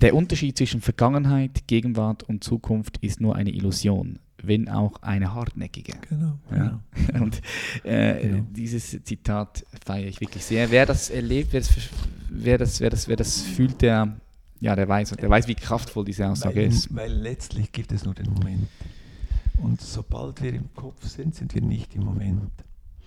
[0.00, 5.92] Der Unterschied zwischen Vergangenheit, Gegenwart und Zukunft ist nur eine Illusion, wenn auch eine hartnäckige.
[6.08, 6.38] Genau.
[6.50, 6.80] Ja.
[7.20, 7.42] Und
[7.84, 8.46] äh, Genau.
[8.50, 10.70] dieses Zitat feiere ich wirklich sehr.
[10.70, 11.70] Wer das erlebt, wer das,
[12.30, 14.16] wer das, wer das, wer das fühlt, der,
[14.60, 16.94] ja, der weiß, der weiß, wie kraftvoll diese Aussage Weil, ist.
[16.94, 18.68] weil letztlich gibt es nur den Moment.
[19.58, 22.50] Und sobald wir im Kopf sind, sind wir nicht im Moment.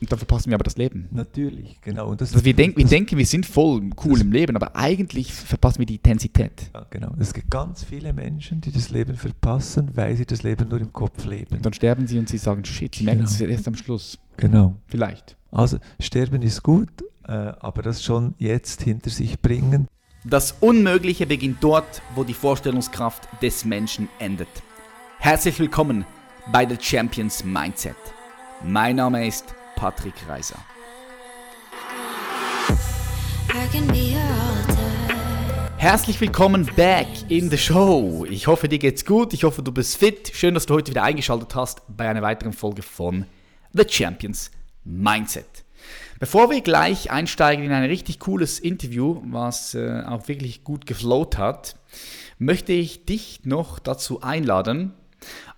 [0.04, 1.08] Und dann verpassen wir aber das Leben.
[1.12, 2.10] Natürlich, genau.
[2.10, 5.32] Und das, Also wir, denk, wir denken, wir sind voll cool im Leben, aber eigentlich
[5.32, 6.70] verpassen wir die Intensität.
[6.74, 7.14] Ja, genau.
[7.20, 10.92] Es gibt ganz viele Menschen, die das Leben verpassen, weil sie das Leben nur im
[10.92, 11.56] Kopf leben.
[11.56, 13.32] Und dann sterben sie und sie sagen, shit, sie merken Genau.
[13.32, 14.20] es erst am Schluss.
[14.36, 14.76] Genau.
[14.88, 15.38] Vielleicht.
[15.52, 16.90] Also sterben ist gut,
[17.26, 19.88] äh, aber das schon jetzt hinter sich bringen.
[20.26, 24.50] Das Unmögliche beginnt dort, wo die Vorstellungskraft des Menschen endet.
[25.20, 26.04] Herzlich willkommen
[26.52, 27.96] bei The Champions Mindset.
[28.66, 30.58] Mein Name ist Patrick Reiser.
[35.78, 38.26] Herzlich willkommen back in the show.
[38.30, 39.34] Ich hoffe, dir geht's gut.
[39.34, 40.32] Ich hoffe, du bist fit.
[40.34, 43.26] Schön, dass du heute wieder eingeschaltet hast bei einer weiteren Folge von
[43.74, 44.52] The Champions
[44.86, 45.66] Mindset.
[46.20, 51.38] Bevor wir gleich einsteigen in ein richtig cooles Interview, was äh, auch wirklich gut geflowt
[51.38, 51.76] hat,
[52.38, 54.94] möchte ich dich noch dazu einladen,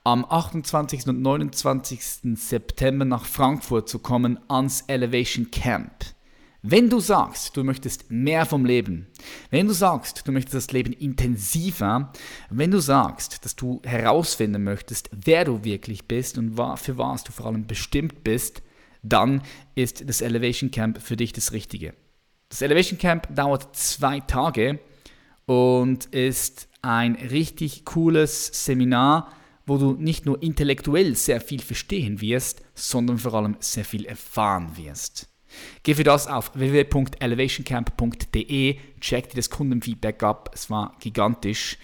[0.06, 1.08] am 28.
[1.08, 2.00] und 29.
[2.36, 6.06] September nach Frankfurt zu kommen ans Elevation Camp.
[6.62, 9.08] Wenn du sagst, du möchtest mehr vom Leben,
[9.50, 12.14] wenn du sagst, du möchtest das Leben intensiver,
[12.52, 17.32] wenn du sagst, dass du herausfinden möchtest, wer du wirklich bist und für was du
[17.32, 18.62] vor allem bestimmt bist,
[19.02, 19.42] dann
[19.74, 21.96] ist das Elevation Camp für dich das Richtige.
[22.50, 24.80] Das Elevation Camp dauert zwei Tage
[25.48, 29.32] und ist ein richtig cooles Seminar,
[29.66, 34.78] wo du nicht nur intellektuell sehr viel verstehen wirst, sondern vor allem sehr viel erfahren
[34.78, 35.28] wirst.
[35.84, 41.78] Geh für das auf www.elevationcamp.de, check dir das Kundenfeedback ab, es war gigantisch.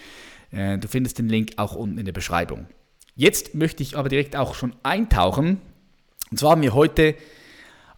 [0.52, 2.67] Äh, Du findest den Link auch unten in der Beschreibung.
[3.15, 5.61] Jetzt möchte ich aber direkt auch schon eintauchen.
[6.29, 7.15] Und zwar haben wir heute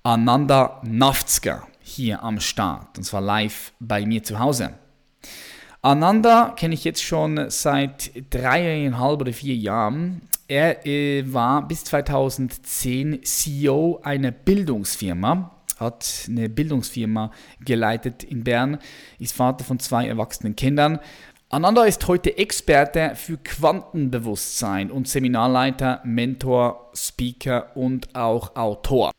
[0.03, 2.97] Ananda Naftzger hier am Start.
[2.97, 4.73] Und zwar live bei mir zu Hause.
[5.85, 10.21] Ananda kenne ich jetzt schon seit dreieinhalb oder vier Jahren.
[10.47, 18.77] Er äh, war bis 2010 CEO einer Bildungsfirma, hat eine Bildungsfirma geleitet in Bern,
[19.19, 20.99] ist Vater von zwei erwachsenen Kindern.
[21.49, 29.11] Ananda ist heute Experte für Quantenbewusstsein und Seminarleiter, Mentor, Speaker und auch Autor.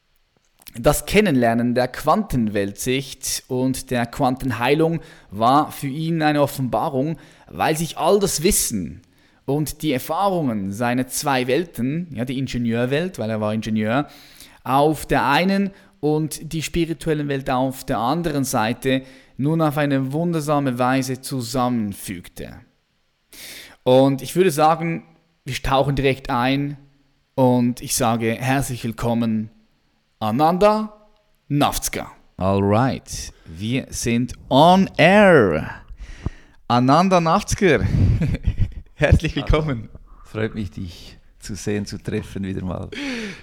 [0.77, 7.17] Das Kennenlernen der Quantenweltsicht und der Quantenheilung war für ihn eine Offenbarung,
[7.49, 9.03] weil sich all das Wissen
[9.45, 14.09] und die Erfahrungen seiner zwei Welten, ja, die Ingenieurwelt, weil er war Ingenieur,
[14.65, 15.71] auf der einen
[16.01, 19.03] und die spirituelle Welt auf der anderen Seite
[19.37, 22.61] nun auf eine wundersame Weise zusammenfügte.
[23.85, 25.05] Und ich würde sagen,
[25.45, 26.79] wir tauchen direkt ein
[27.37, 29.51] und ich sage herzlich willkommen
[30.25, 30.91] Ananda
[31.49, 32.11] Naftzka.
[32.39, 35.83] Alright, wir sind on air.
[36.67, 37.85] Ananda Naftzker,
[38.95, 39.91] herzlich willkommen.
[40.25, 42.89] Freut mich, dich zu sehen, zu treffen wieder mal.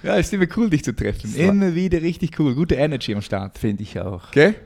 [0.02, 1.32] Ja, ist immer cool, dich zu treffen.
[1.36, 2.52] Immer wieder richtig cool.
[2.56, 3.58] Gute Energy am Start.
[3.58, 4.32] Finde ich auch.
[4.32, 4.56] Gell?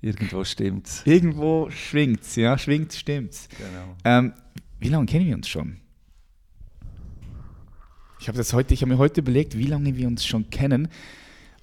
[0.00, 1.02] Irgendwo stimmt's.
[1.04, 3.50] Irgendwo schwingt's, ja, schwingt's, stimmt's.
[3.50, 3.96] Genau.
[4.02, 4.32] Ähm,
[4.78, 5.76] wie lange kennen wir uns schon?
[8.18, 10.88] Ich habe das heute, ich habe mir heute überlegt, wie lange wir uns schon kennen.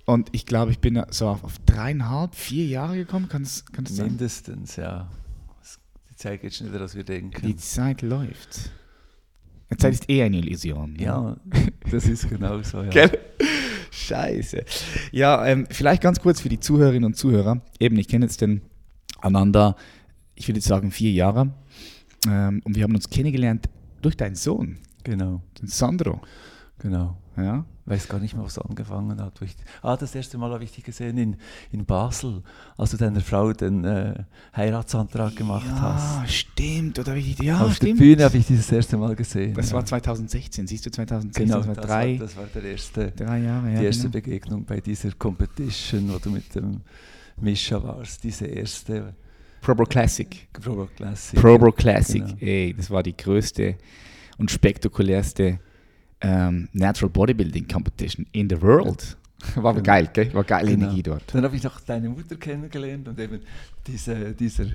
[0.06, 3.30] Und ich glaube, ich bin so auf, auf dreieinhalb, vier Jahre gekommen.
[3.30, 4.08] Kann das, kann das sein?
[4.08, 5.10] Mindestens, ja.
[5.62, 5.80] Es-
[6.12, 7.46] Die Zeit geht schneller, als wir denken.
[7.46, 8.72] Die Zeit läuft.
[9.72, 10.96] Die Zeit ist eh eine Illusion.
[11.00, 11.38] ja,
[11.90, 12.84] das ist genau so.
[12.84, 13.10] Ja.
[13.92, 14.66] Scheiße.
[15.12, 17.62] Ja, ähm, vielleicht ganz kurz für die Zuhörerinnen und Zuhörer.
[17.80, 18.62] Eben, ich kenne jetzt den
[19.20, 19.76] Ananda,
[20.36, 21.54] ich würde jetzt sagen, vier Jahre.
[22.28, 23.70] Ähm, und wir haben uns kennengelernt
[24.02, 26.22] durch deinen Sohn, Genau, den Sandro.
[26.80, 27.18] genau.
[27.38, 27.66] Ja?
[27.86, 29.42] Weiß gar nicht mehr, was angefangen hat.
[29.42, 31.36] Ich, ah, das erste Mal habe ich dich gesehen in,
[31.72, 32.42] in Basel,
[32.78, 34.24] als du deiner Frau den äh,
[34.56, 36.18] Heiratsantrag gemacht hast.
[36.22, 37.00] Ja, stimmt.
[37.00, 38.00] Oder wie, ja, Auf stimmt.
[38.00, 39.54] der Bühne habe ich dieses erste Mal gesehen.
[39.54, 39.76] Das ja.
[39.76, 43.12] war 2016, siehst du, 2016, genau, das war das, drei, war, das war der erste,
[43.12, 43.72] drei Jahre.
[43.74, 44.14] Ja, die erste genau.
[44.14, 46.82] Begegnung bei dieser Competition, wo du mit dem
[47.42, 48.24] Mischa warst.
[48.24, 49.14] Diese erste
[49.62, 50.48] Probro Classic.
[50.54, 51.40] Pro Classic.
[51.40, 52.26] Probro Classic.
[52.26, 52.38] Genau.
[52.40, 53.76] Ey, das war die größte
[54.38, 55.60] und spektakulärste
[56.24, 59.18] ähm, Natural Bodybuilding Competition in the world.
[59.56, 59.84] War Genau.
[59.84, 60.34] geil, gell?
[60.34, 60.86] War geile Genau.
[60.86, 61.24] Energie dort.
[61.36, 63.42] Dann habe ich noch deine Mutter kennengelernt und eben
[63.86, 64.66] diese, dieser,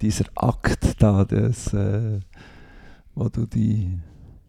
[0.00, 2.20] dieser Akt da, das, äh,
[3.14, 3.98] wo du die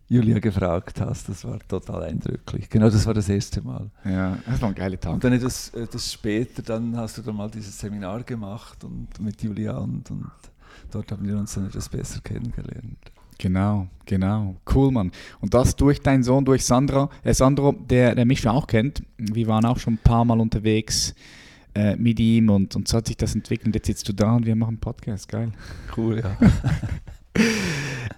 [0.08, 2.70] Julia gefragt hast, das war total eindrücklich.
[2.70, 3.90] Genau, das war das erste Mal.
[4.06, 5.14] Ja, das war ein geiler Tag.
[5.16, 9.42] Und dann etwas, etwas später, dann hast du dann mal dieses Seminar gemacht und mit
[9.42, 10.30] Julia und, und
[10.92, 13.00] dort haben wir uns dann etwas besser kennengelernt.
[13.38, 14.56] Genau, genau.
[14.74, 15.12] Cool, Mann.
[15.42, 19.04] Und das durch deinen Sohn, durch Sandra, äh Sandro, der, der mich schon auch kennt.
[19.18, 21.14] Wir waren auch schon ein paar Mal unterwegs
[21.74, 23.76] äh, mit ihm und, und so hat sich das entwickelt.
[23.76, 25.28] Jetzt sitzt du da und wir machen einen Podcast.
[25.28, 25.52] Geil.
[25.96, 26.38] Cool, ja.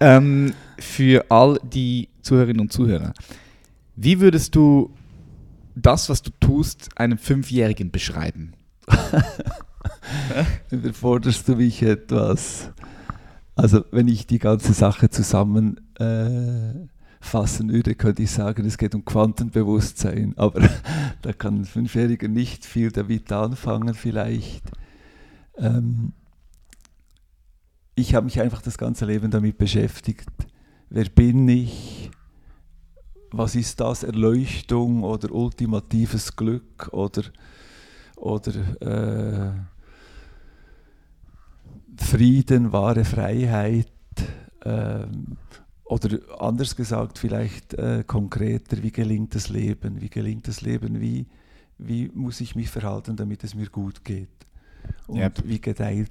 [0.00, 3.12] ähm, für all die Zuhörerinnen und Zuhörer,
[3.96, 4.94] wie würdest du
[5.74, 8.52] das, was du tust, einem Fünfjährigen beschreiben?
[10.70, 12.70] Überforderst du mich etwas?
[13.58, 16.88] Also, wenn ich die ganze Sache zusammenfassen äh,
[17.72, 20.34] würde, könnte ich sagen, es geht um Quantenbewusstsein.
[20.36, 20.60] Aber
[21.22, 24.62] da kann ein Fünfjähriger nicht viel damit anfangen, vielleicht.
[25.56, 26.12] Ähm,
[27.96, 30.30] ich habe mich einfach das ganze Leben damit beschäftigt.
[30.88, 32.12] Wer bin ich?
[33.32, 34.04] Was ist das?
[34.04, 37.24] Erleuchtung oder ultimatives Glück oder,
[38.14, 39.50] oder äh,
[42.04, 43.92] Frieden, wahre Freiheit?
[44.64, 45.36] ähm,
[45.84, 50.00] oder anders gesagt, vielleicht äh, konkreter, wie gelingt das Leben?
[50.00, 51.00] Wie gelingt das Leben?
[51.00, 51.26] Wie,
[51.78, 54.28] wie muss ich mich verhalten, damit es mir gut geht?
[55.06, 55.42] Und Yep.
[55.44, 56.10] wie gedeiht,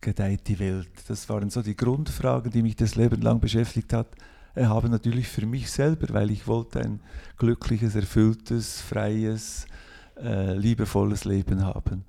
[0.00, 0.90] gedeiht die Welt?
[1.06, 4.08] Das waren so die Grundfragen, die mich das Leben lang beschäftigt hat.
[4.54, 7.00] Äh, haben natürlich für mich selber, weil ich wollte ein
[7.36, 9.66] glückliches, erfülltes, freies,
[10.16, 12.04] äh, liebevolles Leben haben.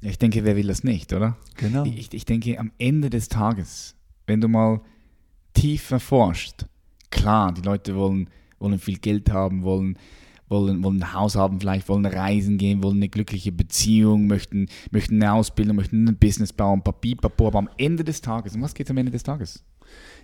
[0.00, 1.36] Ja, Ich denke, wer will das nicht, oder?
[1.56, 1.84] Genau.
[1.84, 3.94] Ich, ich denke, am Ende des Tages,
[4.26, 4.80] wenn du mal
[5.54, 6.66] tief erforscht,
[7.10, 8.28] klar, die Leute wollen,
[8.58, 9.98] wollen viel Geld haben, wollen,
[10.48, 15.16] wollen, wollen ein Haus haben, vielleicht wollen reisen gehen, wollen eine glückliche Beziehung, möchten, möchten
[15.16, 18.86] eine Ausbildung, möchten ein Business bauen, papipapo, aber am Ende des Tages, um was geht
[18.86, 19.64] es am Ende des Tages?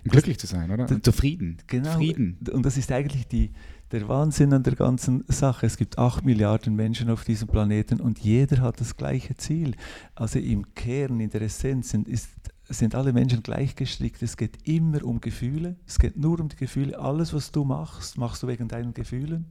[0.03, 0.85] Das- glücklich zu sein, oder?
[0.85, 1.57] das- zufrieden.
[1.67, 1.91] Genau.
[1.93, 2.37] Frieden.
[2.53, 3.51] Und das ist eigentlich die,
[3.95, 5.65] der Wahnsinn an der ganzen Sache.
[5.65, 9.75] Es gibt acht Milliarden Menschen auf diesem Planeten und jeder hat das gleiche Ziel.
[10.15, 12.29] Also im Kern, in der Essenz sind, ist,
[12.67, 14.21] sind alle Menschen gleich gestrickt.
[14.21, 15.77] Es geht immer um Gefühle.
[15.87, 16.99] Es geht nur um die Gefühle.
[16.99, 19.45] Alles, was du machst, machst du wegen deinen Gefühlen.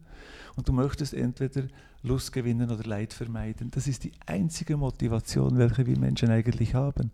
[0.57, 1.63] Und du möchtest entweder
[2.03, 3.71] Lust gewinnen oder Leid vermeiden.
[3.71, 7.13] Das ist die einzige Motivation, welche wir Menschen eigentlich haben.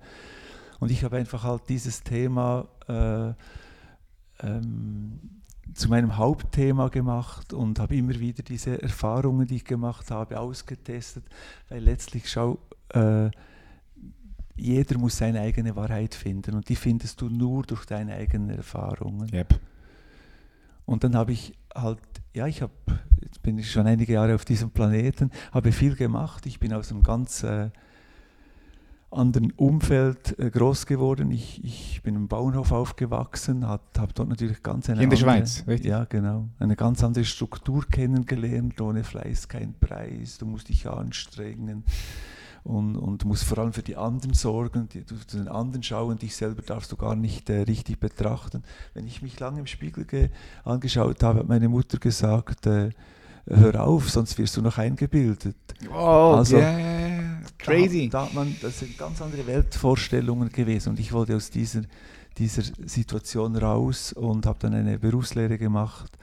[0.80, 3.32] Und ich habe einfach halt dieses Thema äh,
[4.44, 5.39] ähm,
[5.74, 11.24] zu meinem Hauptthema gemacht und habe immer wieder diese Erfahrungen, die ich gemacht habe, ausgetestet,
[11.68, 12.58] weil letztlich schau,
[12.90, 13.30] äh,
[14.56, 19.28] jeder muss seine eigene Wahrheit finden und die findest du nur durch deine eigenen Erfahrungen.
[19.32, 19.58] Yep.
[20.84, 22.00] Und dann habe ich halt,
[22.34, 22.72] ja, ich habe,
[23.22, 26.46] jetzt bin ich schon einige Jahre auf diesem Planeten, habe viel gemacht.
[26.46, 27.70] Ich bin aus einem ganz äh,
[29.10, 31.30] anderen Umfeld äh, groß geworden.
[31.30, 33.82] Ich, ich bin im Bauernhof aufgewachsen, habe
[34.14, 35.90] dort natürlich ganz eine in der andere, Schweiz, richtig?
[35.90, 36.48] Ja, genau.
[36.58, 38.80] Eine ganz andere Struktur kennengelernt.
[38.80, 40.38] Ohne Fleiß kein Preis.
[40.38, 41.84] Du musst dich anstrengen
[42.62, 46.36] und, und musst vor allem für die anderen sorgen, die, du den anderen schauen, dich
[46.36, 48.62] selber darfst du gar nicht äh, richtig betrachten.
[48.94, 50.28] Wenn ich mich lange im Spiegel ge
[50.64, 52.90] angeschaut habe, hat meine Mutter gesagt, äh,
[53.46, 55.56] hör auf, sonst wirst du noch eingebildet.
[55.90, 56.70] Oh, Also, ja.
[57.58, 58.08] Crazy.
[58.10, 61.82] Da, da hat man, das sind ganz andere Weltvorstellungen gewesen und ich wollte aus dieser,
[62.38, 66.16] dieser Situation raus und habe dann eine Berufslehre gemacht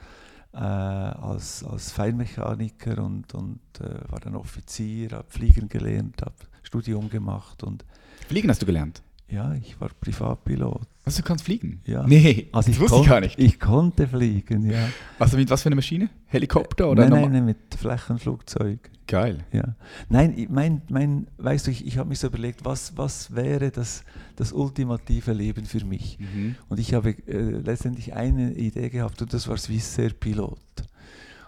[0.52, 7.08] äh, als, als Feinmechaniker und, und äh, war dann Offizier, habe Fliegen gelernt, habe Studium
[7.10, 7.84] gemacht und
[8.28, 9.02] Fliegen hast du gelernt.
[9.28, 10.82] ja, ich war Privatpilot.
[11.04, 11.80] Also du kannst fliegen?
[11.86, 12.06] Ja.
[12.06, 13.38] Nee, Also das wusste ich gar nicht.
[13.38, 14.88] Ich konnte fliegen, ja.
[15.18, 16.10] Also mit was für einer Maschine?
[16.26, 18.90] Helikopter oder nein, normal- nein, nein, mit Flächenflugzeug.
[19.08, 19.38] Geil.
[19.52, 19.74] Ja.
[20.08, 23.70] Nein, ich- mein, mein, weißt du, ich, ich habe mich so überlegt, was, was wäre
[23.72, 24.04] das,
[24.36, 26.18] das ultimative Leben für mich?
[26.20, 26.54] Mhm.
[26.68, 30.58] Und ich habe äh, letztendlich eine Idee gehabt und das war Swissair Pilot.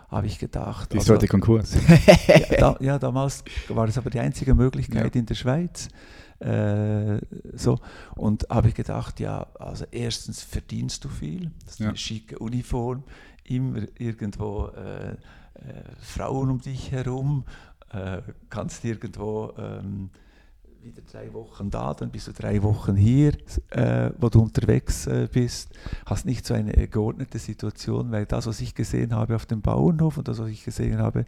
[0.08, 0.92] Habe ich gedacht.
[0.92, 1.76] Die ist Also, heute Konkurs.
[2.26, 5.88] ja, da, ja, damals war es aber die einzige Möglichkeit in der Schweiz.
[6.40, 7.20] Äh,
[7.54, 7.78] so
[8.16, 11.88] und habe ich gedacht, ja, also erstens verdienst du viel, das ist Ja.
[11.88, 13.04] eine schicke Uniform,
[13.44, 15.16] immer irgendwo äh,
[16.00, 17.44] Frauen um dich herum,
[17.92, 20.10] äh, kannst irgendwo ähm,
[20.82, 23.32] wieder drei Wochen da, dann bist du drei Wochen hier,
[23.70, 25.70] äh, wo du unterwegs äh, bist,
[26.06, 30.18] hast nicht so eine geordnete Situation, weil das, was ich gesehen habe auf dem Bauernhof
[30.18, 31.26] und das, was ich gesehen habe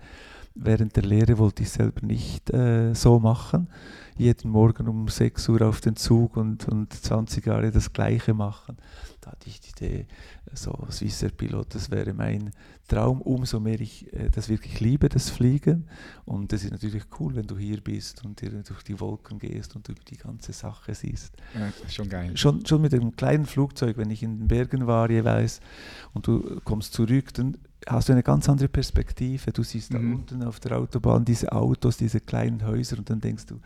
[0.55, 3.69] während der Lehre, wollte ich selber nicht äh, so machen.
[4.17, 8.77] Jeden Morgen um 6 Uhr auf den Zug und, und 20 Jahre das Gleiche machen.
[9.21, 10.07] Da hatte ich die Idee,
[10.55, 12.51] so Swissair Pilot, das wäre mein
[12.89, 15.89] Traum, umso mehr ich äh, das wirklich liebe, das Fliegen.
[16.25, 19.75] Und es ist natürlich cool, wenn du hier bist und dir durch die Wolken gehst
[19.77, 21.35] und über die ganze Sache siehst.
[21.55, 22.37] Ja, das schon geil.
[22.37, 25.61] Schon, schon mit einem kleinen Flugzeug, wenn ich in den Bergen war jeweils
[26.13, 27.57] und du kommst zurück, dann
[27.89, 29.53] hast du eine ganz andere Perspektive.
[29.53, 30.15] Du siehst da Mhm.
[30.15, 33.59] unten auf der Autobahn diese Autos, diese kleinen Häuser und dann denkst du,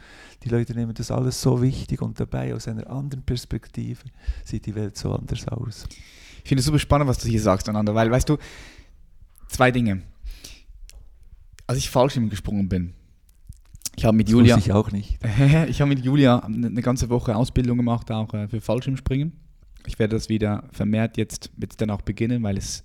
[0.42, 4.04] die Leute nehmen das alles so wichtig und dabei aus einer anderen Perspektive
[4.44, 5.86] sieht die Welt so anders aus.
[6.46, 8.36] Ich finde es super spannend, was du hier sagst, Ananda, weil, weißt du,
[9.48, 10.02] zwei Dinge.
[11.66, 12.94] Als ich Fallschirm gesprungen bin,
[13.96, 15.18] ich habe mit Das Julia, ich auch nicht.
[15.68, 19.32] ich habe mit Julia eine eine ganze Woche Ausbildung gemacht, auch äh, für Fallschirmspringen.
[19.88, 22.84] Ich werde das wieder vermehrt jetzt, jetzt dann auch beginnen, weil es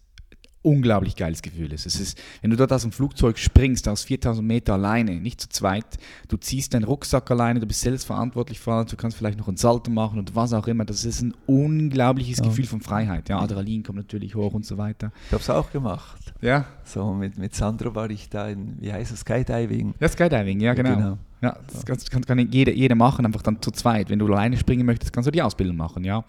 [0.64, 1.86] unglaublich geiles Gefühl ist.
[1.86, 5.50] Es ist, wenn du dort aus dem Flugzeug springst, aus 4000 Meter alleine, nicht zu
[5.50, 5.86] zweit,
[6.28, 9.48] du ziehst deinen Rucksack alleine, du bist selbst verantwortlich für alles, du kannst vielleicht noch
[9.48, 10.86] ein Salto machen und was auch immer.
[10.86, 12.46] Das ist ein unglaubliches Ja.
[12.46, 13.30] Gefühl von Freiheit.
[13.30, 15.12] Ja, Adrenalin kommt natürlich hoch und so weiter.
[15.28, 16.34] Ich habe es auch gemacht.
[16.42, 19.94] Ja, So mit, mit Sandro war ich da in, wie heißt es, Skydiving.
[20.00, 21.18] ja Skydiving, ja genau.
[21.42, 24.10] Ja, das kann, kann, kann jeder, jeder machen, einfach dann zu zweit.
[24.12, 26.24] Wenn du alleine springen möchtest, kannst du die Ausbildung machen, ja.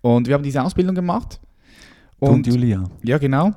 [0.00, 1.38] Und wir haben diese Ausbildung gemacht.
[2.20, 2.84] Du und Julia.
[3.02, 3.52] Ja, genau.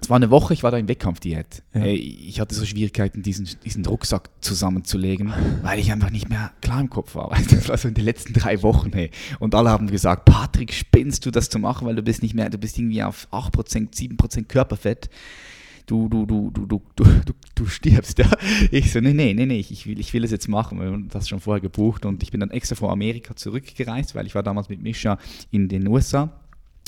[0.00, 1.62] Es war eine Woche, ich war da in Wettkampfdiät.
[1.74, 1.82] Ja.
[1.82, 5.32] Ey, Ich hatte so Schwierigkeiten, diesen, diesen Rucksack zusammenzulegen,
[5.62, 7.30] weil ich einfach nicht mehr klar im Kopf war.
[7.50, 8.90] Das war so in den letzten drei Wochen.
[8.92, 9.10] Hey.
[9.38, 12.50] Und alle haben gesagt, Patrick, spinnst du das zu machen, weil du bist nicht mehr,
[12.50, 15.08] du bist irgendwie auf 8%, 7% Körperfett.
[15.86, 18.30] Du, du, du, du, du, du, du, du stirbst, ja.
[18.70, 20.80] Ich so, nee, nee, nee, nee, ich will, ich will es jetzt machen.
[20.80, 24.26] Wir haben das schon vorher gebucht und ich bin dann extra von Amerika zurückgereist, weil
[24.26, 25.18] ich war damals mit Mischa
[25.50, 26.41] in den USA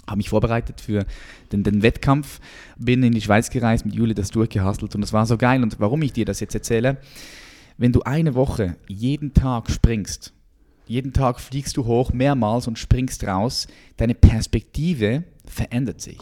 [0.06, 1.06] habe mich vorbereitet für
[1.52, 2.40] den, den Wettkampf,
[2.76, 5.62] bin in die Schweiz gereist, mit Juli das durchgehastelt und das war so geil.
[5.62, 6.98] Und warum ich dir das jetzt erzähle,
[7.76, 10.32] wenn du eine Woche jeden Tag springst,
[10.86, 16.18] jeden Tag fliegst du hoch mehrmals und springst raus, deine Perspektive verändert sich.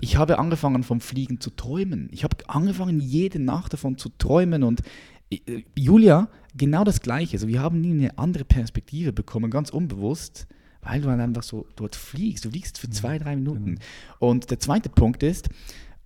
[0.00, 2.08] Ich habe angefangen vom Fliegen zu träumen.
[2.12, 4.82] Ich habe angefangen jede Nacht davon zu träumen und
[5.30, 7.36] äh, Julia genau das gleiche.
[7.36, 10.46] Also wir haben nie eine andere Perspektive bekommen, ganz unbewusst,
[10.82, 12.44] weil du halt einfach so dort fliegst.
[12.44, 13.78] Du fliegst für zwei, drei Minuten.
[14.18, 15.48] Und der zweite Punkt ist,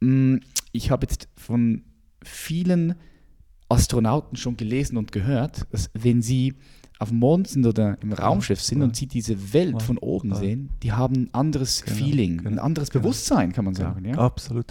[0.00, 0.40] mh,
[0.72, 1.82] ich habe jetzt von
[2.24, 2.94] vielen
[3.68, 6.54] Astronauten schon gelesen und gehört, dass wenn sie
[6.98, 8.84] auf dem Mond sind oder im Raumschiff sind ja.
[8.84, 10.36] und sie diese Welt Ja, von oben ja.
[10.36, 13.02] sehen, die haben ein anderes Genau, Feeling, ein genau, anderes genau.
[13.02, 14.04] Bewusstsein, kann man sagen.
[14.04, 14.18] Ja?
[14.18, 14.66] Absolut.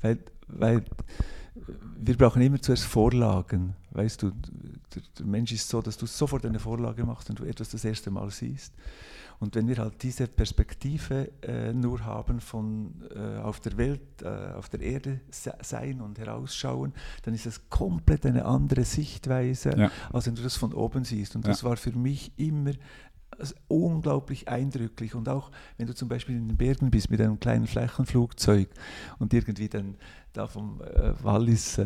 [0.00, 0.84] Weil, weil
[1.98, 3.74] wir brauchen immer zuerst Vorlagen.
[3.90, 7.44] Weißt du, der, der Mensch ist so, dass du sofort eine Vorlage machst und du
[7.44, 8.72] etwas das erste Mal siehst.
[9.40, 14.52] Und wenn wir halt diese Perspektive äh, nur haben von äh, auf der Welt, äh,
[14.54, 19.90] auf der Erde se sein und herausschauen, dann ist das komplett eine andere Sichtweise, Ja.
[20.12, 21.34] als wenn du das von oben siehst.
[21.36, 21.50] Und Ja.
[21.52, 22.72] das war für mich immer
[23.36, 25.14] also unglaublich eindrücklich.
[25.16, 28.68] Und auch wenn du zum Beispiel in den Bergen bist mit einem kleinen Flächenflugzeug
[29.18, 29.96] und irgendwie dann
[30.32, 31.78] da vom äh, Wallis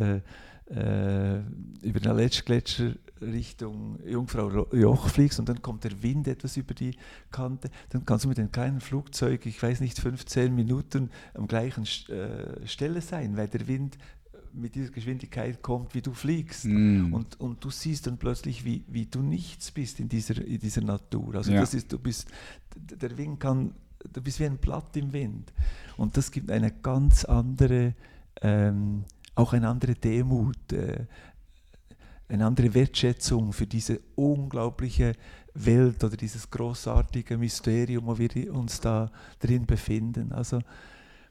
[0.70, 1.38] äh,
[1.82, 6.96] über den Aletschgletscher Richtung Jungfrau Joch fliegst und dann kommt der Wind etwas über die
[7.30, 11.84] Kante, dann kannst du mit dem kleinen Flugzeug, ich weiß nicht, 15 Minuten am gleichen
[11.84, 13.98] äh, Stelle sein, weil der Wind
[14.52, 16.64] mit dieser Geschwindigkeit kommt, wie du fliegst.
[16.64, 17.12] Mm.
[17.12, 20.80] Und, und du siehst dann plötzlich, wie, wie du nichts bist in dieser, in dieser
[20.80, 21.36] Natur.
[21.36, 21.60] Also Ja.
[21.60, 22.28] das ist, du bist,
[22.76, 23.74] der Wind kann,
[24.12, 25.52] du bist wie ein Blatt im Wind.
[25.96, 27.94] Und das gibt eine ganz andere,
[28.40, 29.04] ähm,
[29.38, 31.06] auch eine andere Demut, äh,
[32.28, 35.14] eine andere Wertschätzung für diese unglaubliche
[35.54, 40.32] Welt oder dieses großartige Mysterium, wo wir uns da drin befinden.
[40.32, 40.60] Also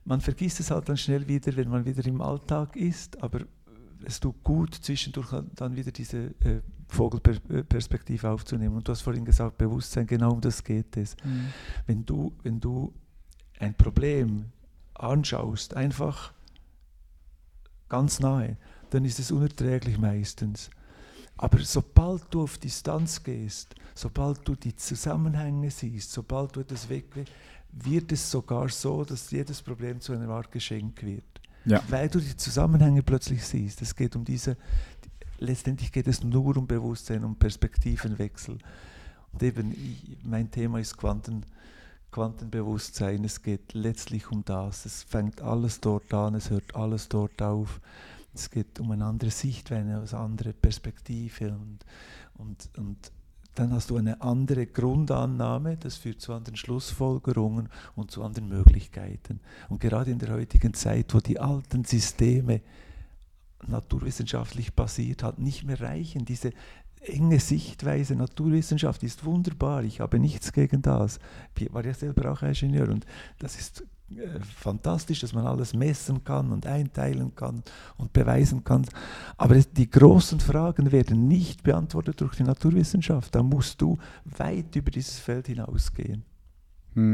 [0.06, 3.42] man vergisst es halt dann schnell wieder, wenn man wieder im Alltag ist, aber
[4.06, 8.78] es tut gut, zwischendurch dann wieder diese äh, Vogelperspektive aufzunehmen.
[8.78, 11.18] Und du hast vorhin gesagt, Bewusstsein, genau um das geht es.
[11.26, 11.48] Mhm.
[11.86, 12.94] Wenn du, wenn du
[13.60, 14.46] ein Problem
[14.94, 16.32] anschaust, einfach
[17.90, 18.58] ganz nahe,
[18.90, 20.70] dann ist es unerträglich meistens.
[21.38, 27.06] Aber sobald du auf Distanz gehst, sobald du die Zusammenhänge siehst, sobald du etwas weg
[27.72, 31.24] wird es sogar so, dass jedes Problem zu einer Art Geschenk wird.
[31.66, 31.84] Ja.
[31.90, 33.82] Weil du die Zusammenhänge plötzlich siehst.
[33.82, 34.58] Es geht um diese,
[35.40, 38.58] letztendlich geht es nur um Bewusstsein, um Perspektivenwechsel.
[39.34, 41.46] Und eben, ich, mein Thema ist Quanten,
[42.18, 43.24] Quantenbewusstsein.
[43.26, 44.88] Es geht letztlich um das.
[44.88, 47.80] Es fängt alles dort an, es hört alles dort auf.
[48.34, 51.86] Es geht um eine andere Sichtweise, eine andere Perspektive und,
[52.40, 53.12] und, und
[53.54, 59.40] dann hast du eine andere Grundannahme, das führt zu anderen Schlussfolgerungen und zu anderen Möglichkeiten.
[59.70, 62.62] Und gerade in der heutigen Zeit, wo die alten Systeme
[63.68, 66.52] naturwissenschaftlich basiert halt nicht mehr reichen, diese
[67.02, 71.20] enge Sichtweise, Naturwissenschaft ist wunderbar, ich habe nichts gegen das.
[71.58, 73.06] Ich war ja selber auch Ingenieur und
[73.40, 73.84] das ist
[74.16, 77.64] äh, fantastisch, dass man alles messen kann und einteilen kann
[77.98, 78.86] und beweisen kann.
[79.38, 83.36] Aber die großen Fragen werden nicht beantwortet durch die Naturwissenschaft.
[83.36, 86.24] Da musst du weit über dieses Feld hinausgehen.
[86.94, 87.14] Hm.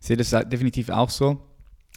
[0.00, 1.40] Ich sehe das definitiv auch so.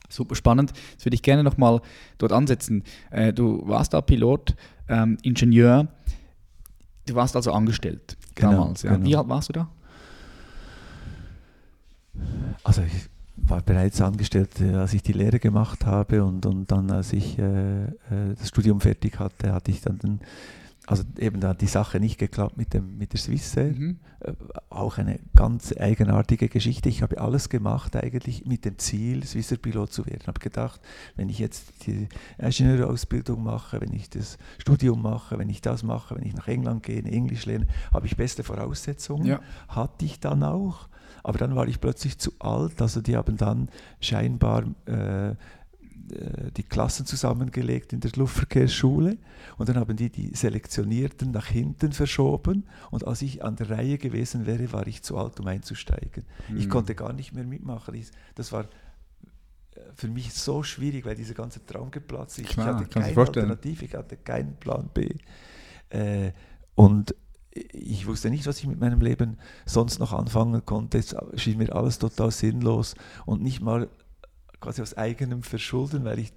[0.09, 0.73] Super spannend.
[0.91, 1.81] Jetzt würde ich gerne nochmal
[2.17, 2.83] dort ansetzen.
[3.11, 4.55] Äh, du warst da Pilot,
[4.87, 5.87] ähm, Ingenieur.
[7.09, 8.83] Du warst also angestellt Genau, damals.
[8.83, 8.93] Ja.
[8.95, 9.05] genau.
[9.05, 9.67] Wie alt warst du da?
[12.63, 16.91] Also ich war bereits angestellt, äh, als ich die Lehre gemacht habe und, und dann,
[16.91, 17.89] als ich äh, äh,
[18.37, 20.19] das Studium fertig hatte, hatte ich dann, den,
[20.89, 23.73] also eben da hat die Sache nicht geklappt mit, dem, mit der Swissair.
[23.73, 23.99] Mhm.
[24.21, 24.33] Äh,
[24.71, 26.89] auch eine ganz eigenartige Geschichte.
[26.89, 30.21] Ich habe alles gemacht eigentlich mit dem Ziel, Swissair Pilot zu werden.
[30.21, 30.81] Ich habe gedacht,
[31.15, 32.07] wenn ich jetzt die
[32.39, 36.81] Ingenieurausbildung mache, wenn ich das Studium mache, wenn ich das mache, wenn ich nach England
[36.81, 39.27] gehe, Englisch lerne, habe ich beste Voraussetzungen.
[39.27, 39.41] Ja.
[39.67, 40.89] Hatte ich dann auch.
[41.21, 42.81] Aber dann war ich plötzlich zu alt.
[42.81, 43.69] Also die haben dann
[44.01, 45.35] scheinbar äh,
[46.55, 49.17] die Klassen zusammengelegt in der Luftverkehrsschule
[49.57, 53.97] und dann haben die die Selektionierten nach hinten verschoben und als ich an der Reihe
[53.97, 56.23] gewesen wäre, war ich zu alt, um einzusteigen.
[56.57, 56.69] Ich Mhm.
[56.69, 57.93] konnte gar nicht mehr mitmachen.
[57.95, 62.49] Ich, das war äh, für mich so schwierig, weil dieser ganze Traum geplatzt ist.
[62.49, 63.17] Klar, ich hatte keine.
[63.17, 65.09] Alternative, ich hatte keinen Plan B.
[65.89, 66.31] Äh,
[66.75, 67.15] und
[67.51, 70.99] ich wusste nicht, was ich mit meinem Leben sonst noch anfangen konnte.
[70.99, 73.89] Es schien mir alles total sinnlos und nicht mal
[74.59, 76.33] quasi aus eigenem Verschulden, weil ich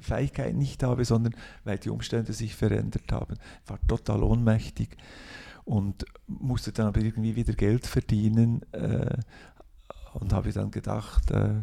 [0.00, 3.36] Fähigkeiten nicht habe, sondern weil die Umstände sich verändert haben.
[3.64, 4.96] Ich war total ohnmächtig
[5.64, 9.16] und musste dann aber irgendwie wieder Geld verdienen äh,
[10.14, 11.62] und habe dann gedacht, äh,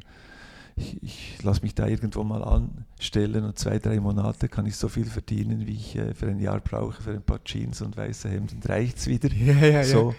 [0.75, 4.89] ich, ich lasse mich da irgendwo mal anstellen und zwei, drei Monate kann ich so
[4.89, 8.29] viel verdienen, wie ich äh, für ein Jahr brauche, für ein paar Jeans und weiße
[8.29, 9.29] Hemden, reicht es wieder.
[9.31, 10.11] Ja, ja, so.
[10.11, 10.15] ja.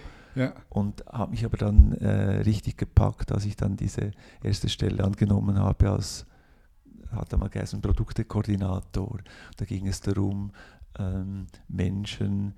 [0.69, 4.11] Und habe mich aber dann äh, richtig gepackt, als ich dann diese
[4.43, 6.25] erste Stelle angenommen habe als,
[7.11, 9.19] hat er mal geheißen, Produktekoordinator.
[9.57, 10.51] Da ging es darum,
[10.99, 12.53] ähm, Menschen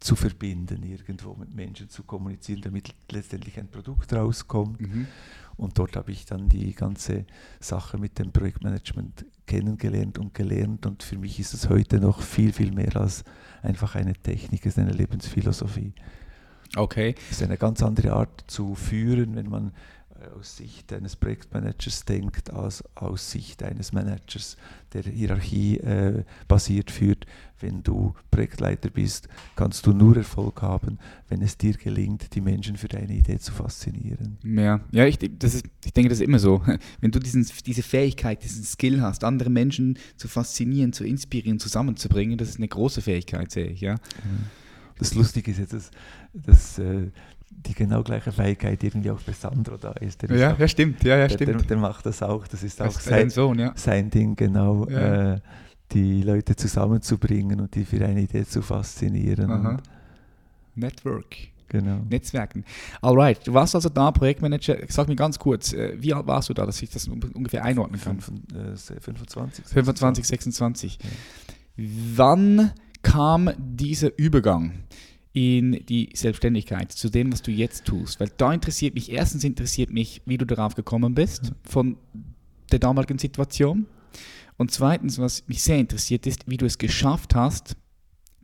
[0.00, 4.80] zu verbinden, irgendwo mit Menschen zu kommunizieren, damit letztendlich ein Produkt rauskommt.
[4.80, 5.08] Mhm.
[5.56, 7.26] Und dort habe ich dann die ganze
[7.58, 10.86] Sache mit dem Projektmanagement kennengelernt und gelernt.
[10.86, 13.24] Und für mich ist es heute noch viel, viel mehr als
[13.62, 15.94] einfach eine Technik, es ist eine Lebensphilosophie.
[16.76, 17.14] Okay.
[17.30, 19.72] Es ist eine ganz andere Art zu führen, wenn man
[20.20, 24.56] äh, aus Sicht eines Projektmanagers denkt, als aus Sicht eines Managers,
[24.92, 27.26] der Hierarchie äh, basiert führt.
[27.60, 32.76] Wenn du Projektleiter bist, kannst du nur Erfolg haben, wenn es dir gelingt, die Menschen
[32.76, 34.38] für deine Idee zu faszinieren.
[34.44, 36.62] Ja, ja ich, das ist, ich denke, das ist immer so.
[37.00, 42.38] Wenn du diesen, diese Fähigkeit, diesen Skill hast, andere Menschen zu faszinieren, zu inspirieren, zusammenzubringen,
[42.38, 43.80] das ist eine große Fähigkeit, sehe ich.
[43.80, 43.96] Ja?
[44.98, 45.90] Das Lustige ist jetzt, dass,
[46.32, 47.08] dass äh,
[47.50, 50.22] die genau gleiche Fähigkeit irgendwie auch bei Sandro da ist.
[50.22, 51.02] Der, ist Ja, auch, ja, stimmt.
[51.04, 51.70] Ja, ja, der, der, stimmt.
[51.70, 52.46] der macht das auch.
[52.46, 53.72] Das ist auch ist sein, Sohn, ja.
[53.74, 54.86] sein Ding, genau.
[54.86, 55.40] Äh,
[55.92, 59.80] die Leute zusammenzubringen und die für eine Idee zu faszinieren.
[60.74, 61.34] Network.
[61.68, 62.00] genau.
[62.08, 62.64] Netzwerken.
[63.00, 64.76] Alright, du warst also da Projektmanager.
[64.88, 67.64] Sag mir ganz kurz, äh, wie alt warst du da, dass ich das un- ungefähr
[67.64, 68.20] einordnen kann?
[68.20, 69.64] Fünf- äh, 25.
[69.64, 70.98] 25, 26.
[71.02, 71.84] Ja.
[72.16, 74.72] Wann kam dieser Übergang
[75.32, 78.18] in die Selbstständigkeit zu dem, was du jetzt tust?
[78.20, 81.96] Weil da interessiert mich, erstens interessiert mich, wie du darauf gekommen bist von
[82.72, 83.86] der damaligen Situation.
[84.56, 87.76] Und zweitens, was mich sehr interessiert, ist, wie du es geschafft hast,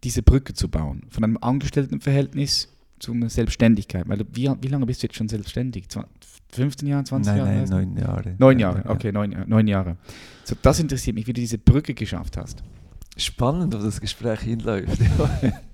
[0.04, 1.02] diese Brücke zu bauen.
[1.08, 2.68] Von einem Angestelltenverhältnis
[3.00, 4.08] zu einer Selbstständigkeit.
[4.08, 5.86] Weil du, wie, wie lange bist du jetzt schon selbstständig?
[5.86, 6.06] Zwa-
[6.52, 7.50] 15 Jahre, 20 Nein, Jahre?
[7.50, 8.34] nein, neun Jahre.
[8.38, 8.90] Neun Ja, Jahre, ja.
[8.90, 9.96] okay, neun, Jahre- neun Jahre.
[10.44, 12.62] So, das interessiert mich, wie du diese Brücke geschafft hast.
[13.16, 15.00] Spannend, wo das Gespräch hinläuft.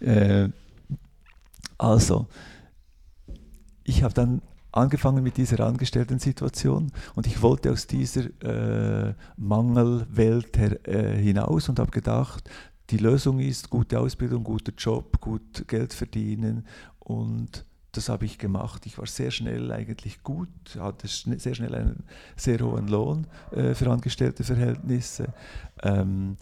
[0.00, 0.48] äh,
[1.78, 2.26] also,
[3.84, 10.86] ich habe dann angefangen mit dieser Angestellten-Situation und ich wollte aus dieser äh, Mangelwelt her,
[10.86, 12.48] äh, hinaus und habe gedacht,
[12.90, 16.66] die Lösung ist gute Ausbildung, guter Job, gut Geld verdienen
[16.98, 18.84] und das habe ich gemacht.
[18.84, 22.04] Ich war sehr schnell eigentlich gut, hatte sehr schnell einen
[22.36, 25.32] sehr hohen Lohn äh, für Angestellte-Verhältnisse.
[25.82, 26.36] Ähm,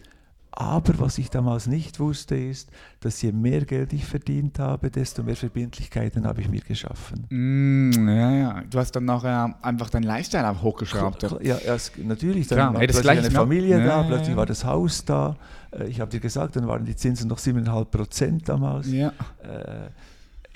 [0.56, 5.22] aber was ich damals nicht wusste, ist, dass je mehr Geld ich verdient habe, desto
[5.24, 7.26] mehr Verbindlichkeiten habe ich mir geschaffen.
[7.28, 8.62] Mm, ja, ja.
[8.70, 11.18] Du hast dann nachher einfach deinen Lifestyle auch hochgeschraubt.
[11.18, 12.46] Klar, Ja, erst, natürlich.
[12.46, 14.36] Dann Klar, war hey, plötzlich eine Familie Ja, da, ja, plötzlich ja.
[14.36, 15.36] war das Haus da.
[15.72, 18.90] Äh, Ich habe dir gesagt, dann waren die Zinsen noch 7,5 Prozent damals.
[18.92, 19.08] Ja.
[19.42, 19.88] Äh,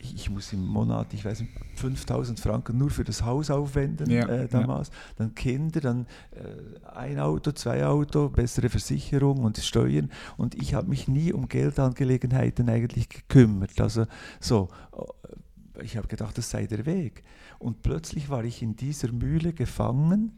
[0.01, 4.29] ich, muss im Monat, ich weiß nicht, 5000 Franken nur für das Haus aufwenden Ja,
[4.29, 4.91] äh, damals.
[5.17, 10.11] Dann Kinder, dann äh, ein Auto, zwei Auto, bessere Versicherung und Steuern.
[10.37, 13.81] Und ich habe mich nie um Geldangelegenheiten eigentlich gekümmert.
[13.81, 14.07] Also
[14.41, 14.69] so,
[15.77, 17.23] äh, ich habe gedacht, das sei der Weg.
[17.59, 20.33] Und plötzlich war ich in dieser Mühle gefangen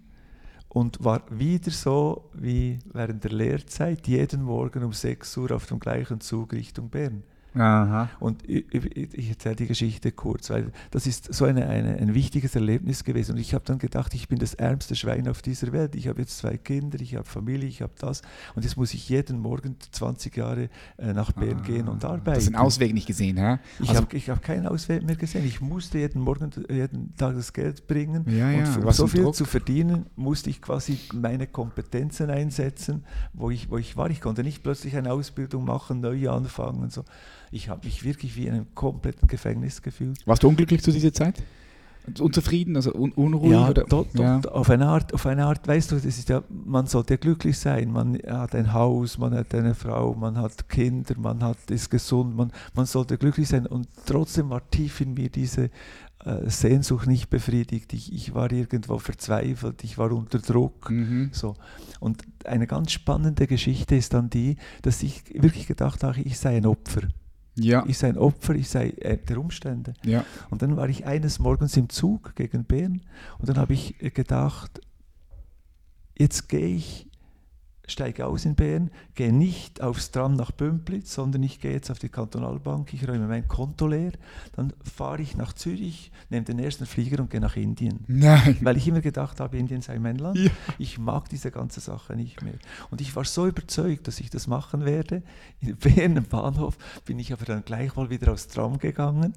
[0.68, 5.81] und war wieder so wie während der Lehrzeit, jeden Morgen um 6 Uhr auf dem
[5.81, 7.25] gleichen Zug Richtung Bern.
[7.54, 8.08] Aha.
[8.20, 12.14] Und ich, ich ich erzähle die Geschichte kurz, weil das ist so eine, eine, ein
[12.14, 13.32] wichtiges Erlebnis gewesen.
[13.32, 15.94] Und ich habe dann gedacht, ich bin das ärmste Schwein auf dieser Welt.
[15.96, 18.22] Ich habe jetzt zwei Kinder, ich habe Familie, ich habe das.
[18.54, 22.28] Und jetzt muss ich jeden Morgen 20 Jahre äh, nach Bern gehen und arbeiten.
[22.30, 23.36] Ah, Das ist ein Ausweg nicht gesehen?
[23.80, 25.44] Ich Also- habe hab keinen Ausweg mehr gesehen.
[25.44, 28.24] Ich musste jeden Morgen, jeden Tag das Geld bringen.
[28.28, 29.34] Ja, ja, und was so viel Druck.
[29.34, 34.08] zu verdienen, musste ich quasi meine Kompetenzen einsetzen, wo ich, wo ich war.
[34.10, 36.82] Ich konnte nicht plötzlich eine Ausbildung machen, neu anfangen.
[36.82, 37.04] Und so.
[37.50, 40.18] Ich habe mich wirklich wie in einem kompletten Gefängnis gefühlt.
[40.26, 41.42] Warst du unglücklich zu dieser Zeit?
[42.18, 43.52] Unzufrieden, also un unruhig?
[43.52, 43.84] Ja, oder?
[43.84, 44.40] doch, doch, ja.
[44.40, 47.92] Auf, eine Art, auf eine Art, weißt du, das ist ja, man sollte glücklich sein.
[47.92, 52.34] Man hat ein Haus, man hat eine Frau, man hat Kinder, man hat, ist gesund,
[52.34, 53.66] man, man sollte glücklich sein.
[53.66, 55.70] Und trotzdem war tief in mir diese
[56.24, 57.92] äh, Sehnsucht nicht befriedigt.
[57.92, 60.90] Ich, ich war irgendwo verzweifelt, ich war unter Druck.
[60.90, 61.30] Mhm.
[61.32, 61.54] So.
[62.00, 66.56] Und eine ganz spannende Geschichte ist dann die, dass ich wirklich gedacht habe, ich sei
[66.56, 67.02] ein Opfer.
[67.56, 67.84] Ja.
[67.86, 69.94] Ich sei ein Opfer, ich sei äh, der Umstände.
[70.04, 70.24] ja.
[70.50, 73.02] Und dann war ich eines Morgens im Zug gegen Bern
[73.38, 74.80] und dann habe ich äh, gedacht,
[76.16, 77.10] jetzt gehe ich,
[77.90, 81.98] steige aus in Bern, gehe nicht aufs Tram nach Bümplitz, sondern ich gehe jetzt auf
[81.98, 84.12] die Kantonalbank, ich räume mein Konto leer,
[84.55, 88.05] dann fahre ich nach Zürich, nehme den ersten Flieger und gehe nach Indien.
[88.07, 88.57] Nein.
[88.61, 90.38] Weil ich immer gedacht habe, Indien sei mein Land.
[90.38, 90.50] Ja.
[90.79, 92.55] Ich mag diese ganze Sache nicht mehr.
[92.90, 95.22] Und ich war so überzeugt, dass ich das machen werde.
[95.61, 99.35] In Bern am Bahnhof bin ich aber dann gleich mal wieder aufs Tram gegangen.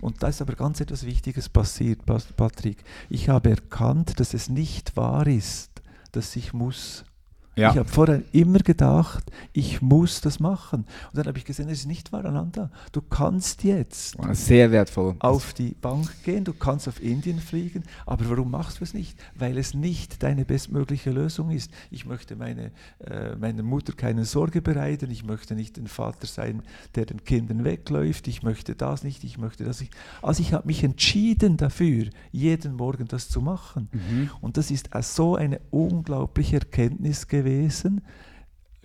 [0.00, 2.82] Und da ist aber ganz etwas Wichtiges passiert, Pas- Patrick.
[3.08, 5.70] Ich habe erkannt, dass es nicht wahr ist,
[6.10, 7.04] dass ich muss.
[7.54, 7.70] Ja.
[7.70, 10.86] Ich habe vorher immer gedacht, ich muss das machen.
[11.10, 12.70] Und dann habe ich gesehen, es ist nicht wahr, Ananda.
[12.92, 15.16] Du kannst jetzt Sehr wertvoll.
[15.18, 19.18] auf die Bank gehen, du kannst auf Indien fliegen, aber warum machst du es nicht?
[19.34, 21.70] Weil es nicht deine bestmögliche Lösung ist.
[21.90, 22.72] Ich möchte meine,
[23.04, 26.62] äh, meiner Mutter keine Sorge bereiten, ich möchte nicht ein Vater sein,
[26.94, 29.92] der den Kindern wegläuft, ich möchte das nicht, ich möchte das nicht.
[30.22, 33.90] Also ich habe mich entschieden dafür, jeden Morgen das zu machen.
[33.92, 34.30] Mhm.
[34.40, 37.41] Und das ist so eine unglaubliche Erkenntnis gewesen.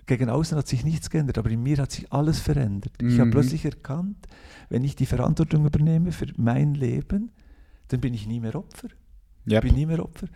[0.06, 2.92] Gegen außen hat sich nichts geändert, aber in mir hat sich alles verändert.
[3.02, 3.30] Ich habe Mhm.
[3.32, 4.16] plötzlich erkannt,
[4.70, 7.30] wenn ich die Verantwortung übernehme für mein Leben,
[7.88, 8.88] dann bin ich nie mehr Opfer.
[9.44, 9.58] Ja.
[9.58, 10.28] Ich bin nie mehr Opfer.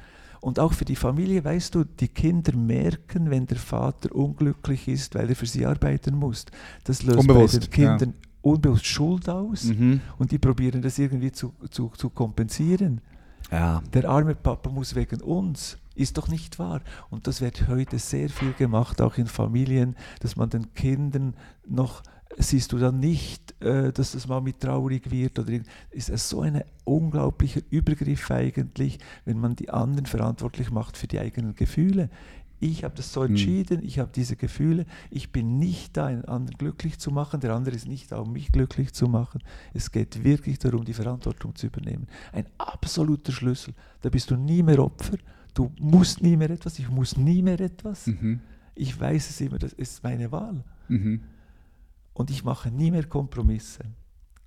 [0.43, 5.15] Und auch für die Familie, weißt du, die Kinder merken, wenn der Vater unglücklich ist,
[5.15, 6.45] weil er für sie arbeiten muss.
[6.85, 10.01] Das löst Unbewusst, bei den Kindern unbewusst Schuld aus Mhm.
[10.19, 13.01] und die probieren das irgendwie zu, zu, zu kompensieren.
[13.53, 13.83] Ja.
[13.93, 15.77] Der arme Papa muss wegen uns.
[15.95, 16.81] Ist doch nicht wahr.
[17.11, 21.35] Und das wird heute sehr viel gemacht, auch in Familien, dass man den Kindern
[21.67, 22.03] noch,
[22.38, 25.53] siehst du dann nicht, äh, dass das mal mit traurig wird oder
[25.91, 31.19] ist es so ein unglaublicher Übergriff eigentlich, wenn man die anderen verantwortlich macht für die
[31.19, 32.09] eigenen Gefühle.
[32.64, 33.31] Ich habe das so Hm.
[33.31, 37.55] entschieden, ich habe diese Gefühle, ich bin nicht da, einen anderen glücklich zu machen, der
[37.57, 39.42] andere ist nicht da, um mich glücklich zu machen.
[39.75, 42.07] Es geht wirklich darum, die Verantwortung zu übernehmen.
[42.33, 43.75] Ein absoluter Schlüssel.
[44.03, 45.16] Da bist du nie mehr Opfer,
[45.55, 48.07] du musst nie mehr etwas, ich muss nie mehr etwas.
[48.07, 48.38] Mhm.
[48.77, 50.62] Ich weiß es immer, das ist meine Wahl.
[50.87, 51.20] Mhm.
[52.14, 53.83] Und ich mache nie mehr Kompromisse.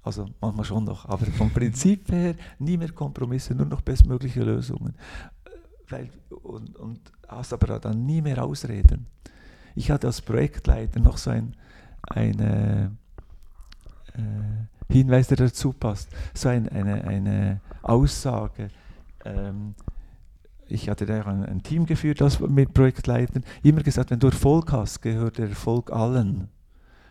[0.04, 4.94] Also manchmal schon noch, aber vom Prinzip her nie mehr Kompromisse, nur noch bestmögliche Lösungen.
[4.94, 5.50] Äh,
[5.90, 9.08] Weil, und, und hast aber dann nie mehr Ausreden.
[9.76, 11.56] Ich hatte als Projektleiter noch so ein,
[12.04, 12.96] eine,
[14.14, 18.70] äh, Hinweis, der dazu passt, so ein, eine, eine Aussage.
[19.26, 19.76] Ähm,
[20.68, 24.28] ich hatte da auch ein, ein Team geführt als mit Projektleitern, immer gesagt, wenn du
[24.28, 26.50] Erfolg hast, gehört der Erfolg allen.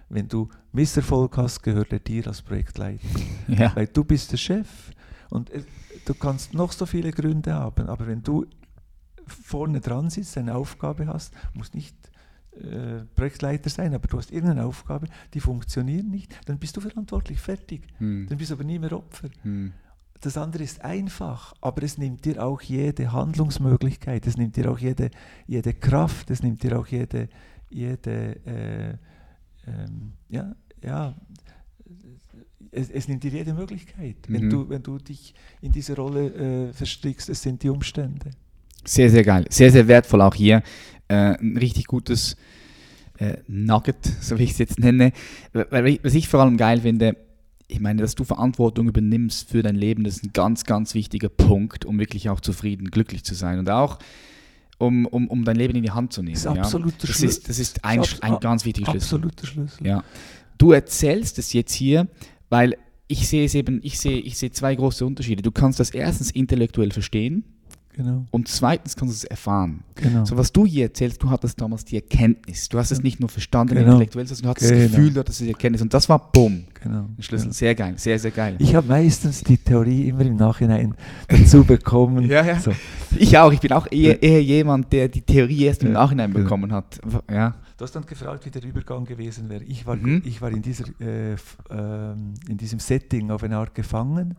[0.08, 3.06] Wenn du Misserfolg hast, gehört er dir als Projektleiter.
[3.48, 3.76] Ja.
[3.76, 4.90] Weil du bist der Chef
[5.28, 5.62] und äh,
[6.06, 8.46] du kannst noch so viele Gründe haben, aber wenn du
[9.26, 11.96] vorne dran sitzt, eine Aufgabe hast, musst nicht
[12.52, 17.38] äh, Projektleiter sein, aber du hast irgendeine Aufgabe, die funktioniert nicht, dann bist du verantwortlich,
[17.40, 17.86] fertig.
[17.98, 18.26] Mhm.
[18.28, 19.28] Dann bist du aber nie mehr Opfer.
[19.42, 19.72] Mhm.
[20.20, 24.78] Das andere ist einfach, aber es nimmt dir auch jede Handlungsmöglichkeit, es nimmt dir auch
[24.78, 25.10] jede,
[25.46, 27.28] jede Kraft, es nimmt dir auch jede,
[27.68, 28.96] jede äh,
[29.66, 31.14] ähm, ja, ja,
[32.70, 34.50] es, es nimmt dir jede Möglichkeit, wenn, Mhm.
[34.50, 38.30] du, wenn du dich in diese Rolle äh, verstrickst, es sind die Umstände.
[38.86, 39.44] Sehr, sehr geil.
[39.50, 40.62] Sehr, sehr wertvoll auch hier.
[41.08, 42.36] Äh, ein richtig gutes
[43.18, 45.12] äh, Nugget, so wie ich es jetzt nenne.
[45.52, 47.16] Weil, was ich vor allem geil finde,
[47.66, 51.28] ich meine, dass du Verantwortung übernimmst für dein Leben, das ist ein ganz, ganz wichtiger
[51.28, 53.98] Punkt, um wirklich auch zufrieden, glücklich zu sein und auch
[54.78, 56.34] um, um, um dein Leben in die Hand zu nehmen.
[56.34, 56.60] Das ist ja.
[56.60, 57.28] absoluter das Schlüssel.
[57.28, 59.16] ist, das ist ein, Das ist ein ganz wichtiger Schlüssel.
[59.16, 59.86] Absoluter Schlüssel.
[59.86, 60.04] Ja.
[60.58, 62.08] Du erzählst es jetzt hier,
[62.48, 65.42] weil ich sehe es eben, ich sehe, ich sehe zwei große Unterschiede.
[65.42, 67.44] Du kannst das erstens intellektuell verstehen,
[67.94, 69.82] genau, und zweitens kannst du es erfahren.
[69.94, 70.24] genau.
[70.24, 72.68] So was du hier erzählst, du hattest damals die Erkenntnis.
[72.68, 73.92] Du hast es nicht nur verstanden Genau.
[73.92, 74.90] intellektuell, sondern du hattest das Genau.
[74.90, 75.82] Gefühl, du hattest die Erkenntnis.
[75.82, 77.08] Und das war bumm, genau.
[77.16, 77.52] ein Schlüssel.
[77.52, 78.56] Sehr geil, sehr, sehr geil.
[78.58, 80.94] Ich habe meistens die Theorie immer im Nachhinein
[81.28, 82.28] dazu bekommen.
[82.28, 82.60] Ja, ja.
[82.60, 82.72] So.
[83.16, 86.32] Ich auch, ich bin auch eher, eher jemand, der die Theorie erst im Ja, Nachhinein
[86.32, 86.44] genau.
[86.44, 87.00] bekommen hat.
[87.30, 87.54] Ja.
[87.76, 89.64] Du hast dann gefragt, wie der Übergang gewesen wäre.
[89.64, 90.22] Ich war, Mhm.
[90.24, 91.34] ich war in, dieser, äh,
[91.70, 94.36] ähm, in diesem Setting auf eine Art gefangen,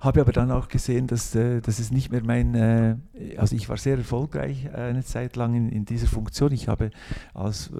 [0.00, 2.96] habe aber dann auch gesehen, dass, äh, dass es nicht mehr mein, äh,
[3.36, 6.52] also ich war sehr erfolgreich äh, eine Zeit lang in, in dieser Funktion.
[6.52, 6.90] Ich habe
[7.34, 7.70] als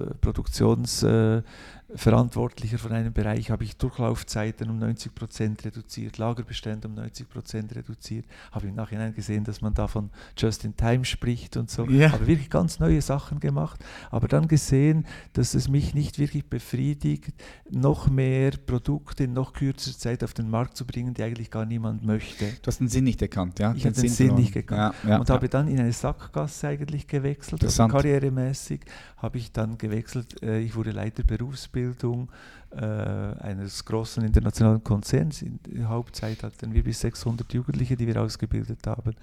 [1.03, 1.41] äh,
[1.95, 7.75] Verantwortlicher von einem Bereich habe ich Durchlaufzeiten um 90 Prozent reduziert, Lagerbestände um 90 Prozent
[7.75, 8.25] reduziert.
[8.51, 11.85] Habe im Nachhinein gesehen, dass man da von Just in Time spricht und so.
[11.85, 12.11] Ja.
[12.11, 17.33] Habe wirklich ganz neue Sachen gemacht, aber dann gesehen, dass es mich nicht wirklich befriedigt,
[17.69, 21.65] noch mehr Produkte in noch kürzer Zeit auf den Markt zu bringen, die eigentlich gar
[21.65, 22.45] niemand möchte.
[22.61, 23.73] Du hast den Sinn nicht erkannt, ja?
[23.75, 24.41] Ich habe den Sinn verloren.
[24.41, 24.95] nicht gekannt.
[25.03, 27.63] Ja, ja, und habe dann in eine Sackgasse eigentlich gewechselt.
[27.63, 28.81] Also karrieremäßig
[29.17, 30.41] habe ich dann gewechselt.
[30.41, 31.80] Äh, ich wurde Leiter Berufsbildung
[32.71, 35.41] äh, eines großen internationalen Konzerns.
[35.41, 39.15] In der Hauptzeit hatten wir bis 600 Jugendliche, die wir ausgebildet haben.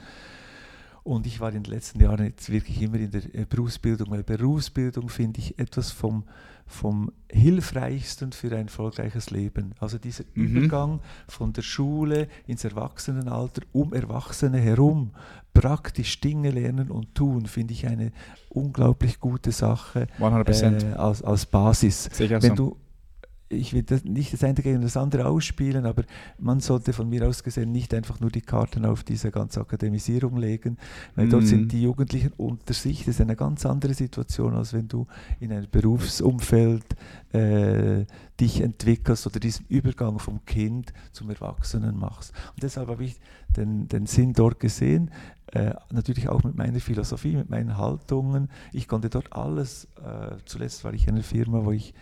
[1.08, 4.22] Und ich war in den letzten Jahren jetzt wirklich immer in der äh, Berufsbildung, weil
[4.22, 6.24] Berufsbildung finde ich etwas vom,
[6.66, 9.72] vom Hilfreichsten für ein erfolgreiches Leben.
[9.80, 10.44] Also dieser Mhm.
[10.44, 15.12] Übergang von der Schule ins Erwachsenenalter um Erwachsene herum,
[15.60, 18.12] praktisch Dinge lernen und tun, finde ich eine
[18.48, 20.92] unglaublich gute Sache 100%.
[20.92, 22.08] äh, als, als Basis.
[22.18, 22.54] Wenn so.
[22.54, 22.76] du
[23.50, 26.04] ich will das, nicht das eine gegen das andere ausspielen, aber
[26.38, 30.36] man sollte von mir aus gesehen nicht einfach nur die Karten auf diese ganze Akademisierung
[30.36, 30.76] legen,
[31.16, 31.46] weil dort Mhm.
[31.46, 33.00] sind die Jugendlichen unter sich.
[33.00, 35.06] Das ist eine ganz andere Situation, als wenn du
[35.40, 36.84] in einem Berufsumfeld
[37.32, 38.04] äh,
[38.40, 42.32] dich entwickelst oder diesen Übergang vom Kind zum Erwachsenen machst.
[42.54, 43.16] Und deshalb habe ich
[43.56, 45.10] den, den Sinn dort gesehen,
[45.52, 48.50] äh, natürlich auch mit meiner Philosophie, mit meinen Haltungen.
[48.72, 51.94] Ich konnte dort alles, äh, zuletzt war ich in einer Firma, wo ich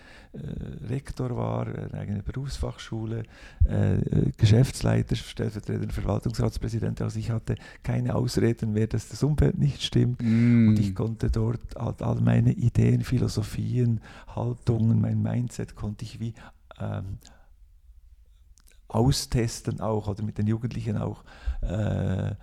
[0.88, 3.24] Rektor war, eine eigene Berufsfachschule,
[3.68, 7.00] äh, äh, Geschäftsleiter, stellvertretender Verwaltungsratspräsident.
[7.02, 10.20] Also ich hatte keine Ausreden mehr, dass das Umfeld nicht stimmt.
[10.22, 10.68] Mm.
[10.68, 14.00] Und ich konnte dort all, all meine Ideen, Philosophien,
[14.34, 16.34] Haltungen, mein Mindset konnte ich wie
[16.80, 17.18] ähm,
[18.88, 21.24] austesten auch oder mit den Jugendlichen auch
[21.62, 22.34] äh, äh,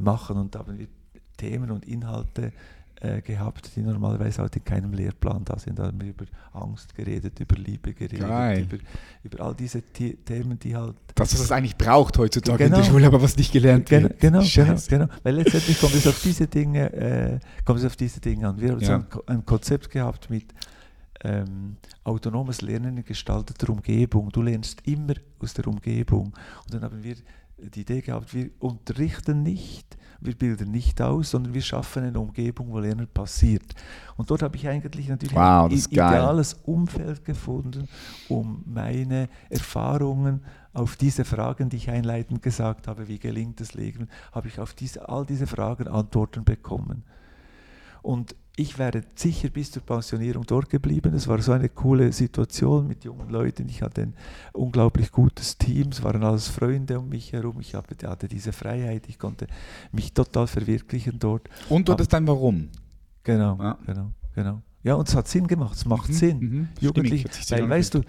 [0.00, 0.36] machen.
[0.36, 0.88] Und da haben wir
[1.36, 2.52] Themen und Inhalte
[3.00, 5.78] äh, gehabt, die normalerweise halt in keinem Lehrplan da sind.
[5.78, 8.20] Da haben wir über Angst geredet, über Liebe geredet,
[8.66, 8.78] über,
[9.24, 12.82] über all diese The Themen, die halt das, was es eigentlich braucht heutzutage in Genau.
[12.82, 14.20] der Schule, aber was nicht gelernt Genau, wird.
[14.20, 14.88] genau, genau, Scheiße.
[14.90, 15.06] genau.
[15.22, 18.60] Weil letztendlich kommt es auf diese Dinge, äh, kommt es auf diese Dinge an.
[18.60, 18.96] Wir haben so Ja.
[18.96, 20.52] ein, Ko- ein Konzept gehabt mit
[21.24, 24.28] ähm, autonomes Lernen in gestalteter Umgebung.
[24.30, 26.26] Du lernst immer aus der Umgebung.
[26.64, 27.16] Und dann haben wir
[27.58, 32.70] die Idee gehabt, wir unterrichten nicht, wir bilden nicht aus, sondern wir schaffen eine Umgebung,
[32.72, 33.74] wo Lernen passiert.
[34.16, 36.08] Und dort habe ich eigentlich natürlich Wow, ein das ist i- geil.
[36.14, 37.88] ideales Umfeld gefunden,
[38.28, 40.40] um meine Erfahrungen
[40.72, 44.74] auf diese Fragen, die ich einleitend gesagt habe, wie gelingt das Leben, habe ich auf
[44.74, 47.04] diese, all diese Fragen Antworten bekommen.
[48.02, 51.12] Und ich wäre sicher bis zur Pensionierung dort geblieben.
[51.14, 53.68] Es war so eine coole Situation mit jungen Leuten.
[53.68, 54.14] Ich hatte ein
[54.52, 55.88] unglaublich gutes Team.
[55.90, 57.56] Es waren alles Freunde um mich herum.
[57.60, 59.08] Ich hatte diese Freiheit.
[59.08, 59.46] Ich konnte
[59.90, 61.48] mich total verwirklichen dort.
[61.68, 62.68] Und du hattest dein Warum.
[63.24, 63.78] Genau, Ja.
[63.86, 64.62] genau, genau.
[64.84, 65.74] Ja, und es hat Sinn gemacht.
[65.76, 66.38] Es macht Mhm, Sinn.
[66.38, 66.68] mhm.
[66.78, 68.02] Jugendliche, weil weißt du,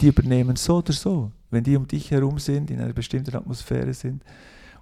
[0.00, 3.92] die übernehmen so oder so, wenn die um dich herum sind, in einer bestimmten Atmosphäre
[3.92, 4.24] sind.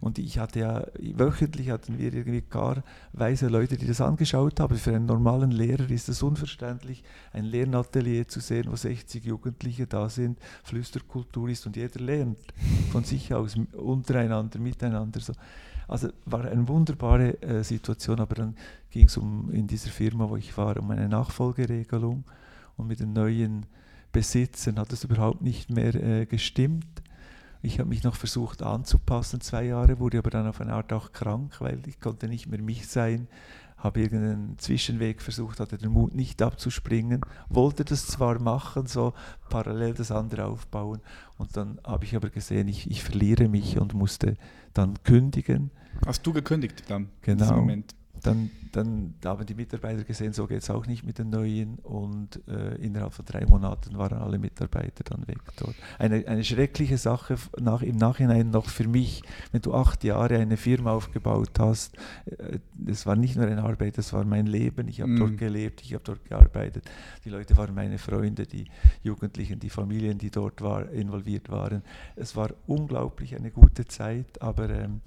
[0.01, 2.83] Und ich hatte ja, wöchentlich hatten wir irgendwie gar
[3.13, 4.77] weise Leute, die das angeschaut haben.
[4.77, 10.09] Für einen normalen Lehrer ist es unverständlich, ein Lernatelier zu sehen, wo 60 Jugendliche da
[10.09, 12.39] sind, Flüsterkultur ist und jeder lernt
[12.91, 15.21] von sich aus, untereinander, miteinander.
[15.21, 15.35] So.
[15.87, 18.57] Also war eine wunderbare äh, Situation, aber dann
[18.91, 22.25] ging es um in dieser Firma, wo ich war, um eine Nachfolgeregelung
[22.77, 23.67] und mit den neuen
[24.13, 26.87] Besitzern hat es überhaupt nicht mehr äh, gestimmt.
[27.63, 31.13] Ich habe mich noch versucht anzupassen, zwei Jahre, wurde aber dann auf eine Art auch
[31.13, 33.29] krank, weil ich konnte nicht mehr mich sein,
[33.77, 39.13] habe irgendeinen Zwischenweg versucht, hatte den Mut nicht abzuspringen, wollte das zwar machen, so
[39.49, 41.01] parallel das andere aufbauen
[41.39, 44.37] und dann habe ich aber gesehen, ich, ich verliere mich und musste
[44.75, 45.71] dann kündigen.
[46.07, 47.09] Hast du gekündigt dann?
[47.27, 47.61] in diesem Genau.
[47.61, 47.95] Moment.
[48.23, 52.41] Dann, dann haben die Mitarbeiter gesehen, so geht es auch nicht mit den Neuen und
[52.49, 55.75] äh, innerhalb von drei Monaten waren alle Mitarbeiter dann weg dort.
[55.99, 60.57] Eine, eine schreckliche Sache nach, im Nachhinein noch für mich, wenn du acht Jahre eine
[60.57, 65.01] Firma aufgebaut hast, äh, das war nicht nur eine Arbeit, das war mein Leben, ich
[65.01, 65.19] habe Mm.
[65.19, 66.85] dort gelebt, ich habe dort gearbeitet,
[67.25, 68.67] die Leute waren meine Freunde, die
[69.03, 71.83] Jugendlichen, die Familien, die dort war, involviert waren.
[72.17, 75.01] Es war unglaublich eine gute Zeit, aber ähm,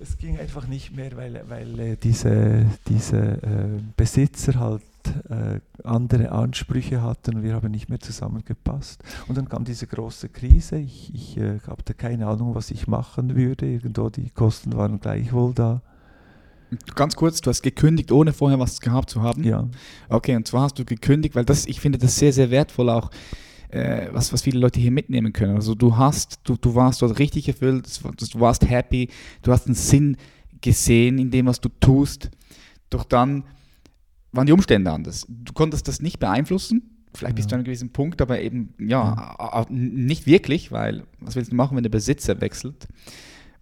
[0.00, 4.82] es ging einfach nicht mehr, weil, weil äh, diese, diese äh, Besitzer halt
[5.28, 9.02] äh, andere Ansprüche hatten und wir haben nicht mehr zusammengepasst.
[9.26, 10.78] Und dann kam diese große Krise.
[10.78, 13.66] Ich, ich äh, hatte keine Ahnung, was ich machen würde.
[13.66, 15.82] Irgendwo die Kosten waren gleichwohl da.
[16.94, 19.42] Ganz kurz, du hast gekündigt, ohne vorher was gehabt zu haben.
[19.42, 19.66] Ja,
[20.08, 23.10] Okay, und zwar hast du gekündigt, weil das, ich finde das sehr, sehr wertvoll auch,
[23.70, 25.54] äh, was, was viele Leute hier mitnehmen können.
[25.56, 29.08] Also du hast, du, du warst dort richtig erfüllt, du warst happy,
[29.42, 30.16] du hast einen Sinn
[30.60, 32.30] gesehen in dem, was du tust.
[32.90, 33.44] Doch dann
[34.32, 35.26] waren die Umstände anders.
[35.28, 36.82] Du konntest das nicht beeinflussen,
[37.14, 37.48] vielleicht bis Ja.
[37.50, 41.56] zu einem gewissen Punkt, aber eben, ja, a- a- nicht wirklich, weil was willst du
[41.56, 42.88] machen, wenn der Besitzer wechselt?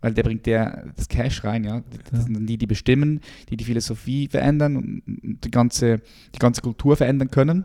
[0.00, 1.82] Weil der bringt der das Cash rein, ja.
[2.10, 2.24] Das Ja.
[2.24, 6.00] sind dann die, die bestimmen, die die Philosophie verändern und die ganze,
[6.34, 7.64] die ganze Kultur verändern können.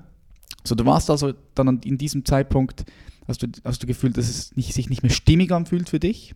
[0.63, 2.85] So, du warst also dann an- in diesem Zeitpunkt,
[3.27, 6.33] hast du, hast du gefühlt, dass es nicht, sich nicht mehr stimmig anfühlt für dich.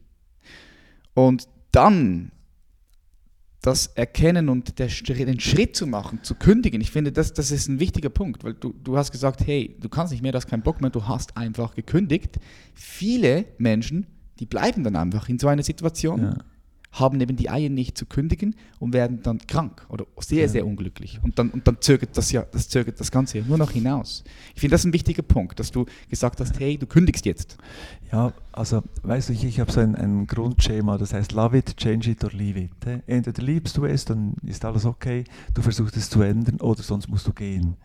[1.14, 2.32] Und dann
[3.62, 7.68] das Erkennen und der, den Schritt zu machen, zu kündigen, ich finde, das, das ist
[7.68, 10.48] ein wichtiger Punkt, weil du, du hast gesagt, hey, du kannst nicht mehr, du hast
[10.48, 12.38] keinen Bock mehr, du hast einfach gekündigt.
[12.76, 14.06] Viele Menschen,
[14.40, 16.38] die bleiben dann einfach in so einer Situation, ja.
[16.96, 20.48] Haben eben die Eier nicht zu kündigen und werden dann krank oder sehr, Ja.
[20.50, 21.20] sehr unglücklich.
[21.24, 24.24] Und dann, und dann zögert das ja, das zögert das Ganze ja nur noch hinaus.
[24.56, 27.58] Ich finde das ein wichtiger Punkt, dass du gesagt hast, hey, du kündigst jetzt.
[28.12, 31.76] Ja, also weißt du, ich, ich habe so ein, ein Grundschema, das heißt love it,
[31.76, 32.72] change it or leave it.
[32.86, 33.00] eh.
[33.06, 37.10] Entweder liebst du es, dann ist alles okay, du versuchst es zu ändern oder sonst
[37.10, 37.76] musst du gehen.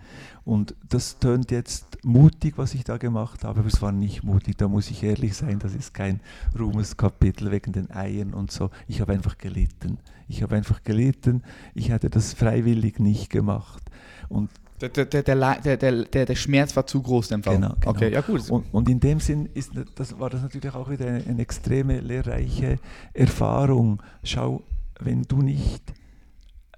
[0.44, 4.58] Und das tönt jetzt mutig, was ich da gemacht habe, aber es war nicht mutig,
[4.58, 6.20] da muss ich ehrlich sein, das ist kein
[6.58, 8.70] Ruhmeskapitel wegen den Eiern und so.
[8.86, 9.98] Ich habe einfach gelitten.
[10.28, 11.42] Ich habe einfach gelitten,
[11.74, 13.82] ich hätte das freiwillig nicht gemacht.
[14.28, 14.48] Und
[14.80, 17.54] Der, der, der, der, der, Schmerz war zu groß, in dem Fall.
[17.56, 17.90] Genau, genau.
[17.90, 18.48] Okay, ja gut.
[18.48, 22.00] Und, und in dem Sinn ist, das, war das natürlich auch wieder eine, eine extreme
[22.00, 22.78] lehrreiche
[23.12, 24.02] Erfahrung.
[24.22, 24.62] Schau,
[24.98, 25.82] wenn du nicht,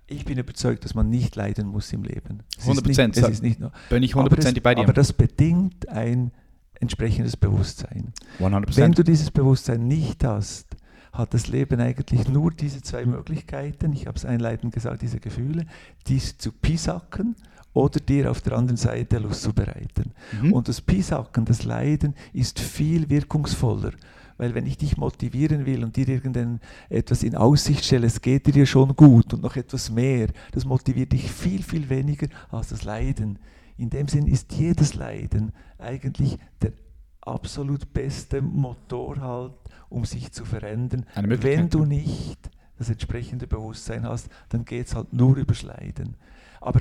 [0.09, 2.43] ich bin überzeugt, dass man nicht leiden muss im Leben.
[2.59, 4.83] Es ist 100%, nicht- Es ist nicht nur, Bin ich aber, hundertprozentig es, bei dir.
[4.83, 6.33] aber das bedingt ein
[6.81, 8.12] entsprechendes Bewusstsein.
[8.41, 8.77] 100%.
[8.77, 10.77] Wenn du dieses Bewusstsein nicht hast,
[11.12, 15.67] hat das Leben eigentlich nur diese zwei Möglichkeiten, ich habe es einleitend gesagt, diese Gefühle,
[16.09, 17.37] dies zu pisacken
[17.75, 20.13] oder dir auf der anderen Seite Lust zu bereiten.
[20.41, 20.53] Mhm.
[20.53, 23.93] Und das Pisacken, das Leiden ist viel wirkungsvoller.
[24.39, 28.53] Weil wenn ich dich motivieren will und dir irgendein etwas in Aussicht stelle, es geht
[28.53, 32.85] dir schon gut und noch etwas mehr, das motiviert dich viel, viel weniger als das
[32.85, 33.39] Leiden.
[33.77, 36.73] In dem Sinn ist jedes Leiden eigentlich der
[37.21, 39.55] absolut beste Motor halt,
[39.89, 41.07] um sich zu verändern.
[41.15, 46.17] Wenn du nicht das entsprechende Bewusstsein hast, dann geht es halt nur übers Leiden.
[46.61, 46.81] Aber,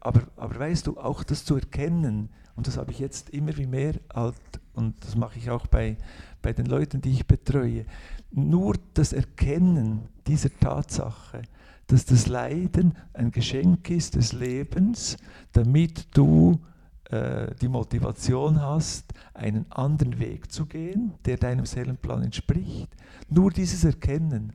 [0.00, 3.66] aber, aber weißt du, auch das zu erkennen, und das habe ich jetzt immer wie
[3.66, 4.36] mehr halt,
[4.74, 5.96] und das mache ich auch bei,
[6.40, 7.86] bei den Leuten, die ich betreue,
[8.30, 11.42] nur das Erkennen dieser Tatsache,
[11.86, 15.16] dass das Leiden ein Geschenk ist des Lebens,
[15.52, 16.58] damit du
[17.10, 22.88] äh, die Motivation hast, einen anderen Weg zu gehen, der deinem Seelenplan entspricht.
[23.28, 24.52] Nur dieses Erkennen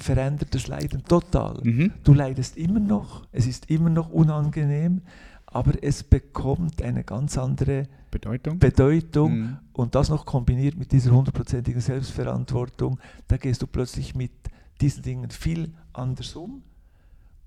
[0.00, 1.60] verändert das Leiden total.
[1.62, 1.92] Mhm.
[2.04, 5.02] Du leidest immer noch, es ist immer noch unangenehm,
[5.46, 8.58] aber es bekommt eine ganz andere Bedeutung?
[8.58, 9.58] Bedeutung Mhm.
[9.72, 14.32] und das noch kombiniert mit dieser hundertprozentigen Selbstverantwortung, da gehst du plötzlich mit
[14.80, 16.62] diesen Dingen viel anders um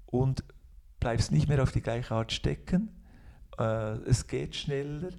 [0.06, 0.44] und
[1.00, 2.90] bleibst nicht mehr auf die gleiche Art stecken.
[3.58, 5.10] Äh, es geht schneller,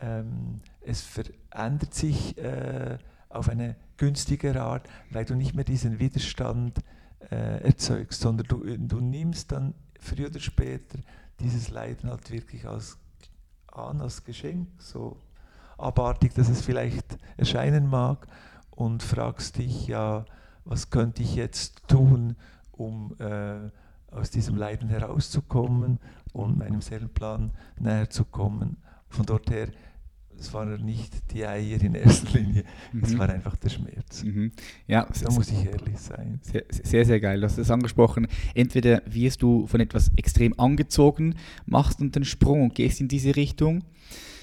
[0.00, 2.98] ähm, es verändert sich äh,
[3.28, 6.78] auf eine günstigere Art, weil du nicht mehr diesen Widerstand
[7.30, 10.98] äh, erzeugst, sondern du, du nimmst dann früher oder später
[11.40, 12.96] dieses Leiden halt wirklich als,
[13.66, 15.18] an, als Geschenk, so
[15.76, 18.26] abartig, dass es vielleicht erscheinen mag,
[18.78, 20.24] und fragst dich, ja,
[20.64, 22.36] was könnte ich jetzt tun,
[22.70, 23.70] um äh,
[24.12, 25.98] aus diesem Leiden herauszukommen
[26.32, 28.76] und meinem Seelenplan näher zu kommen.
[29.08, 29.68] Von dort her,
[30.38, 32.64] es waren nicht die Eier in erster Linie,
[33.02, 33.18] es Mhm.
[33.18, 34.22] war einfach der Schmerz.
[34.24, 34.52] Mhm.
[34.86, 36.40] Ja, Da muss ich ehrlich sein.
[36.42, 37.40] Sehr, sehr, sehr geil.
[37.40, 38.26] Du hast es angesprochen.
[38.54, 41.34] Entweder wirst du von etwas extrem angezogen,
[41.66, 43.84] machst dann den Sprung und gehst in diese Richtung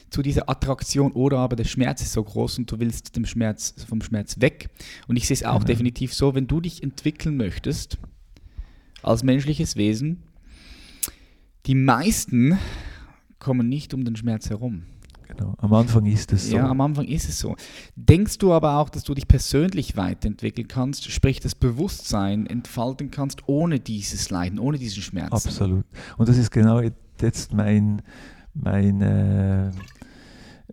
[0.10, 3.74] zu dieser Attraktion oder aber der Schmerz ist so groß und du willst dem Schmerz,
[3.88, 4.70] vom Schmerz weg.
[5.08, 5.66] Und ich sehe es auch Genau.
[5.66, 7.98] definitiv so, wenn du dich entwickeln möchtest
[9.02, 10.24] als menschliches Wesen,
[11.66, 12.58] die meisten
[13.40, 14.84] kommen nicht um den Schmerz herum.
[15.28, 15.56] Genau.
[15.58, 16.56] Am Anfang ist es so.
[16.56, 17.56] Ja, am Anfang ist es so.
[17.96, 23.48] Denkst du aber auch, dass du dich persönlich weiterentwickeln kannst, sprich das Bewusstsein entfalten kannst,
[23.48, 25.32] ohne dieses Leiden, ohne diesen Schmerz?
[25.32, 25.86] Absolut.
[26.18, 26.82] Und das ist genau
[27.22, 28.02] jetzt mein,
[28.54, 29.72] mein äh,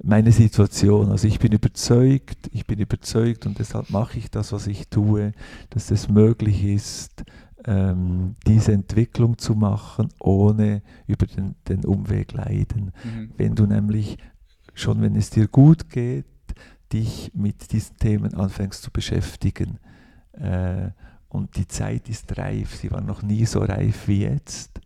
[0.03, 1.11] meine Situation.
[1.11, 5.33] Also ich bin überzeugt, ich bin überzeugt und deshalb mache ich das, was ich tue,
[5.71, 7.25] dass es möglich ist,
[7.65, 12.93] ähm, diese Entwicklung zu machen, ohne über den, den Umweg leiden.
[13.05, 13.31] Mhm.
[13.37, 14.19] Wenn du nämlich
[14.75, 16.27] schon, wenn es dir gut geht,
[16.93, 19.79] dich mit diesen Themen anfängst zu beschäftigen.
[20.33, 20.91] Äh,
[21.29, 24.81] und die Zeit ist reif, sie war noch nie so reif wie jetzt.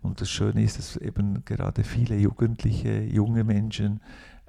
[0.00, 4.00] Und das Schöne ist, dass eben gerade viele Jugendliche, junge Menschen,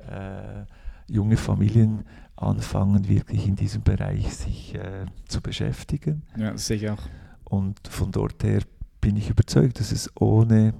[0.07, 0.65] äh,
[1.11, 6.21] junge Familien anfangen, wirklich in diesem Bereich sich äh, zu beschäftigen.
[6.37, 7.01] Ja, ich auch.
[7.45, 8.61] Und von dort her
[9.01, 10.75] bin ich überzeugt, dass es ohne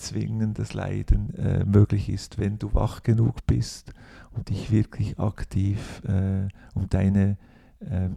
[0.00, 3.92] zwingendes Leiden äh, möglich ist, wenn du wach genug bist
[4.32, 7.36] und dich wirklich aktiv äh, um deine
[7.80, 8.10] äh,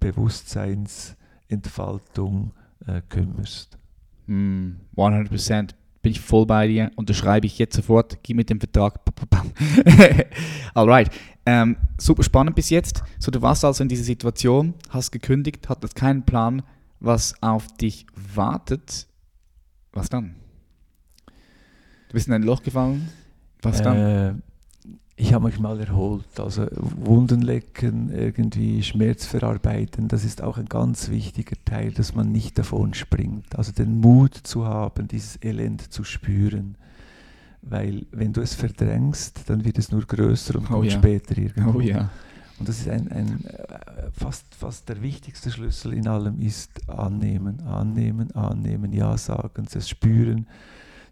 [0.00, 2.54] Bewusstseinsentfaltung
[2.86, 3.78] äh, kümmerst.
[4.26, 9.00] Mm, 100% bin ich voll bei dir, unterschreibe ich jetzt sofort, gib mir den Vertrag.
[10.74, 11.10] Alright,
[11.46, 13.02] ähm, super spannend bis jetzt.
[13.18, 16.62] So, du warst also in dieser Situation, hast gekündigt, hattest keinen Plan,
[17.00, 19.06] was auf dich wartet.
[19.92, 20.43] Was dann?
[22.14, 23.08] Du bist in ein Loch gefallen.
[23.62, 23.96] Was dann?
[23.96, 24.34] Äh,
[25.16, 26.38] ich habe mich mal erholt.
[26.38, 32.30] Also Wunden lecken, irgendwie Schmerz verarbeiten, das ist auch ein ganz wichtiger Teil, dass man
[32.30, 33.58] nicht davon springt.
[33.58, 36.76] Also den Mut zu haben, dieses Elend zu spüren.
[37.62, 40.92] Weil wenn du es verdrängst, dann wird es nur größer und Oh kommt ja.
[40.92, 41.78] später irgendwo.
[41.78, 42.10] oh ja.
[42.60, 47.60] Und das ist ein, ein äh, fast, fast der wichtigste Schlüssel in allem ist annehmen,
[47.62, 50.46] annehmen, annehmen, ja sagen, es spüren,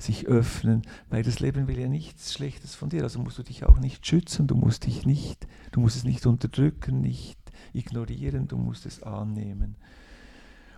[0.03, 3.03] sich öffnen, weil das Leben will ja nichts Schlechtes von dir.
[3.03, 6.27] Also musst du dich auch nicht schützen, du musst dich nicht, du musst es nicht
[6.27, 7.39] unterdrücken, nicht
[7.73, 9.77] ignorieren, du musst es annehmen.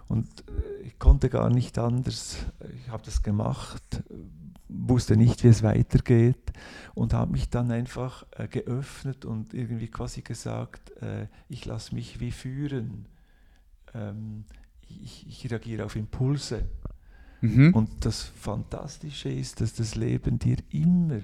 [0.08, 2.36] Und äh, ich konnte gar nicht anders.
[2.82, 4.02] Ich habe das gemacht,
[4.68, 6.52] wusste nicht, wie es weitergeht
[6.94, 12.20] und habe mich dann einfach äh, geöffnet und irgendwie quasi gesagt, äh, ich lasse mich
[12.20, 13.06] wie führen.
[13.94, 14.44] Ähm,
[14.88, 16.66] ich, ich reagiere auf Impulse.
[17.44, 17.74] Mhm.
[17.74, 21.20] Und das Fantastische ist, dass das Leben dir immer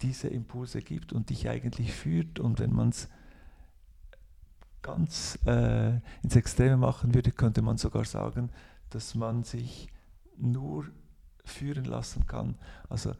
[0.00, 2.38] diese Impulse gibt und dich eigentlich führt.
[2.38, 3.08] Und wenn man es
[4.80, 8.48] ganz äh, ins Extreme machen würde, könnte man sogar sagen,
[8.88, 9.88] dass man sich
[10.38, 10.86] nur
[11.44, 12.56] führen lassen kann.
[12.88, 13.12] Also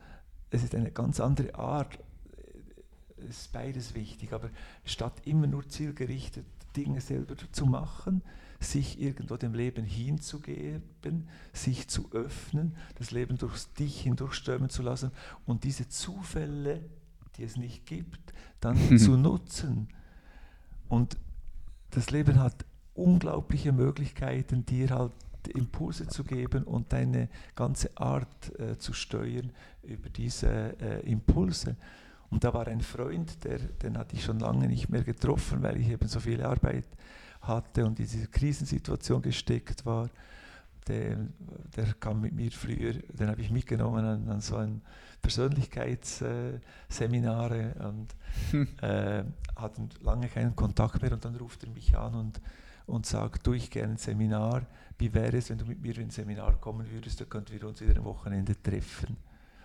[0.48, 1.98] es ist eine ganz andere Art.
[3.18, 4.48] Es ist beides wichtig, aber
[4.86, 8.22] statt immer nur zielgerichtet Dinge selber zu machen,
[8.62, 15.10] sich irgendwo dem Leben hinzugeben, sich zu öffnen, das Leben durch dich hindurchströmen zu lassen
[15.46, 16.84] und diese Zufälle,
[17.36, 19.88] die es nicht gibt, dann zu nutzen.
[20.88, 21.16] Und
[21.90, 25.12] das Leben hat unglaubliche Möglichkeiten, dir halt
[25.48, 29.52] Impulse zu geben und deine ganze Art äh, zu steuern
[29.82, 31.76] über diese äh, Impulse.
[32.32, 35.76] Und da war ein Freund, der, den hatte ich schon lange nicht mehr getroffen, weil
[35.76, 36.86] ich eben so viel Arbeit
[37.42, 40.10] hatte und in diese Krisensituation gesteckt war.
[40.88, 41.16] Der,
[41.76, 44.82] der kam mit mir früher, den habe ich mitgenommen an, an so ein
[45.20, 48.16] Persönlichkeitsseminare und
[48.50, 48.68] Hm.
[48.82, 49.24] äh,
[49.56, 52.40] hatten lange keinen Kontakt mehr und dann ruft er mich an und,
[52.86, 54.62] und sagt, du, ich gerne ein Seminar,
[54.98, 57.68] wie wäre es, wenn du mit mir in ein Seminar kommen würdest, dann könnten wir
[57.68, 59.16] uns wieder am Wochenende treffen.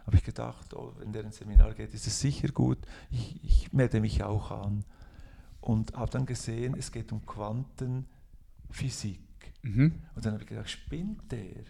[0.07, 2.79] Habe ich gedacht, oh, wenn der ein Seminar geht, ist es sicher gut,
[3.11, 4.83] ich, ich melde mich auch an.
[5.59, 9.19] Und habe dann gesehen, es geht um Quantenphysik.
[9.63, 9.91] Mhm.
[10.15, 11.65] Und dann habe ich gedacht, spinnt der?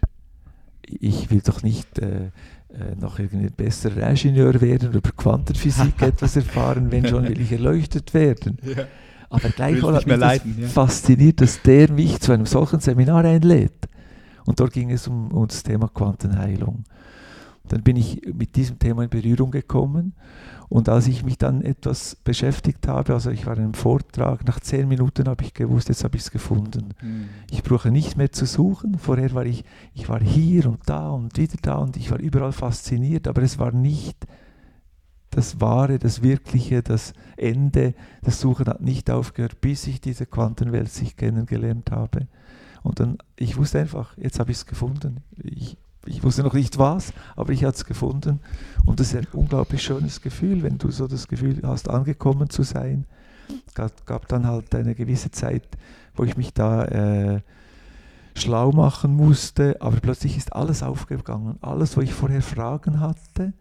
[0.82, 6.36] Ich will doch nicht äh, äh, noch irgendwie besserer Ingenieur werden oder über Quantenphysik etwas
[6.36, 8.58] erfahren, wenn schon will ich erleuchtet werden.
[8.62, 8.86] Ja.
[9.30, 10.68] Aber gleichwohl hat mich das leiden, ja.
[10.68, 13.88] fasziniert, dass der mich zu einem solchen Seminar einlädt.
[14.46, 16.84] Und dort ging es um, um das Thema Quantenheilung.
[17.68, 20.14] Dann bin ich mit diesem Thema in Berührung gekommen
[20.68, 24.60] und als ich mich dann etwas beschäftigt habe, also ich war in einem Vortrag, nach
[24.60, 26.94] zehn Minuten habe ich gewusst, jetzt habe ich es gefunden.
[27.00, 27.28] Mhm.
[27.50, 28.98] Ich brauche nicht mehr zu suchen.
[28.98, 29.64] Vorher war ich,
[29.94, 33.58] ich war hier und da und wieder da und ich war überall fasziniert, aber es
[33.58, 34.26] war nicht
[35.30, 37.94] das Wahre, das Wirkliche, das Ende.
[38.22, 42.28] Das Suchen hat nicht aufgehört, bis ich diese Quantenwelt sich kennengelernt habe.
[42.82, 45.20] Und dann, ich wusste einfach, jetzt habe ich es gefunden.
[45.42, 45.78] Ich,
[46.08, 48.40] ich wusste noch nicht was, aber ich hatte es gefunden.
[48.86, 52.62] Und das ist ein unglaublich schönes Gefühl, wenn du so das Gefühl hast, angekommen zu
[52.62, 53.06] sein.
[53.66, 55.66] Es gab, gab dann halt eine gewisse Zeit,
[56.14, 57.40] wo ich mich da äh,
[58.34, 61.58] schlau machen musste, aber plötzlich ist alles aufgegangen.
[61.60, 63.52] Alles, wo ich vorher Fragen hatte,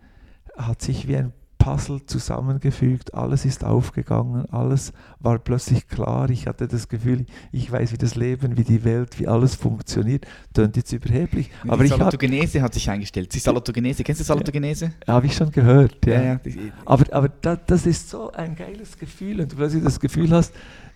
[0.58, 1.34] hat sich wie ein
[1.68, 6.30] Puzzle zusammengefügt, alles ist aufgegangen, alles war plötzlich klar.
[6.30, 10.26] Ich hatte das Gefühl, ich weiß, wie das Leben, wie die Welt, wie alles funktioniert.
[10.53, 11.49] Tönt jetzt überheblich.
[11.65, 13.34] Die Aber ich habe Salutogenese hat sich eingestellt.
[13.34, 14.93] Die Salutogenese, kennst du Salutogenese?
[15.05, 16.05] hab ich schon gehört.
[16.05, 16.22] Ja.
[16.22, 16.36] ja.
[16.36, 20.32] die- Aber, aber da, das ist so ein geiles Gefühl und du plötzlich das Gefühl
[20.32, 20.53] hast,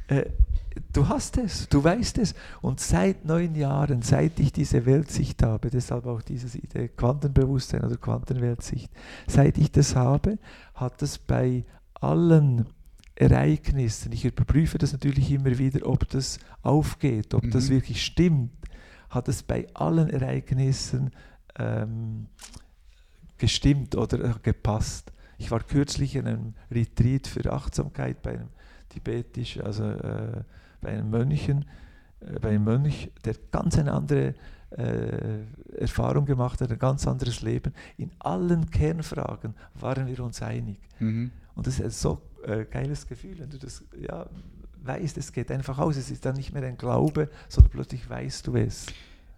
[0.08, 0.24] äh,
[0.94, 2.34] du hast es, du weißt es.
[2.62, 7.98] Und seit neun Jahren, seit ich diese Weltsicht habe, deshalb auch diese Idee Quantenbewusstsein oder
[7.98, 8.92] Quantenweltsicht,
[9.28, 10.38] seit ich das habe,
[10.74, 12.66] hat es bei allen
[13.16, 17.74] Ereignissen, ich überprüfe das natürlich immer wieder, ob das aufgeht, ob das Mhm.
[17.74, 18.52] wirklich stimmt,
[19.10, 21.12] hat es bei allen Ereignissen
[21.60, 22.28] ähm,
[23.38, 25.12] gestimmt oder äh, gepasst.
[25.38, 28.50] Ich war kürzlich in einem Retreat für Achtsamkeit bei einem
[28.90, 30.44] tibetischen, also äh,
[30.82, 31.66] bei einem Mönchen,
[32.20, 34.36] äh, bei einem Mönch, der ganz eine andere
[34.72, 35.44] äh,
[35.78, 37.74] Erfahrung gemacht hat, ein ganz anderes Leben.
[37.98, 40.78] In allen Kernfragen waren wir uns einig.
[41.00, 41.32] Mhm.
[41.56, 44.26] Und das ist ein so äh, geiles Gefühl, wenn du das ja,
[44.84, 45.98] weißt, es geht einfach aus.
[45.98, 48.86] Es ist dann nicht mehr ein Glaube, sondern plötzlich weißt du es.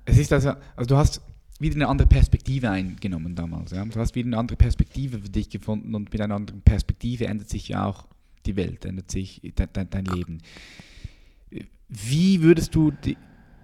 [0.05, 1.21] Es ist also, also du hast
[1.59, 3.71] wieder eine andere Perspektive eingenommen damals.
[3.71, 3.85] Ja?
[3.85, 7.49] Du hast wieder eine andere Perspektive für dich gefunden und mit einer anderen Perspektive ändert
[7.49, 8.07] sich ja auch
[8.45, 10.41] die Welt, ändert sich de, de, dein Leben.
[11.95, 13.17] Wie würdest du die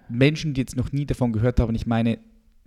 [0.07, 2.19] Menschen, die jetzt noch nie davon gehört haben, ich meine,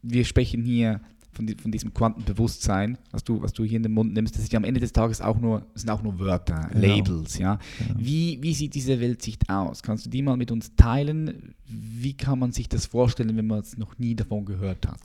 [0.02, 1.00] wir sprechen hier
[1.32, 4.42] von, di- von diesem Quantenbewusstsein, was du, was du hier in den Mund nimmst, das
[4.42, 6.86] ist ja am Ende des Tages auch nur, sind auch nur Wörter, Genau.
[6.96, 7.58] Labels, ja.
[7.78, 7.94] Genau.
[7.98, 9.82] Wie, wie sieht diese Weltsicht aus?
[9.82, 11.54] Kannst du die mal mit uns teilen?
[11.66, 15.00] Wie kann man sich das vorstellen, wenn man es noch nie davon gehört hat?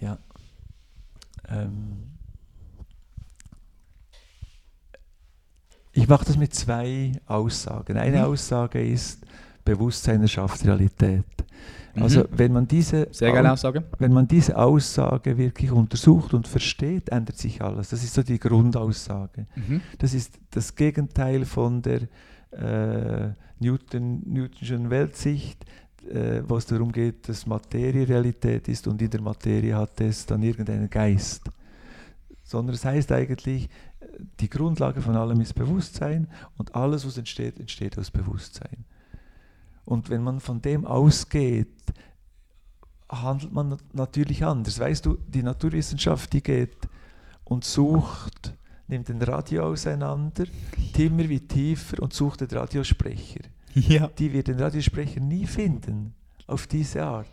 [0.00, 0.18] Ja.
[1.48, 2.04] Ähm,
[5.92, 7.96] ich mache das mit zwei Aussagen.
[7.96, 8.24] Eine Mhm.
[8.24, 9.24] Aussage ist,
[9.72, 11.24] Bewusstsein erschafft Realität.
[11.94, 12.26] Also Mhm.
[12.40, 13.82] wenn man diese Sehr geile Au- Aussage.
[13.98, 17.88] wenn man diese Aussage wirklich untersucht und versteht, ändert sich alles.
[17.90, 19.46] Das ist so die Grundaussage.
[19.56, 19.80] Mhm.
[19.98, 22.02] Das ist das Gegenteil von der
[22.52, 25.64] äh, Newton, Newtonschen Weltsicht,
[26.08, 30.24] äh, wo es darum geht, dass Materie Realität ist und in der Materie hat es
[30.24, 31.42] dann irgendeinen Geist.
[32.44, 33.64] Sondern es heißt eigentlich,
[34.00, 34.06] äh,
[34.40, 38.84] die Grundlage von allem ist Bewusstsein und alles, was entsteht, entsteht aus Bewusstsein.
[39.88, 41.66] Und wenn man von dem ausgeht,
[43.08, 44.78] handelt man nat- natürlich anders.
[44.78, 46.76] Weißt du, die Naturwissenschaft, die geht
[47.44, 48.52] und sucht,
[48.86, 50.44] nimmt den Radio auseinander,
[50.98, 53.40] immer wie tiefer und sucht den Radiosprecher.
[53.72, 54.08] Ja.
[54.08, 56.12] Die wird den Radiosprecher nie finden
[56.46, 57.30] auf diese Art.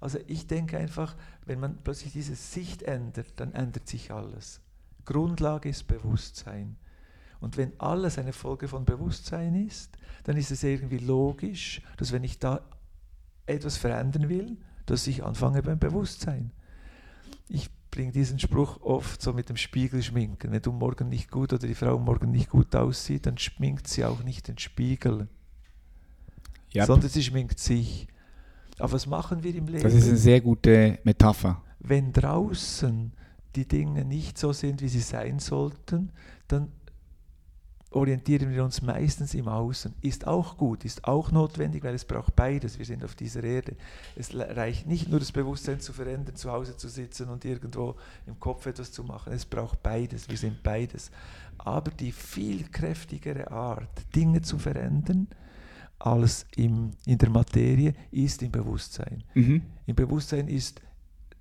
[0.00, 1.14] Also ich denke einfach,
[1.44, 4.58] wenn man plötzlich diese Sicht ändert, dann ändert sich alles.
[5.04, 6.76] Grundlage ist Bewusstsein.
[7.40, 12.24] Und wenn alles eine Folge von Bewusstsein ist, dann ist es irgendwie logisch, dass wenn
[12.24, 12.60] ich da
[13.46, 14.56] etwas verändern will,
[14.86, 16.50] dass ich anfange beim Bewusstsein.
[17.48, 20.50] Ich bringe diesen Spruch oft so mit dem Spiegel schminken.
[20.50, 24.04] Wenn du morgen nicht gut oder die Frau morgen nicht gut aussieht, dann schminkt sie
[24.04, 25.28] auch nicht den Spiegel,
[26.72, 28.08] Ja, sondern sie schminkt sich.
[28.78, 29.82] Aber was machen wir im Leben?
[29.82, 31.62] das ist eine sehr gute Metapher.
[31.78, 33.12] wenn draußen
[33.54, 36.10] die Dinge nicht so sind, wie sie sein sollten,
[36.48, 36.72] dann
[37.94, 39.94] orientieren wir uns meistens im Außen.
[40.00, 42.78] Ist auch gut, ist auch notwendig, weil es braucht beides.
[42.78, 43.76] Wir sind auf dieser Erde.
[44.16, 47.94] Es reicht nicht nur das Bewusstsein zu verändern, zu Hause zu sitzen und irgendwo
[48.26, 49.32] im Kopf etwas zu machen.
[49.32, 50.28] Es braucht beides.
[50.28, 51.10] Wir sind beides.
[51.58, 55.28] Aber die viel kräftigere Art, Dinge zu verändern,
[55.98, 59.22] als im, in der Materie, ist im Bewusstsein.
[59.34, 59.62] Mhm.
[59.86, 60.80] Im Bewusstsein ist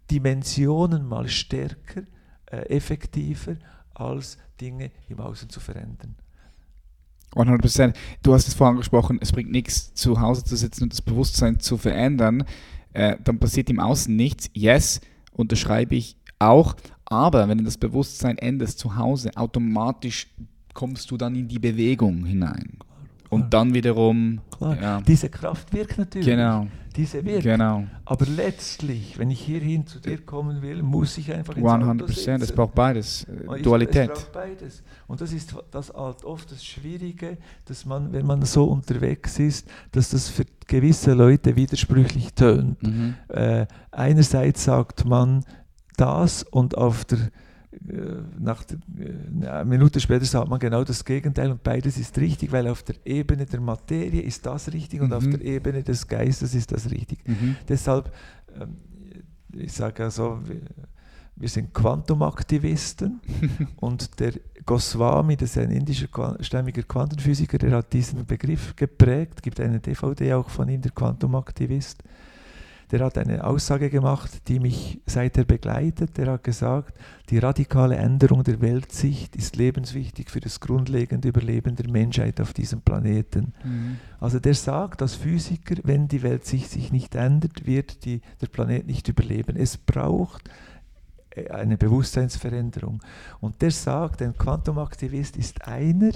[0.10, 2.04] Dimensionen mal stärker,
[2.46, 3.56] äh, effektiver,
[3.96, 6.16] als Dinge im Außen zu verändern.
[7.36, 7.94] 100%.
[8.22, 11.60] Du hast es vorhin angesprochen, es bringt nichts, zu Hause zu sitzen und das Bewusstsein
[11.60, 12.44] zu verändern.
[12.94, 14.50] Äh, dann passiert im Außen nichts.
[14.54, 16.76] Yes, unterschreibe ich auch.
[17.06, 20.28] Aber wenn du das Bewusstsein änderst zu Hause, automatisch
[20.74, 22.78] kommst du dann in die Bewegung hinein.
[23.30, 24.80] Und dann wiederum, Klar.
[24.82, 26.28] ja, Diese Kraft wirkt natürlich.
[26.28, 27.44] genau, Diese wirkt.
[27.44, 31.86] genau, Aber letztlich, wenn ich hierhin zu dir kommen will, muss ich einfach ins Auto
[31.86, 32.08] 100%.
[32.42, 32.56] Es sitzen.
[32.56, 34.12] braucht beides, äh, Und ich- Dualität.
[34.12, 34.84] Es braucht beides.
[35.08, 39.68] Und das ist das halt oft das Schwierige, dass man, wenn man so unterwegs ist,
[39.92, 42.82] dass das für gewisse Leute widersprüchlich tönt.
[42.84, 43.16] Mhm.
[43.30, 45.44] Äh, einerseits sagt man
[45.98, 47.20] das und auf der
[48.40, 52.52] nach der, äh, eine Minute später sagt man genau das Gegenteil und beides ist richtig,
[52.52, 55.32] weil auf der Ebene der Materie ist das richtig und auf Mhm.
[55.32, 57.28] der Ebene des Geistes ist das richtig.
[57.28, 57.56] Mhm.
[57.68, 58.12] Deshalb,
[58.60, 58.78] ähm,
[59.54, 60.40] ich sage also,
[61.36, 63.20] wir, sind Quantumaktivisten
[63.78, 64.34] und der
[64.66, 70.34] Goswami, das ist ein indischer stämmiger Quantenphysiker, der hat diesen Begriff geprägt, gibt eine DVD
[70.34, 72.04] auch von ihm, der Quantumaktivist.
[72.94, 76.16] Der hat eine Aussage gemacht, die mich seither begleitet.
[76.16, 76.96] Der hat gesagt,
[77.32, 82.82] die radikale Änderung der Weltsicht ist lebenswichtig für das grundlegende Überleben der Menschheit auf diesem
[82.82, 83.54] Planeten.
[83.64, 83.98] Mhm.
[84.20, 88.86] Also der sagt als Physiker, wenn die Weltsicht sich nicht ändert, wird die, der Planet
[88.86, 89.58] nicht überleben.
[89.58, 90.48] Es braucht
[91.32, 93.02] äh, eine Bewusstseinsveränderung.
[93.42, 96.12] Und der sagt, ein Quantumaktivist ist einer,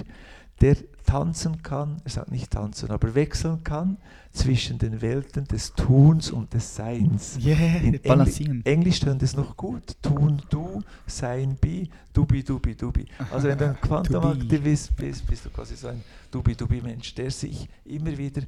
[0.60, 3.96] der tanzen kann, er sagt nicht tanzen, aber wechseln kann
[4.32, 7.38] zwischen den Welten des Tuns und des Seins.
[7.42, 7.94] Yeah, In.
[8.04, 9.96] Engl Englisch tönt es noch gut.
[10.02, 13.06] Tun du, sein bi, dubi dubi dubi.
[13.32, 17.30] Also wenn du ein Quantumaktivist bist, bist du quasi so ein dubi dubi Mensch, der
[17.30, 18.42] sich immer wieder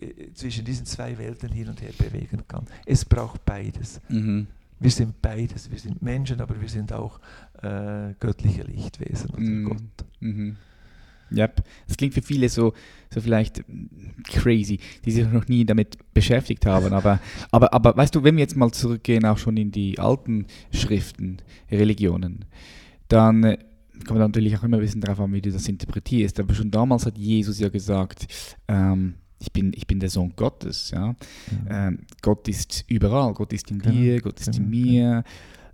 [0.00, 2.64] äh, zwischen diesen zwei Welten hin und her bewegen kann.
[2.86, 4.00] Es braucht beides.
[4.08, 4.46] Mhm.
[4.80, 5.70] Wir sind beides.
[5.70, 7.18] Wir sind Menschen, aber wir sind auch
[7.62, 9.64] äh, göttliche Lichtwesen oder Mhm.
[9.64, 10.06] Gott.
[10.20, 10.56] Mhm.
[11.30, 11.62] Yep.
[11.86, 12.72] Das klingt für viele so,
[13.12, 13.64] so vielleicht
[14.24, 16.92] crazy, die sich noch nie damit beschäftigt haben.
[16.92, 17.20] Aber,
[17.50, 21.38] aber, aber weißt du, wenn wir jetzt mal zurückgehen, auch schon in die alten Schriften,
[21.70, 22.44] Religionen,
[23.08, 23.58] dann äh,
[24.06, 26.40] kommt natürlich auch immer ein bisschen darauf an, wie du das interpretierst.
[26.40, 28.26] Aber schon damals hat Jesus ja gesagt,
[28.68, 30.90] ähm, ich bin, ich bin der Sohn Gottes.
[30.90, 31.14] Ja?
[31.68, 35.24] Ähm, Gott ist überall, Gott ist in Genau, dir, Gott ist in genau, mir.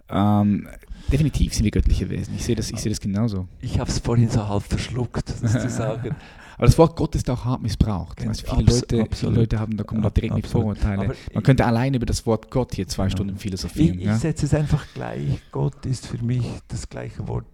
[0.09, 0.69] Ähm,
[1.13, 2.35] definitiv sind wir göttliche Wesen.
[2.37, 3.47] Ich sehe das, ich sehe das genauso.
[3.61, 6.15] Ich habe es vorhin so halb verschluckt, das zu sagen.
[6.57, 8.17] Aber das Wort Gott ist auch hart missbraucht.
[8.19, 9.33] Genau, Weißt, viele, abs- Leute, viele.
[9.33, 10.63] Leute haben, da kommen da direkt mit absolut.
[10.79, 10.99] Vorurteile.
[11.01, 13.17] Aber Man ich- könnte allein über das Wort Gott hier zwei Genau.
[13.17, 13.99] Stunden Ich, philosophieren.
[13.99, 14.15] ich ja?
[14.17, 15.41] setze es einfach gleich.
[15.51, 17.45] Gott ist für mich das gleiche Wort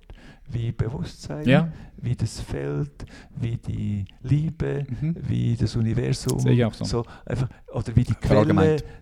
[0.52, 1.68] wie Bewusstsein, Ja.
[1.98, 3.04] wie das Feld,
[3.36, 5.16] wie die Liebe, Mhm.
[5.28, 6.38] wie das Universum.
[6.64, 7.04] Auch so.
[7.26, 8.52] einfach, oder wie die Quelle.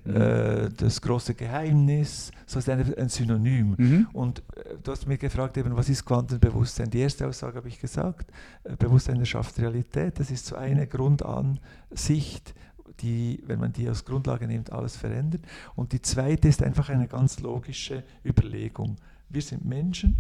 [0.05, 0.15] Mhm.
[0.17, 2.31] äh, das große Geheimnis.
[2.47, 3.75] So ist ein, ein Synonym.
[3.79, 4.07] Mhm.
[4.13, 6.91] Und äh, du hast mich gefragt, eben, was ist Quantenbewusstsein?
[6.91, 8.31] Die erste Aussage habe ich gesagt,
[8.65, 10.19] äh, Bewusstsein erschafft Realität.
[10.19, 12.55] Das ist so eine Grundansicht,
[13.01, 15.43] die, wenn man die als Grundlage nimmt, alles verändert.
[15.77, 18.97] Und die zweite ist einfach eine ganz logische Überlegung.
[19.29, 20.17] Wir sind Menschen,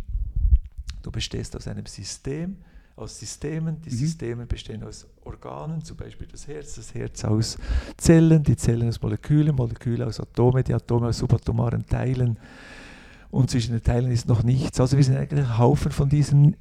[1.08, 2.58] du bestehst aus einem System,
[2.94, 3.80] aus Systemen.
[3.82, 3.94] Die Mhm.
[3.94, 7.56] Systeme bestehen aus Organen, zum Beispiel das Herz, das Herz aus
[7.96, 12.38] Zellen, die Zellen aus Molekülen, Moleküle aus Atome, die Atome aus subatomaren Teilen.
[13.30, 14.80] Und zwischen den Teilen ist noch nichts.
[14.80, 16.56] Also wir sind eigentlich ein Haufen von diesen äh,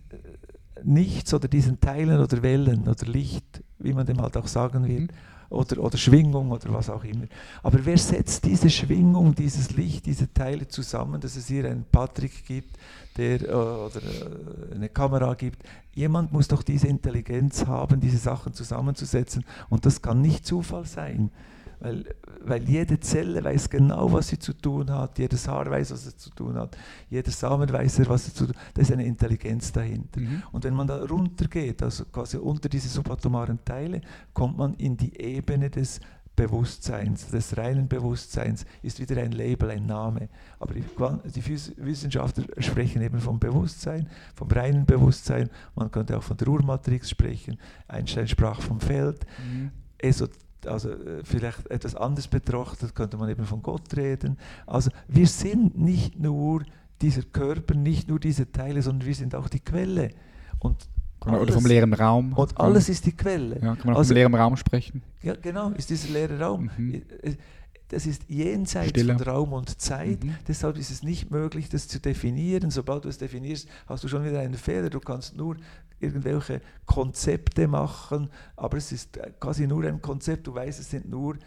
[0.84, 5.02] Nichts oder diesen Teilen oder Wellen oder Licht, wie man dem halt auch sagen wird,
[5.02, 5.10] Mhm.
[5.50, 7.26] Oder, oder Schwingung oder was auch immer.
[7.64, 12.46] Aber wer setzt diese Schwingung, dieses Licht, diese Teile zusammen, dass es hier einen Patrick
[12.46, 12.78] gibt,
[13.18, 15.64] der äh, oder äh, eine Kamera gibt?
[15.94, 19.46] Jemand muss doch diese Intelligenz haben, diese Sachen zusammenzusetzen.
[19.70, 21.32] Und das kann nicht Zufall sein.
[21.80, 22.06] Weil,
[22.44, 26.18] weil jede Zelle weiß genau, was sie zu tun hat, jedes Haar weiß, was es
[26.18, 26.76] zu tun hat,
[27.10, 28.64] jeder Samen weiß, er, was er zu tun hat.
[28.74, 30.20] Da ist eine Intelligenz dahinter.
[30.20, 30.44] Mhm.
[30.52, 34.02] Und wenn man da runtergeht, also quasi unter diese subatomaren Teile,
[34.34, 36.00] kommt man in die Ebene des
[36.36, 40.30] Bewusstseins, des reinen Bewusstseins, ist wieder ein Label, ein Name.
[40.60, 45.50] Aber die, die Wissenschaftler sprechen eben vom Bewusstsein, vom reinen Bewusstsein.
[45.76, 47.58] Man könnte auch von der Urmatrix sprechen.
[47.88, 49.26] Einstein sprach vom Feld.
[49.40, 49.72] Mhm.
[49.98, 50.32] Esot
[50.66, 54.38] also äh, vielleicht etwas anders betrachtet, könnte man eben von Gott reden.
[54.66, 56.64] Also wir sind nicht nur
[57.02, 60.10] dieser Körper, nicht nur diese Teile, sondern wir sind auch die Quelle.
[60.60, 60.90] Und
[61.22, 62.34] Oder vom alles, leeren Raum.
[62.34, 63.56] und alles ist die Quelle.
[63.56, 65.04] ja, kann man auch also- vom leeren Raum sprechen?
[65.22, 66.70] Ja, genau, ist dieser leere Raum.
[66.78, 67.02] Mhm.
[67.90, 69.18] Das ist jenseits Stille.
[69.18, 70.24] von Raum und Zeit.
[70.24, 70.36] Mhm.
[70.48, 72.70] Deshalb ist es nicht möglich, das zu definieren.
[72.70, 74.90] Sobald du es definierst, hast du schon wieder einen Fehler.
[74.90, 75.56] Du kannst nur
[76.00, 80.48] irgendwelche Konzepte machen, aber es ist äh, quasi nur ein Konzept.
[80.48, 81.38] Du weißt, es sind nur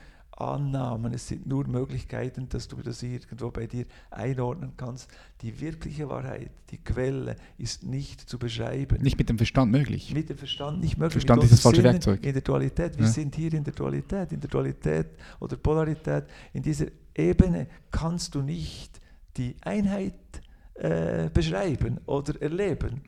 [0.40, 5.10] Annahmen, es sind nur Möglichkeiten, dass du das irgendwo bei dir einordnen kannst.
[5.42, 9.02] Die wirkliche Wahrheit, die Quelle, ist nicht zu beschreiben.
[9.02, 10.12] Nicht mit dem Verstand möglich.
[10.14, 11.12] Mit dem Verstand nicht möglich.
[11.24, 12.24] Verstand ist das falsche unseren Werkzeug.
[12.24, 12.96] In der Dualität.
[12.98, 13.10] Wir Ja.
[13.10, 14.32] sind hier in der Dualität.
[14.32, 15.06] In der Dualität
[15.40, 16.24] oder Polarität.
[16.52, 19.00] In dieser Ebene kannst du nicht
[19.36, 20.14] die Einheit
[20.74, 23.02] äh, beschreiben oder erleben.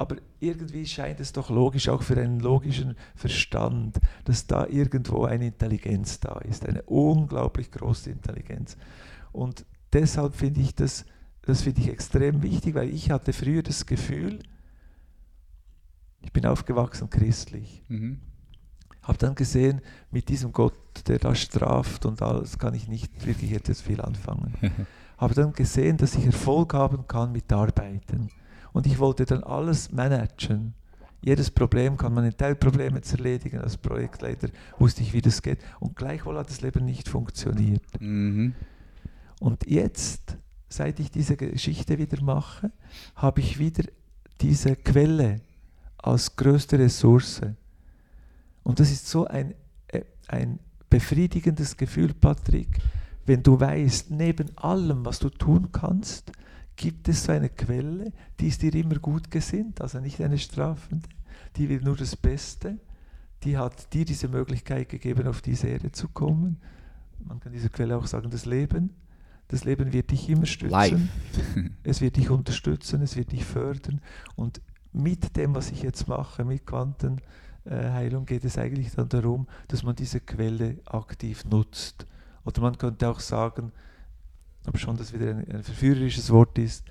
[0.00, 5.46] Aber irgendwie scheint es doch logisch, auch für einen logischen Verstand, dass da irgendwo eine
[5.48, 8.76] Intelligenz da ist, eine unglaublich große Intelligenz.
[9.32, 11.04] Und deshalb finde ich das,
[11.42, 14.38] das finde ich extrem wichtig, weil ich hatte früher das Gefühl,
[16.20, 18.20] ich bin aufgewachsen christlich, Mhm.
[19.02, 19.80] habe dann gesehen,
[20.12, 20.74] mit diesem Gott,
[21.08, 24.54] der da straft und alles, kann ich nicht wirklich etwas viel anfangen.
[25.18, 28.30] habe dann gesehen, dass ich Erfolg haben kann mit Arbeiten.
[28.78, 30.72] Und ich wollte dann alles managen.
[31.20, 33.58] Jedes Problem kann man in Teilprobleme erledigen.
[33.58, 35.58] Als Projektleiter wusste ich, wie das geht.
[35.80, 37.82] Und gleichwohl hat das Leben nicht funktioniert.
[37.98, 38.54] Mhm.
[39.40, 40.36] Und jetzt,
[40.68, 42.70] seit ich diese Geschichte wieder mache,
[43.16, 43.82] habe ich wieder
[44.40, 45.40] diese Quelle
[45.96, 47.40] als größte Ressource.
[48.62, 49.54] Und das ist so ein,
[49.88, 52.78] äh, ein befriedigendes Gefühl, Patrick,
[53.26, 56.30] wenn du weißt, neben allem, was du tun kannst,
[56.78, 61.08] gibt es so eine Quelle, die ist dir immer gut gesinnt, also nicht eine strafende,
[61.56, 62.78] die will nur das Beste,
[63.42, 66.60] die hat dir diese Möglichkeit gegeben, auf diese Erde zu kommen.
[67.18, 68.94] Man kann dieser Quelle auch sagen, das Leben.
[69.48, 70.70] Das Leben wird dich immer stützen.
[70.70, 71.00] Live.
[71.82, 74.00] Es wird dich unterstützen, es wird dich fördern.
[74.36, 74.60] Und
[74.92, 79.96] mit dem, was ich jetzt mache, mit Quantenheilung, geht es eigentlich dann darum, dass man
[79.96, 82.06] diese Quelle aktiv nutzt.
[82.44, 83.72] Oder man könnte auch sagen,
[84.68, 86.84] aber schon das wieder ein, ein verführerisches Wort ist,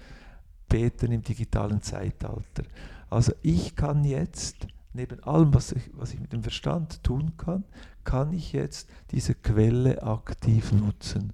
[0.68, 2.64] beten im digitalen Zeitalter.
[3.10, 7.64] Also ich kann jetzt, neben allem, was ich, was ich mit dem Verstand tun kann,
[8.04, 11.34] kann ich jetzt diese Quelle aktiv nutzen.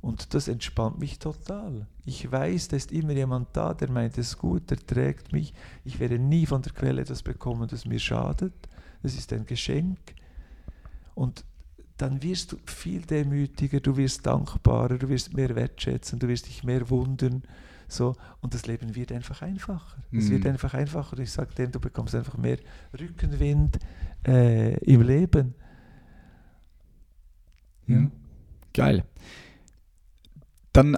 [0.00, 1.86] Und das entspannt mich total.
[2.04, 5.54] Ich weiß, da ist immer jemand da, der meint es gut, der trägt mich.
[5.82, 8.52] Ich werde nie von der Quelle etwas bekommen, das mir schadet.
[9.02, 9.98] Das ist ein Geschenk.
[11.14, 11.44] Und
[11.96, 16.64] dann wirst du viel demütiger, du wirst dankbarer, du wirst mehr wertschätzen, du wirst dich
[16.64, 17.42] mehr wundern.
[17.86, 19.98] So, und das Leben wird einfach einfacher.
[20.10, 20.30] Es Mhm.
[20.30, 21.18] wird einfach einfacher.
[21.18, 22.58] Ich sage dem, du bekommst einfach mehr
[22.98, 23.78] Rückenwind
[24.26, 25.54] äh, im Leben.
[27.86, 27.96] Ja.
[27.98, 28.12] Mhm.
[28.72, 29.04] Geil.
[30.72, 30.96] Dann,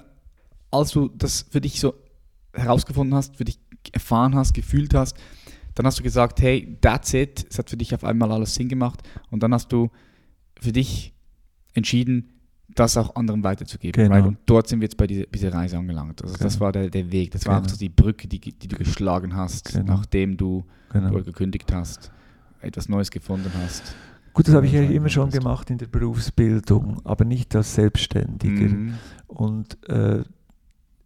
[0.70, 1.94] als du das für dich so
[2.54, 3.58] herausgefunden hast, für dich
[3.92, 5.16] erfahren hast, gefühlt hast,
[5.74, 7.46] dann hast du gesagt, hey, that's it.
[7.50, 9.02] Es hat für dich auf einmal alles Sinn gemacht.
[9.30, 9.90] Und dann hast du
[10.60, 11.14] für dich
[11.74, 12.32] entschieden,
[12.74, 14.02] das auch anderen weiterzugeben.
[14.04, 14.14] Genau.
[14.14, 14.26] Right?
[14.26, 16.22] Und dort sind wir jetzt bei dieser, dieser Reise angelangt.
[16.22, 16.64] Also das Genau.
[16.66, 17.72] war der, der Weg, das war auch Genau.
[17.72, 19.94] so die Brücke, die, die du geschlagen hast, Genau.
[19.94, 21.10] nachdem du Genau.
[21.10, 22.10] dort gekündigt hast,
[22.60, 23.94] etwas Neues gefunden hast.
[24.32, 27.74] Gut, das habe ich Ja, ja immer schon gemacht in der Berufsbildung, aber nicht als
[27.74, 28.68] Selbstständiger.
[28.68, 28.94] Mhm.
[29.28, 30.24] Und äh,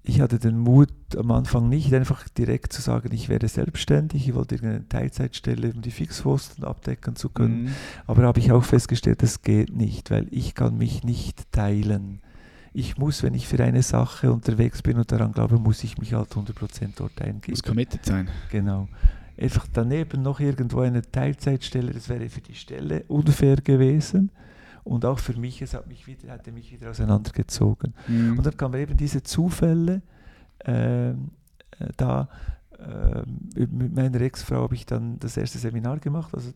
[0.03, 4.35] ich hatte den Mut am Anfang nicht einfach direkt zu sagen, ich werde selbstständig, ich
[4.35, 7.65] wollte irgendeine Teilzeitstelle, um die Fixkosten abdecken zu können.
[7.65, 7.75] Mhm.
[8.07, 12.21] Aber habe ich auch festgestellt, das geht nicht, weil ich kann mich nicht teilen.
[12.73, 16.15] Ich muss, wenn ich für eine Sache unterwegs bin und daran glaube, muss ich mich
[16.15, 17.53] halt 100% dort eingeben.
[17.53, 18.29] Muss committed sein.
[18.51, 18.89] Genau.
[19.37, 24.31] Einfach daneben noch irgendwo eine Teilzeitstelle, das wäre für die Stelle unfair gewesen.
[24.85, 27.95] Und auch für mich, es hat mich wieder, hatte mich wieder auseinandergezogen.
[28.09, 28.39] Mhm.
[28.39, 30.03] Und dann kamen eben diese Zufälle.
[30.65, 31.31] ähm,
[31.79, 32.29] äh, da
[32.79, 36.53] ähm, mit meiner Ex-Frau habe ich dann das erste Seminar gemacht, also,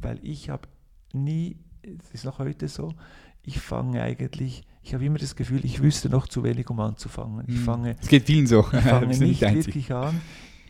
[0.00, 0.68] weil ich habe
[1.12, 2.94] nie, es ist noch heute so,
[3.42, 7.44] ich fange eigentlich, ich habe immer das Gefühl, ich wüsste noch zu wenig, um anzufangen.
[7.46, 7.64] Ich Mhm.
[7.64, 8.60] fange Es geht vielen so.
[8.72, 9.66] ich fange nicht Einzigen.
[9.66, 10.20] wirklich an.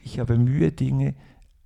[0.04, 1.14] Ich habe Mühe, Dinge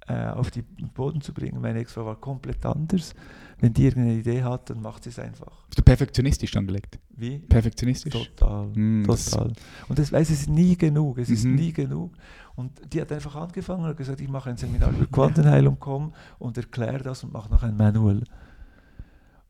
[0.07, 0.65] äh, auf den
[0.95, 1.61] Boden zu bringen.
[1.61, 3.15] Meine Ex-Frau war komplett anders.
[3.61, 5.65] Wenn die irgendeine Idee hat, dann macht sie es einfach.
[5.67, 6.99] Bist du perfektionistisch angelegt?
[7.17, 7.39] Wie?
[7.41, 8.13] Perfektionistisch?
[8.13, 8.69] Total.
[8.69, 9.53] Mm, total.
[9.89, 11.19] Und das weiß es ist nie genug.
[11.19, 11.55] Es ist Mhm.
[11.57, 12.13] nie genug.
[12.55, 16.57] Und die hat einfach angefangen und gesagt, ich mache ein Seminar über Quantenheilung, komm und
[16.57, 18.23] erkläre das und mache noch ein Manual.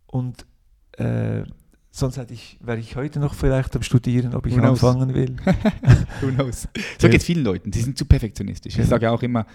[0.07, 0.47] Und
[0.93, 1.43] äh,
[1.91, 4.83] sonst hätte ich, wäre ich heute noch vielleicht am Studieren, ob ich Who knows?
[4.85, 5.37] anfangen will.
[6.23, 6.67] Who knows?
[6.99, 7.71] So geht es vielen Leuten.
[7.71, 8.79] Die sind zu perfektionistisch.
[8.79, 9.47] Ich sage auch immer,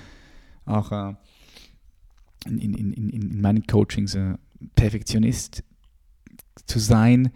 [0.65, 1.13] auch äh,
[2.45, 4.35] in, in, in, in in meinen Coachings, äh,
[4.75, 5.63] Perfektionist
[6.65, 7.31] zu sein,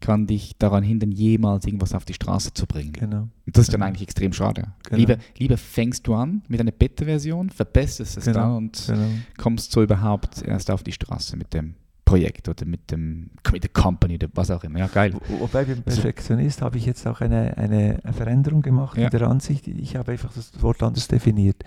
[0.00, 2.92] kann dich daran hindern, jemals irgendwas auf die Straße zu bringen.
[2.92, 3.22] Genau.
[3.22, 3.88] Und das ist dann Genau.
[3.88, 4.74] eigentlich extrem schade.
[4.84, 4.98] Genau.
[4.98, 8.38] Lieber, lieber fängst du an mit einer Beta-Version, verbesserst es Genau.
[8.38, 9.08] da und genau.
[9.38, 11.74] kommst so überhaupt erst auf die Straße mit dem
[12.04, 14.78] Projekt oder mit dem mit der Company oder was auch immer.
[14.78, 15.14] Ja, geil.
[15.28, 19.04] Wo- Wobei beim Perfektionist habe ich jetzt auch eine, eine Veränderung gemacht Ja.
[19.04, 19.66] in der Ansicht.
[19.68, 21.62] Ich habe einfach das Wort anders definiert.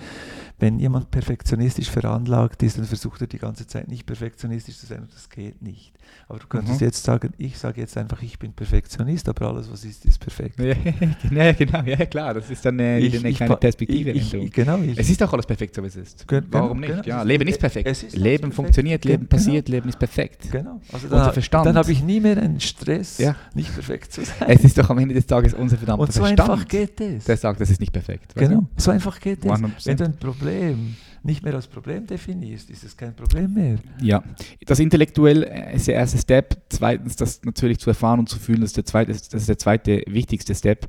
[0.60, 5.02] Wenn jemand perfektionistisch veranlagt ist, dann versucht er die ganze Zeit nicht perfektionistisch zu sein
[5.02, 5.94] und das geht nicht.
[6.28, 6.88] Aber du könntest Mhm.
[6.88, 10.60] jetzt sagen, ich sage jetzt einfach, ich bin Perfektionist, aber alles, was ist, ist perfekt.
[10.60, 10.74] Ja,
[11.46, 14.12] ja, genau, ja klar, das ist dann äh, wieder eine kleine pa- Perspektive.
[14.12, 16.26] Ich, ich, genau, ich, es ist auch alles perfekt, so wie es ist.
[16.28, 17.04] Warum genau, nicht?
[17.04, 17.18] genau.
[17.18, 17.88] Ja, Leben ist perfekt.
[17.90, 18.56] ist Leben perfekt.
[18.56, 20.27] funktioniert, Ge- Leben passiert, Leben ist perfekt.
[20.52, 20.82] Genau.
[20.92, 21.66] Also Unser dann, Verstand.
[21.66, 23.36] dann habe ich nie mehr einen Stress, Ja.
[23.54, 24.48] nicht perfekt zu sein.
[24.50, 27.26] Es ist doch am Ende des Tages unser verdammter und so Verstand, einfach geht es.
[27.26, 28.34] der sagt, das ist nicht perfekt.
[28.36, 29.52] Genau, so einfach geht es.
[29.52, 29.86] 100%.
[29.86, 33.76] Wenn du ein Problem nicht mehr als Problem definierst, ist es kein Problem mehr.
[34.00, 34.06] du?
[34.06, 34.24] Ja,
[34.66, 36.58] das intellektuell äh, ist der erste Step.
[36.70, 39.58] Zweitens, das natürlich zu erfahren und zu fühlen, das ist der zweite, das ist der
[39.58, 40.88] zweite wichtigste Step.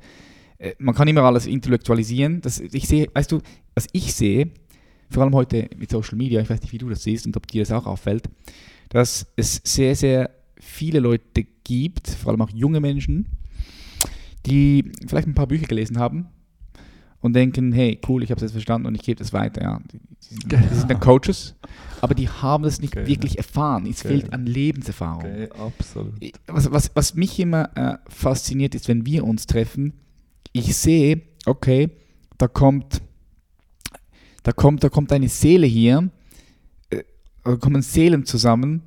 [0.59, 2.41] Äh, Man kann immer alles intellektualisieren.
[2.41, 3.41] Das, ich sehe, weißt du,
[3.75, 4.51] was ich sehe,
[5.11, 7.47] vor allem heute mit Social Media, ich weiß nicht, wie du das siehst und ob
[7.47, 8.29] dir das auch auffällt,
[8.89, 10.31] dass es sehr, sehr
[10.61, 13.27] viele Leute gibt, vor allem auch junge Menschen,
[14.47, 16.27] die vielleicht ein paar Bücher gelesen haben
[17.21, 19.63] und denken, hey, cool, ich habe es jetzt verstanden und ich gebe das weiter.
[19.63, 19.81] Ja.
[19.93, 21.55] Die, die, sind, die sind dann Coaches,
[22.01, 23.07] aber die haben das nicht Genau.
[23.07, 23.87] wirklich erfahren.
[23.87, 24.15] Es Genau.
[24.21, 25.49] fehlt an Lebenserfahrung.
[25.53, 26.15] absolut.
[26.47, 29.93] Was, was, was mich immer äh, fasziniert ist, wenn wir uns treffen,
[30.53, 31.91] ich sehe, okay,
[32.39, 33.03] da kommt,
[34.45, 36.11] da kommt, da kommt eine Seele hier,
[37.57, 38.83] kommen Seelen zusammen,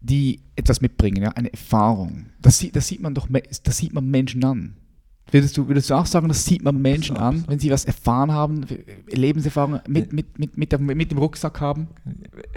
[0.00, 2.26] die etwas mitbringen, ja, eine Erfahrung.
[2.40, 3.28] Das sieht, das sieht man doch,
[3.62, 4.76] das sieht man Menschen an.
[5.32, 8.32] Würdest du, würdest du auch sagen, das sieht man Menschen an, wenn sie was erfahren
[8.32, 8.66] haben,
[9.06, 11.86] Lebenserfahrung mit, mit, mit, mit, dem- mit dem Rucksack haben?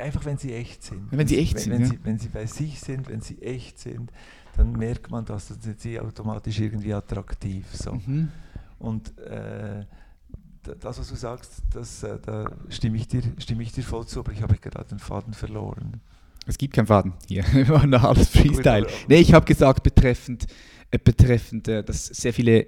[0.02, 1.02] Einfach wenn sie echt sind.
[1.12, 1.88] Wenn sie echt wenn, sind, Wenn, ja.
[1.88, 4.12] sie, wenn sie bei sich sind, wenn sie echt sind,
[4.58, 7.66] dann merkt man das, dann sind sie automatisch irgendwie attraktiv.
[7.74, 7.94] So.
[8.08, 8.30] Mhm.
[8.80, 9.86] Und äh,
[10.64, 14.20] das, was du sagst, das, äh, da stimme ich, dir, stimme ich dir voll zu,
[14.20, 16.02] aber ich habe gerade den Faden verloren.
[16.46, 17.44] Es gibt keinen Faden hier.
[17.54, 18.88] Wir machen da alles Freestyle.
[19.08, 20.48] Nee, ich habe gesagt, betreffend,
[20.92, 22.68] äh, betreffend äh, dass sehr viele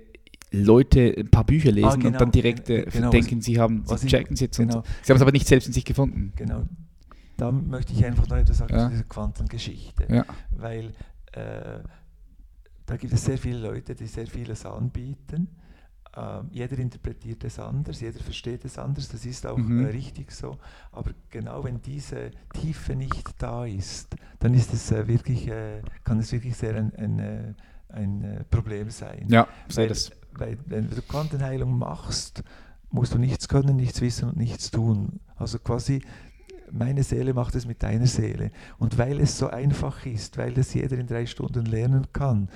[0.51, 4.01] Leute ein paar Bücher lesen und genau, dann direkt äh, genau, denken, sie haben, was
[4.01, 4.57] sie checken es jetzt.
[4.57, 4.77] genau.
[4.77, 6.31] Und sie haben es aber nicht selbst in sich gefunden.
[6.35, 6.63] Genau.
[7.37, 8.85] Da möchte ich einfach noch etwas sagen Ja.
[8.85, 10.07] zu dieser Quantengeschichte.
[10.09, 10.25] Ja.
[10.51, 10.93] Weil
[11.33, 11.79] äh,
[12.85, 15.49] da gibt es sehr viele Leute, die sehr vieles anbieten.
[16.17, 19.85] Ähm, jeder interpretiert es anders, jeder versteht es anders, das ist auch Mhm.
[19.85, 20.57] äh, richtig so.
[20.91, 26.19] Aber genau wenn diese Tiefe nicht da ist, dann ist es äh, wirklich, äh, kann
[26.19, 27.53] es wirklich sehr ein, ein, äh,
[27.89, 29.25] ein äh, Problem sein.
[29.29, 30.11] Ja, Weil, das.
[30.33, 32.43] weil wenn du Quantenheilung machst,
[32.91, 35.19] musst du nichts können, nichts wissen und nichts tun.
[35.35, 36.01] Also quasi
[36.71, 38.51] meine Seele macht es mit deiner Seele.
[38.79, 42.49] Und weil es so einfach ist, weil das jeder in drei Stunden lernen kann,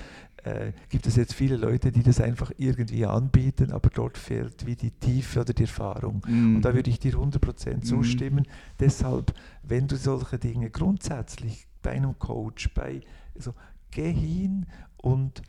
[0.50, 4.76] äh, gibt es jetzt viele Leute, die das einfach irgendwie anbieten, aber dort fehlt wie
[4.76, 6.22] die Tiefe oder die Erfahrung.
[6.28, 6.58] Mhm.
[6.58, 7.84] Und da würde ich dir 100% Mhm.
[7.84, 8.47] zustimmen.
[8.80, 9.34] Deshalb,
[9.64, 13.02] wenn du solche Dinge grundsätzlich bei einem Coach, bei,
[13.36, 13.54] also,
[13.91, 14.66] geh hin
[14.97, 15.41] und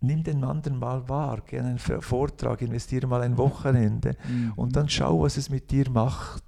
[0.00, 4.52] nimm den anderen mal wahr, geh an einen Vortrag, investiere mal ein Wochenende Mhm.
[4.56, 6.42] und dann schau, was es mit dir macht.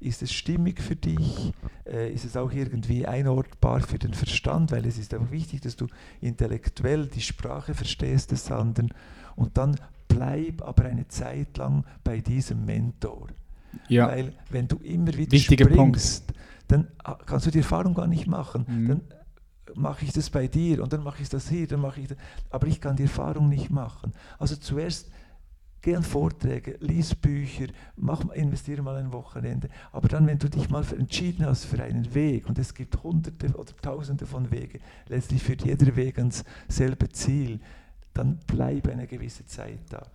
[0.00, 1.52] Ist es stimmig für dich?
[1.86, 4.70] Äh, ist es auch irgendwie einordbar für den Verstand?
[4.72, 5.86] Weil es ist auch wichtig, dass du
[6.20, 8.92] intellektuell die Sprache verstehst des anderen
[9.36, 9.76] und dann
[10.08, 13.28] bleib aber eine Zeit lang bei diesem Mentor.
[13.88, 14.08] ja.
[14.08, 15.98] Weil wenn du immer wieder Wichtiger Punkt.
[16.00, 16.32] springst,
[16.68, 18.64] dann ah, kannst du die Erfahrung gar nicht machen.
[18.68, 18.88] Mhm.
[18.88, 19.00] Dann
[19.74, 22.18] mache ich das bei dir und dann mache ich das hier, dann mache ich das.
[22.50, 24.12] Aber ich kann die Erfahrung nicht machen.
[24.38, 25.10] Also zuerst
[25.84, 29.68] geh an Vorträge, lies Bücher, mach, investiere mal ein Wochenende.
[29.92, 33.48] Aber dann, wenn du dich mal entschieden hast für einen Weg, und es gibt hunderte
[33.54, 37.60] oder tausende von Wege, letztlich führt jeder Weg ans selbe Ziel,
[38.14, 40.06] dann bleib eine gewisse Zeit da.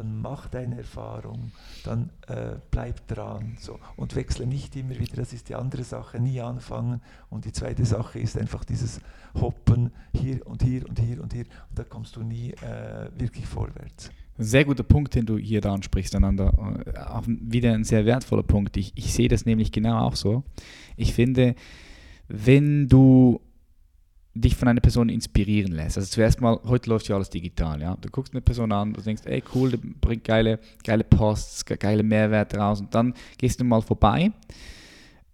[0.00, 1.52] Dann mach deine Erfahrung,
[1.84, 3.78] dann äh, bleib dran so.
[3.96, 7.02] und wechsle nicht immer wieder, das ist die andere Sache, nie anfangen.
[7.28, 9.02] Und die zweite Sache ist einfach dieses
[9.38, 11.44] Hoppen hier und hier und hier und hier.
[11.68, 14.10] Und da kommst du nie äh, wirklich vorwärts.
[14.38, 16.82] Sehr guter Punkt, den du hier da ansprichst, einander.
[16.86, 18.78] Äh, Auch wieder ein sehr wertvoller Punkt.
[18.78, 20.44] Ich, ich sehe das nämlich genau auch so.
[20.96, 21.54] Ich finde,
[22.26, 23.42] wenn du
[24.34, 27.96] dich von einer Person inspirieren lässt, also zuerst mal, heute läuft ja alles digital, ja.
[28.00, 31.76] Du guckst eine Person an, du denkst, ey cool, der bringt geile, geile Posts, ge-
[31.76, 34.30] geile Mehrwerte raus und dann gehst du mal vorbei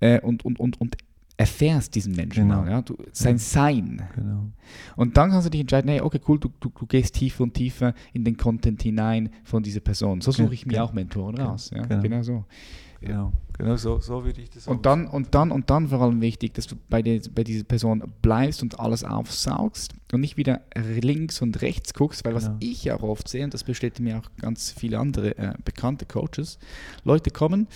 [0.00, 0.96] äh, und, und, und, und
[1.38, 2.62] erfährst diesen Menschen Genau.
[2.62, 2.80] mal, ja.
[2.80, 3.38] Du, sein Ja.
[3.38, 4.02] Sein.
[4.14, 4.46] Genau.
[4.96, 7.52] Und dann kannst du dich entscheiden, hey, okay, cool, du, du, du gehst tiefer und
[7.52, 10.22] tiefer in den Content hinein von dieser Person.
[10.22, 11.70] So suche ich mir Ge- auch Mentoren ge- raus.
[11.74, 11.82] Ja?
[11.84, 12.02] genau.
[12.02, 12.44] Genau so.
[13.00, 16.20] Genau, genau so, so würde ich das Und dann, und dann, und dann vor allem
[16.20, 20.62] wichtig, dass du bei, der, bei dieser Person bleibst und alles aufsaugst und nicht wieder
[21.00, 22.56] links und rechts guckst, weil was Genau.
[22.60, 26.58] ich auch oft sehe, und das bestätigen mir auch ganz viele andere äh, bekannte Coaches,
[27.04, 27.66] Leute kommen,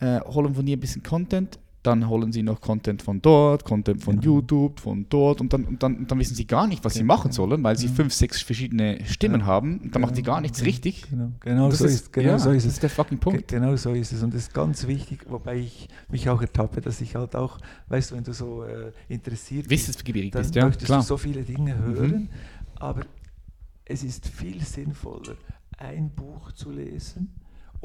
[0.00, 4.02] äh, holen von dir ein bisschen Content, dann holen sie noch Content von dort, Content
[4.02, 4.24] von Genau.
[4.36, 7.00] YouTube, von dort und dann, und dann, und dann wissen sie gar nicht, was sie
[7.00, 7.14] Genau.
[7.14, 7.92] machen sollen, weil sie Ja.
[7.92, 9.46] fünf, sechs verschiedene Stimmen Ja.
[9.46, 10.34] haben und dann machen sie Genau.
[10.34, 11.08] gar nichts richtig.
[11.10, 12.72] Genau, genau, Das so, ist, genau ja, so ist das es.
[12.74, 13.48] ist der fucking Punkt.
[13.48, 14.22] Ge- Genau so ist es.
[14.22, 17.58] Und das ist ganz wichtig, wobei ich mich auch ertappe, dass ich halt auch,
[17.88, 20.02] weißt du, wenn du so äh, interessiert bist,
[20.34, 21.00] dann ja, möchtest klar.
[21.00, 21.82] du so viele Dinge Mhm.
[21.84, 22.28] hören,
[22.76, 23.02] aber
[23.84, 25.36] es ist viel sinnvoller,
[25.78, 27.34] ein Buch zu lesen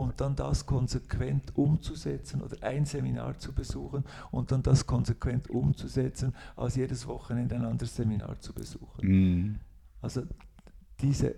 [0.01, 6.33] und dann das konsequent umzusetzen oder ein Seminar zu besuchen und dann das konsequent umzusetzen,
[6.55, 9.51] als jedes Wochenende ein anderes Seminar zu besuchen.
[9.51, 9.59] Mm.
[10.01, 10.23] Also
[11.01, 11.35] diese,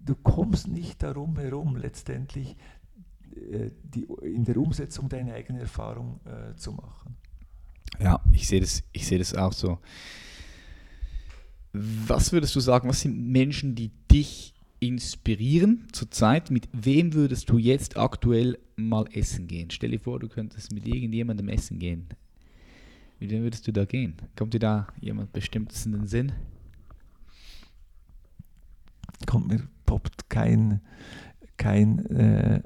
[0.00, 2.56] du kommst nicht darum herum, letztendlich
[3.34, 7.16] äh, die, in der Umsetzung deine eigene Erfahrung äh, zu machen.
[8.00, 9.78] Ja, ich sehe das, ich sehe das auch so.
[11.74, 16.50] Was würdest du sagen, was sind Menschen, die dich inspirieren zurzeit?
[16.50, 19.70] Mit wem würdest du jetzt aktuell mal essen gehen?
[19.70, 22.06] Stell dir vor, du könntest mit irgendjemandem essen gehen.
[23.18, 24.14] Mit wem würdest du da gehen?
[24.36, 26.32] Kommt dir da jemand Bestimmtes in den Sinn?
[29.26, 30.80] Kommt mir, poppt kein,
[31.56, 32.60] kein äh,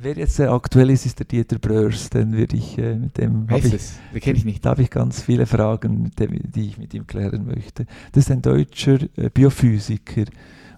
[0.00, 3.48] wer jetzt sehr aktuell ist, ist der Dieter Bröers, den würde ich äh, mit dem
[3.48, 3.98] ist ich, es?
[4.12, 4.64] Den kenne ich nicht.
[4.64, 7.86] da habe ich ganz viele Fragen, die ich mit ihm klären möchte.
[8.12, 10.24] Das ist ein deutscher äh, Biophysiker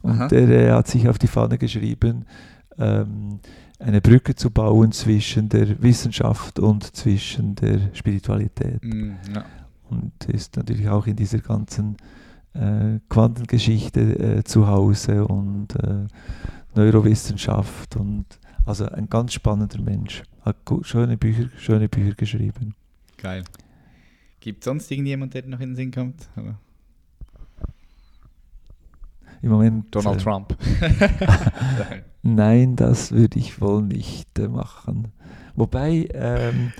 [0.02, 0.28] und Aha.
[0.28, 2.24] der äh, hat sich auf die Fahne geschrieben,
[2.78, 3.40] ähm,
[3.78, 8.82] eine Brücke zu bauen zwischen der Wissenschaft und zwischen der Spiritualität.
[8.84, 9.44] Mm, ja.
[9.88, 11.96] und ist natürlich auch in dieser ganzen
[12.54, 16.06] äh, Quantengeschichte äh, zu Hause und äh,
[16.74, 18.26] Neurowissenschaft und
[18.66, 20.22] also ein ganz spannender Mensch.
[20.42, 22.74] Hat schöne Bücher, schöne Bücher geschrieben.
[23.16, 23.44] Geil.
[24.40, 26.28] Gibt es sonst irgendjemand, der noch in den Sinn kommt?
[26.36, 26.58] Oder?
[29.42, 30.56] Im Moment Donald äh, Trump.
[32.22, 35.12] Nein, das würde ich wohl nicht äh, machen.
[35.56, 36.72] Wobei, ähm,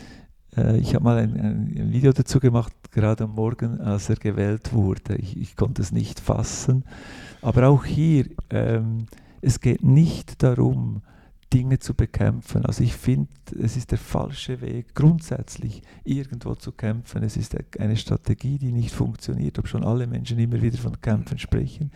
[0.57, 4.17] äh, ich habe mal ein, ein, ein Video dazu gemacht, gerade am Morgen, als er
[4.17, 5.17] gewählt wurde.
[5.17, 6.85] Ich, ich konnte es nicht fassen.
[7.41, 9.07] Aber auch hier, ähm,
[9.41, 11.03] es geht nicht darum,
[11.53, 12.65] Dinge zu bekämpfen.
[12.65, 13.29] Also ich finde,
[13.61, 17.23] es ist der falsche Weg, grundsätzlich irgendwo zu kämpfen.
[17.25, 21.39] Es ist eine Strategie, die nicht funktioniert, ob schon alle Menschen immer wieder von Kämpfen
[21.39, 21.91] sprechen.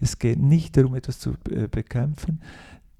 [0.00, 2.40] Es geht nicht darum, etwas zu äh, bekämpfen.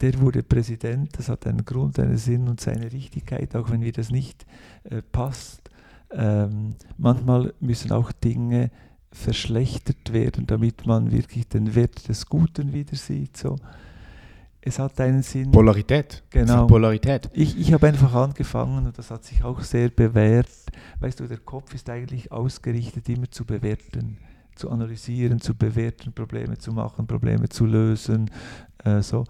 [0.01, 3.93] Der wurde Präsident, das hat einen Grund, einen Sinn und seine Richtigkeit, auch wenn mir
[3.93, 4.47] das nicht
[4.85, 5.71] äh, passt.
[6.11, 8.71] Ähm, manchmal müssen auch Dinge
[9.11, 13.37] verschlechtert werden, damit man wirklich den Wert des Guten wieder sieht.
[13.37, 13.57] So.
[14.61, 15.51] Es hat einen Sinn.
[15.51, 16.25] Polarität.
[16.31, 16.67] Genau.
[16.67, 17.31] Polarität.
[17.33, 20.49] Ich, ich habe einfach angefangen und das hat sich auch sehr bewährt.
[21.01, 24.19] Weißt du, der Kopf ist eigentlich ausgerichtet, immer zu bewerten,
[24.57, 28.31] zu analysieren, zu bewerten, Probleme zu machen, Probleme zu lösen.
[28.85, 29.25] Äh, so.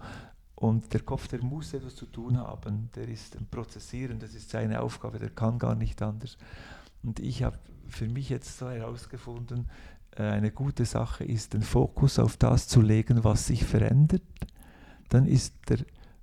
[0.55, 4.49] Und der Kopf, der muss etwas zu tun haben, der ist ein Prozessieren, das ist
[4.49, 6.37] seine Aufgabe, der kann gar nicht anders.
[7.01, 7.57] Und ich habe
[7.87, 9.69] für mich jetzt so herausgefunden,
[10.17, 14.21] äh, eine gute Sache ist, den Fokus auf das zu legen, was sich verändert.
[15.09, 15.79] Dann ist der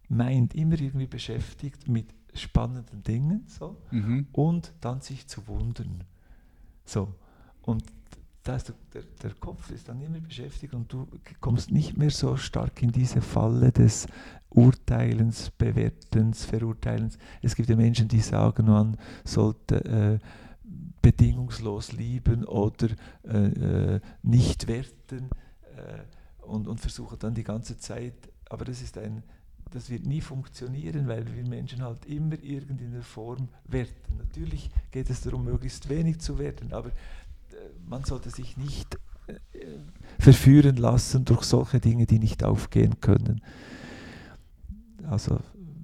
[0.09, 4.28] Mind immer irgendwie beschäftigt mit spannenden Dingen so, Mhm.
[4.32, 6.05] und dann sich zu wundern.
[6.84, 7.14] So.
[7.62, 7.84] Und
[8.45, 11.09] da ist der, der, der Kopf ist dann immer beschäftigt und du
[11.41, 14.07] kommst nicht mehr so stark in diese Falle des
[14.51, 17.18] Urteilens, Bewertens, Verurteilens.
[17.43, 20.18] Es gibt ja Menschen, die sagen, man sollte äh,
[21.03, 22.89] bedingungslos lieben oder
[23.24, 25.30] äh, äh, nicht werten
[25.76, 28.14] äh, und, und versuchen dann die ganze Zeit,
[28.49, 29.23] aber das ist ein,
[29.71, 34.17] das wird nie funktionieren, weil wir Menschen halt immer irgendeiner Form werten.
[34.19, 36.93] Natürlich geht es darum, möglichst wenig zu werten, aber äh,
[37.85, 39.35] man sollte sich nicht äh,
[40.19, 43.43] verführen lassen durch solche Dinge, die nicht aufgehen können.
[45.09, 45.41] Also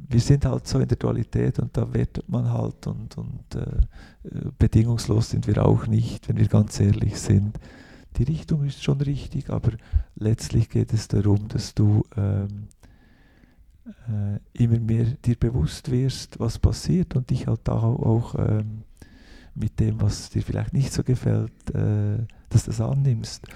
[0.08, 3.60] wir sind halt so in der Dualität und da wertet man halt und, und äh,
[4.28, 7.58] äh, bedingungslos sind wir auch nicht, wenn wir ganz ehrlich sind.
[8.16, 9.72] Die Richtung ist schon richtig, aber
[10.16, 12.68] letztlich geht es darum, dass du ähm,
[14.08, 18.82] äh, immer mehr dir bewusst wirst, was passiert und dich halt auch, auch ähm,
[19.54, 23.46] mit dem, was dir vielleicht nicht so gefällt, äh, dass du das annimmst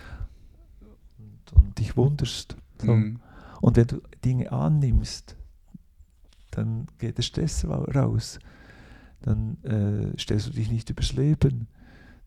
[1.18, 2.56] und, und dich wunderst.
[2.80, 2.92] So.
[2.92, 3.20] Mhm.
[3.60, 5.36] Und wenn du Dinge annimmst,
[6.50, 8.38] dann geht der Stress ra- raus.
[9.22, 11.68] Dann äh, stellst du dich nicht übers Leben.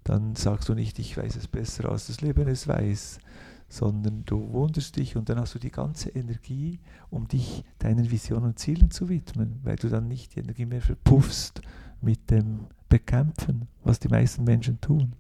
[0.04, 3.20] Dann sagst du nicht, ich weiß es besser, als das Leben es weiß,
[3.68, 6.80] sondern du wunderst dich und dann hast du die ganze Energie,
[7.10, 10.82] um dich deinen Visionen und Zielen zu widmen, weil du dann nicht die Energie mehr
[10.82, 11.62] verpuffst
[12.02, 15.14] mit dem Bekämpfen, was die meisten Menschen tun.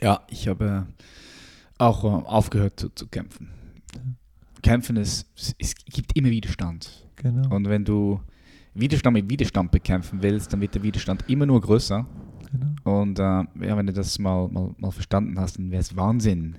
[0.00, 0.86] Ja, ich habe
[1.78, 3.50] auch äh, aufgehört zu, zu kämpfen.
[4.62, 7.06] Kämpfen ist, es, es gibt immer Widerstand.
[7.16, 7.54] Genau.
[7.54, 8.20] Und wenn du
[8.74, 12.06] Widerstand mit Widerstand bekämpfen willst, dann wird der Widerstand immer nur größer.
[12.52, 13.00] Genau.
[13.00, 13.22] Und äh,
[13.66, 16.56] ja, wenn du das mal, mal, mal verstanden hast, dann wäre es Wahnsinn,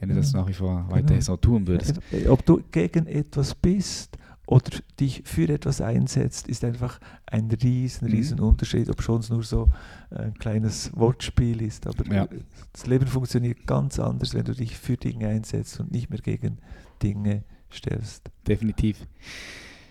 [0.00, 0.42] wenn du das Genau.
[0.44, 1.20] nach wie vor weiter Genau.
[1.20, 2.00] so tun würdest.
[2.12, 4.16] Äh, Ob du gegen etwas bist
[4.46, 8.14] oder dich für etwas einsetzt, ist einfach ein riesen, Mhm.
[8.14, 9.68] riesen Unterschied, ob schon es nur so
[10.10, 11.86] ein kleines Wortspiel ist.
[11.86, 12.26] Aber Ja.
[12.72, 16.58] das Leben funktioniert ganz anders, wenn du dich für Dinge einsetzt und nicht mehr gegen
[17.02, 18.30] Dinge stellst.
[18.46, 19.06] Definitiv.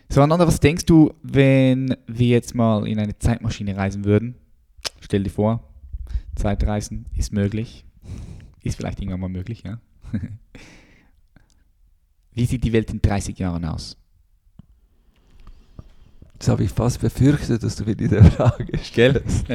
[0.09, 4.35] So, Ananda, was denkst du, wenn wir jetzt mal in eine Zeitmaschine reisen würden?
[4.99, 5.63] Stell dir vor,
[6.35, 7.85] Zeitreisen ist möglich.
[8.63, 9.79] Ist vielleicht irgendwann mal möglich, ja?
[12.33, 13.97] Wie sieht die Welt in 30 Jahren aus?
[16.37, 19.47] Das habe ich fast befürchtet, dass du mir diese Frage stellst.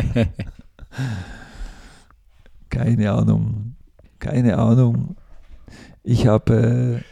[2.71, 3.77] Keine Ahnung.
[4.19, 5.17] Keine Ahnung.
[6.03, 7.12] Ich habe, äh,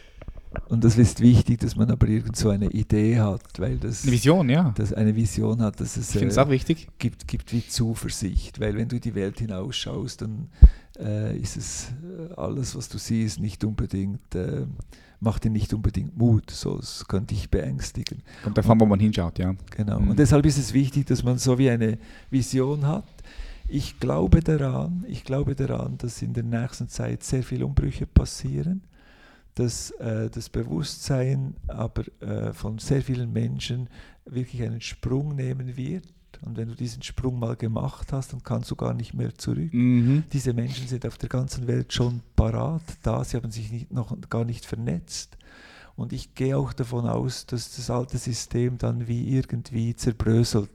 [0.68, 4.12] und das ist wichtig, dass man aber irgend so eine Idee hat, weil das, Eine
[4.12, 4.72] Vision, ja.
[4.76, 6.88] dass eine Vision hat, dass es Ich finde es äh, auch wichtig.
[6.98, 10.48] gibt, gibt wie Zuversicht, weil wenn du die Welt hinausschaust, dann
[10.98, 14.66] äh, ist es äh, alles, was du siehst, nicht unbedingt, äh,
[15.20, 18.22] macht dir nicht unbedingt Mut, so es kann dich beängstigen.
[18.42, 19.54] Kommt davon, wo man hinschaut, ja.
[19.70, 20.00] Genau.
[20.00, 20.10] Mhm.
[20.10, 21.98] Und deshalb ist es wichtig, dass man so wie eine
[22.30, 23.04] Vision hat.
[23.68, 28.82] Ich glaube daran, ich glaube daran, dass in der nächsten Zeit sehr viele Umbrüche passieren,
[29.60, 33.90] dass äh, das Bewusstsein aber äh, von sehr vielen Menschen
[34.24, 36.06] wirklich einen Sprung nehmen wird
[36.46, 39.72] Und wenn du diesen Sprung mal gemacht hast, dann kannst du gar nicht mehr zurück.
[39.74, 40.24] Mhm.
[40.32, 44.16] Diese Menschen sind auf der ganzen Welt schon parat da, sie haben sich nicht, noch
[44.30, 45.36] gar nicht vernetzt.
[45.94, 50.70] Und ich gehe auch davon aus, dass das alte System dann wie irgendwie zerbröselt,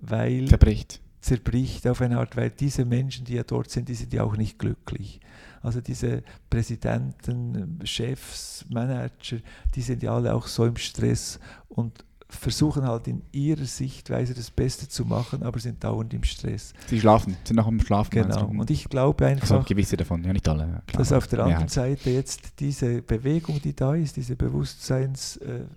[0.00, 1.00] weil Zerbricht.
[1.22, 4.36] Zerbricht auf eine Art, weil diese Menschen, die ja dort sind, die sind ja auch
[4.36, 5.20] nicht glücklich.
[5.62, 9.38] Also diese Präsidenten, Chefs, Manager,
[9.74, 12.04] die sind ja alle auch so im Stress und
[12.34, 16.72] versuchen halt in ihrer Sichtweise das Beste zu machen, aber sind dauernd im Stress.
[16.86, 18.10] Sie schlafen, sind noch am Schlafen.
[18.10, 18.46] Genau.
[18.46, 20.62] Und ich glaube also einfach, gewisse davon, ja nicht alle.
[20.64, 20.98] Ja, klar.
[20.98, 21.70] dass auf der anderen Mehrheit.
[21.70, 25.68] Seite jetzt diese Bewegung, die da ist, diese Bewusstseinserhöhung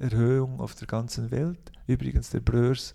[0.00, 2.94] äh, Erhöhung auf der ganzen Welt, übrigens der Bröers,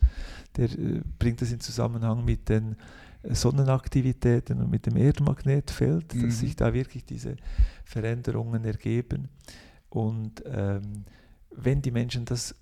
[0.56, 2.76] der äh, bringt das in Zusammenhang mit den
[3.24, 6.26] äh, Sonnenaktivitäten und mit dem Erdmagnetfeld, Mhm.
[6.26, 7.36] dass sich da wirklich diese
[7.84, 9.30] Veränderungen ergeben.
[9.90, 11.06] Und ähm,
[11.58, 12.54] wenn die Menschen das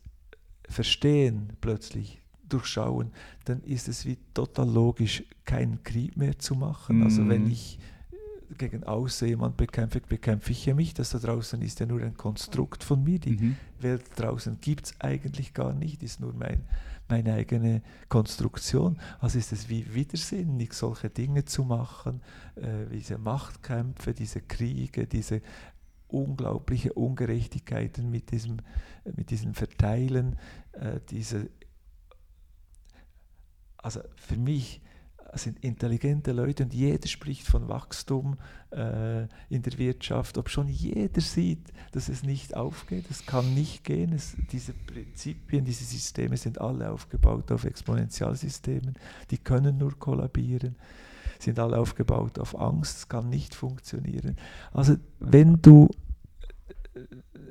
[0.70, 3.12] verstehen plötzlich, durchschauen,
[3.46, 7.02] dann ist es wie total logisch, keinen Krieg mehr zu machen.
[7.02, 7.52] Also wenn Mhm.
[7.52, 7.80] ich
[8.12, 10.94] äh, gegen außen jemand bekämpfe, bekämpfe ich ja mich.
[10.94, 13.18] Das da draußen ist ja nur ein Konstrukt von mir.
[13.20, 13.56] Die Mhm.
[13.80, 16.64] Welt draußen gibt es eigentlich gar nicht, ist nur mein,
[17.10, 18.98] meine eigene Konstruktion.
[19.20, 22.22] Also ist es wie widersinnig, solche Dinge zu machen,
[22.56, 25.42] äh, diese Machtkämpfe, diese Kriege, diese
[26.08, 28.58] unglaubliche Ungerechtigkeiten mit diesem,
[29.16, 30.38] mit diesem Verteilen,
[30.74, 31.50] äh, diese,
[33.78, 34.82] also für mich
[35.38, 38.38] sind intelligente Leute und jeder spricht von Wachstum
[38.72, 43.84] äh, in der Wirtschaft, ob schon jeder sieht, dass es nicht aufgeht, es kann nicht
[43.84, 44.14] gehen.
[44.14, 48.96] Es, diese Prinzipien, diese Systeme sind alle aufgebaut auf Exponentialsystemen,
[49.32, 50.76] die können nur kollabieren,
[51.40, 54.38] sind alle aufgebaut auf Angst, es kann nicht funktionieren.
[54.72, 56.03] Also wenn du, äh,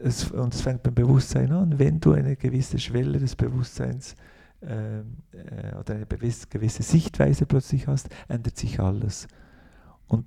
[0.02, 4.14] es, und es fängt beim Bewusstsein an, wenn du eine gewisse Schwelle des Bewusstseins
[4.62, 9.26] ähm, äh, oder eine gewisse, Sichtweise plötzlich hast, ändert sich alles.
[10.08, 10.26] Und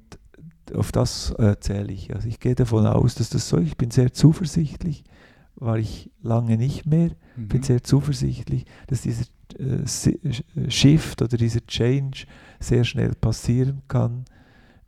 [0.74, 2.14] auf das äh, zähle ich.
[2.14, 3.68] Also ich gehe davon aus, dass das so ist.
[3.68, 5.04] Ich bin sehr zuversichtlich,
[5.56, 7.64] war ich lange nicht mehr, bin Mhm.
[7.64, 9.26] sehr zuversichtlich, dass dieser
[9.60, 12.26] äh, Shift oder dieser Change
[12.60, 14.26] sehr schnell passieren kann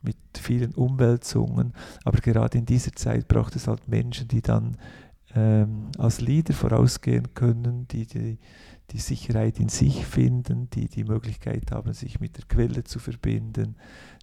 [0.02, 1.72] mit vielen Umwälzungen.
[2.04, 4.76] Aber gerade in dieser Zeit braucht es halt Menschen, die dann
[5.34, 8.38] ähm, als Leader vorausgehen können, die, die
[8.90, 13.76] die Sicherheit in sich finden, die die Möglichkeit haben, sich mit der Quelle zu verbinden,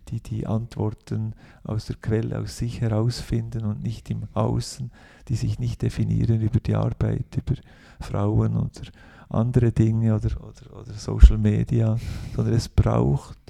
[0.09, 4.91] die die Antworten aus der Quelle aus sich herausfinden und nicht im Außen,
[5.27, 7.55] die sich nicht definieren über die Arbeit, über
[7.99, 8.81] Frauen oder
[9.29, 11.97] andere Dinge oder, oder, oder Social Media,
[12.35, 13.44] sondern es braucht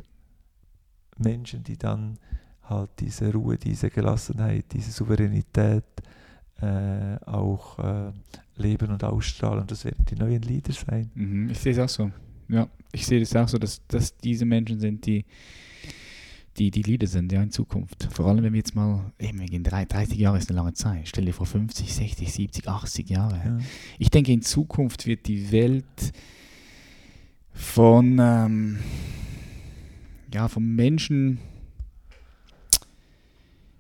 [1.20, 2.18] Menschen, die dann
[2.64, 5.84] halt diese Ruhe, diese Gelassenheit, diese Souveränität
[6.62, 8.12] äh, auch äh,
[8.56, 9.68] leben und ausstrahlen.
[9.68, 11.12] Das werden die neuen Lieder sein.
[11.14, 12.12] Mhm, ich sehe es auch so.
[12.48, 15.26] Ja, ich sehe es auch so, dass, dass diese Menschen sind, die,
[16.58, 18.08] die die Leader sind, ja, in Zukunft.
[18.12, 21.08] Vor allem, wenn wir jetzt mal, eben, drei- 30 Jahre ist eine lange Zeit.
[21.08, 23.36] Stell dir vor 50, 60, 70, 80 Jahre.
[23.44, 23.58] Ja.
[24.00, 26.14] Ich denke, in Zukunft wird die Welt
[27.52, 28.80] von, ähm,
[30.34, 31.40] ja, von Menschen,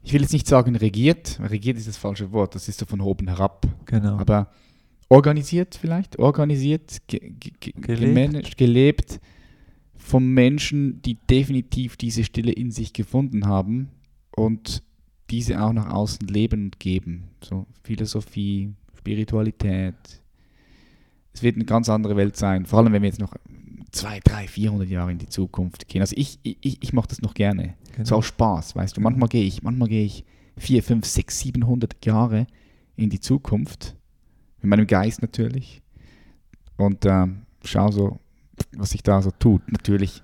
[0.03, 3.01] ich will jetzt nicht sagen regiert, regiert ist das falsche Wort, das ist so von
[3.01, 4.17] oben herab, Genau.
[4.17, 4.51] aber
[5.09, 8.01] organisiert vielleicht, organisiert, ge ge Gelebt.
[8.01, 9.19] gemanagt, gelebt
[9.95, 13.89] von Menschen, die definitiv diese Stille in sich gefunden haben
[14.35, 14.83] und
[15.31, 17.29] diese auch nach außen leben und geben.
[17.41, 19.95] So Philosophie, Spiritualität.
[21.33, 23.33] Es wird eine ganz andere Welt sein, vor allem wenn wir jetzt noch
[23.95, 26.01] zwei, drei, 400 Jahre in die Zukunft gehen.
[26.01, 27.75] Also ich, ich, ich mache das noch gerne.
[27.93, 28.05] genau.
[28.05, 29.01] So aus Spaß, weißt du.
[29.01, 30.25] Manchmal gehe ich, manchmal gehe ich
[30.57, 32.47] 4, 5, 6, 700 Jahre
[32.95, 33.95] in die Zukunft.
[34.61, 35.81] Mit meinem Geist natürlich.
[36.77, 38.19] Und ähm, schau so,
[38.75, 39.61] was sich da so tut.
[39.71, 40.21] Natürlich.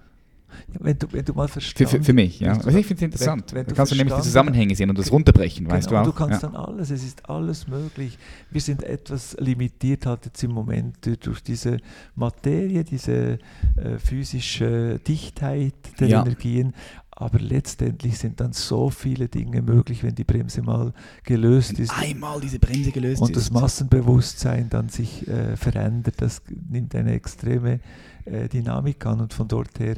[0.74, 2.52] Ja, wenn, du, wenn du mal Für, verstanden für, für mich, ja.
[2.54, 3.52] Wenn du- Also ich finde es interessant.
[3.52, 6.04] wenn- wenn da du kannst du nämlich die Zusammenhänge sehen und das runterbrechen, weißt genau,
[6.04, 6.14] du auch.
[6.14, 6.50] du kannst ja.
[6.50, 8.18] dann alles, es ist alles möglich.
[8.50, 11.78] Wir sind etwas limitiert halt jetzt im Moment durch- diese
[12.16, 13.40] Materie, diese
[13.78, 16.22] äh, physische Dichtheit der Ja.
[16.22, 16.74] Energien.
[17.14, 20.92] Aber letztendlich sind dann so viele Dinge möglich, wenn die Bremse mal
[21.24, 21.92] gelöst ist.
[21.96, 23.54] Einmal diese Bremse gelöst und das ist.
[23.54, 27.80] Massenbewusstsein dann sich äh, verändert, das nimmt eine extreme
[28.26, 29.96] äh, Dynamik an und von dort her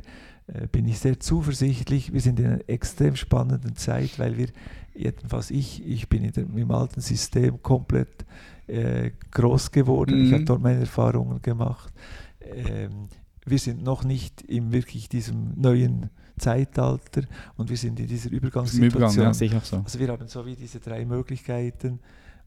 [0.71, 2.11] bin ich sehr zuversichtlich.
[2.13, 4.47] Wir sind in einer extrem spannenden Zeit, weil wir,
[4.93, 8.25] jedenfalls ich, ich bin in dem, im alten System komplett
[8.67, 10.33] äh, groß geworden, ich Mhm.
[10.33, 11.93] habe dort meine Erfahrungen gemacht.
[12.41, 13.07] Ähm,
[13.45, 17.23] wir sind noch nicht in wirklich diesem neuen Zeitalter
[17.57, 19.23] und wir sind in dieser Im Übergang, Übergangssituation.
[19.25, 19.77] ja, sehe ich auch so.
[19.77, 21.99] Also wir haben so wie diese drei Möglichkeiten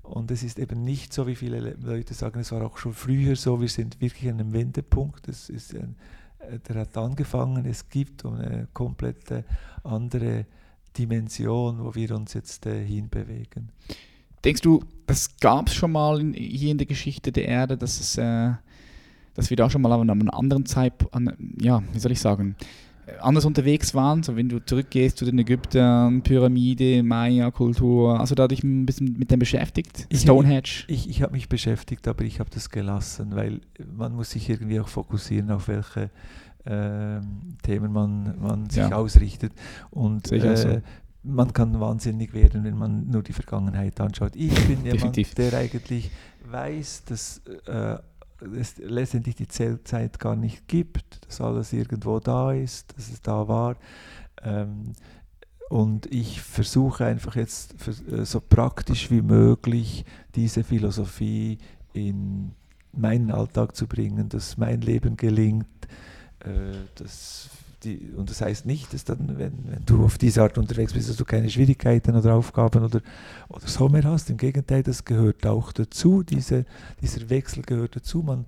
[0.03, 2.93] Und es ist eben nicht so, wie viele Le- Leute sagen, es war auch schon
[2.93, 5.29] früher so, wir sind wirklich an einem Wendepunkt.
[5.29, 5.95] Es ist ein, äh,
[6.69, 9.45] der hat angefangen, es gibt eine komplette
[9.85, 10.47] andere
[10.97, 13.71] Dimension, wo wir uns jetzt äh, hinbewegen.
[14.45, 18.01] Denkst du, das gab es schon mal in, hier in der Geschichte der Erde, dass,
[18.01, 18.53] es, äh,
[19.35, 22.57] dass wir da schon mal an einem anderen Zeit, an, ja, wie soll ich sagen,
[22.59, 22.86] äh,
[23.21, 24.23] anders unterwegs waren?
[24.23, 29.31] So, wenn du zurückgehst zu den Ägyptern, Pyramide, Maya-Kultur, also da dich ein bisschen mit
[29.31, 30.07] dem beschäftigt?
[30.09, 30.63] Ich- Stonehenge?
[30.89, 33.61] Ich, ich habe mich beschäftigt, aber ich habe das gelassen, weil
[33.97, 36.11] man muss sich irgendwie auch fokussieren, auf welche
[36.67, 38.97] ähm, Themen man, man sich Ja.
[38.97, 39.53] ausrichtet.
[39.91, 40.69] Und ich auch so.
[40.69, 40.83] äh,
[41.23, 44.33] man kann wahnsinnig werden, wenn man nur die Vergangenheit anschaut.
[44.35, 45.33] Ich bin Definitiv.
[45.37, 46.11] jemand, der eigentlich
[46.51, 47.97] weiß, dass äh,
[48.59, 53.49] es letztendlich die Zählzeit gar nicht gibt, dass alles irgendwo da ist, dass es da
[53.49, 53.77] war.
[54.43, 54.93] Ähm,
[55.69, 60.05] und ich versuche einfach jetzt äh, so praktisch wie möglich
[60.35, 61.59] diese Philosophie
[61.93, 62.53] in
[62.93, 65.67] meinen Alltag zu bringen, dass mein Leben gelingt.
[66.41, 67.49] Äh, dass
[67.87, 71.09] die, und das heißt nicht, dass dann, wenn, wenn du auf diese Art unterwegs bist,
[71.09, 73.01] dass du keine Schwierigkeiten oder Aufgaben oder,
[73.49, 74.29] oder so mehr hast.
[74.29, 76.23] Im Gegenteil, das gehört auch dazu.
[76.23, 76.67] Diese,
[77.01, 78.23] dieser Wechsel gehört dazu.
[78.23, 78.47] Man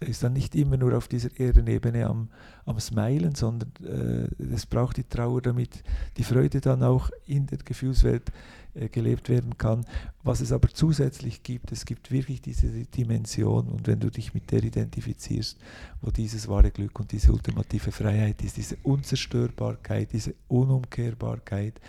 [0.00, 2.28] ist dann nicht immer nur auf dieser Erdenebene am,
[2.64, 5.82] am Smilen, sondern äh, es braucht die Trauer, damit
[6.16, 8.30] die Freude dann auch in der Gefühlswelt
[8.74, 9.84] äh, gelebt werden kann.
[10.22, 14.50] Was es aber zusätzlich gibt, es gibt wirklich diese Dimension und wenn du dich mit
[14.50, 15.58] der identifizierst,
[16.00, 21.80] wo dieses wahre Glück und diese ultimative Freiheit ist, diese Unzerstörbarkeit, diese Unumkehrbarkeit,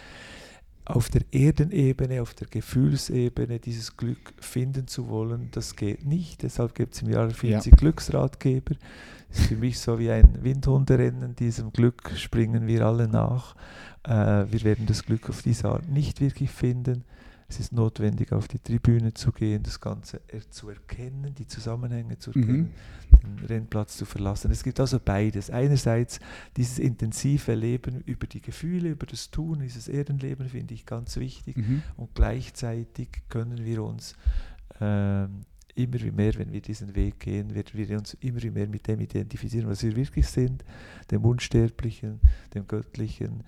[0.86, 6.44] auf der Erdenebene, auf der Gefühlsebene dieses Glück finden zu wollen, das geht nicht.
[6.44, 8.76] Deshalb gibt es im Jahr 40 Glücksratgeber.
[9.34, 11.36] Für mich so wie ein Windhunderennen.
[11.36, 13.56] Diesem Glück springen wir alle nach.
[14.04, 17.04] Äh, wir werden das Glück auf diese Art nicht wirklich finden.
[17.50, 22.18] Es ist notwendig, auf die Tribüne zu gehen, das Ganze er zu erkennen, die Zusammenhänge
[22.18, 22.74] zu erkennen,
[23.22, 24.50] den Rennplatz zu verlassen.
[24.52, 25.50] Es gibt also beides.
[25.50, 26.20] Einerseits
[26.58, 31.58] dieses intensive Leben über die Gefühle, über das Tun, dieses Erdenleben finde ich ganz wichtig.
[31.58, 31.84] Mhm.
[31.96, 34.16] Und gleichzeitig können wir uns
[34.80, 35.42] ähm,
[35.76, 39.70] immer mehr, wenn wir diesen Weg gehen, werden wir uns immer mehr mit dem identifizieren,
[39.70, 40.64] was wir wirklich sind,
[41.12, 42.20] dem Unsterblichen,
[42.54, 43.44] dem Göttlichen.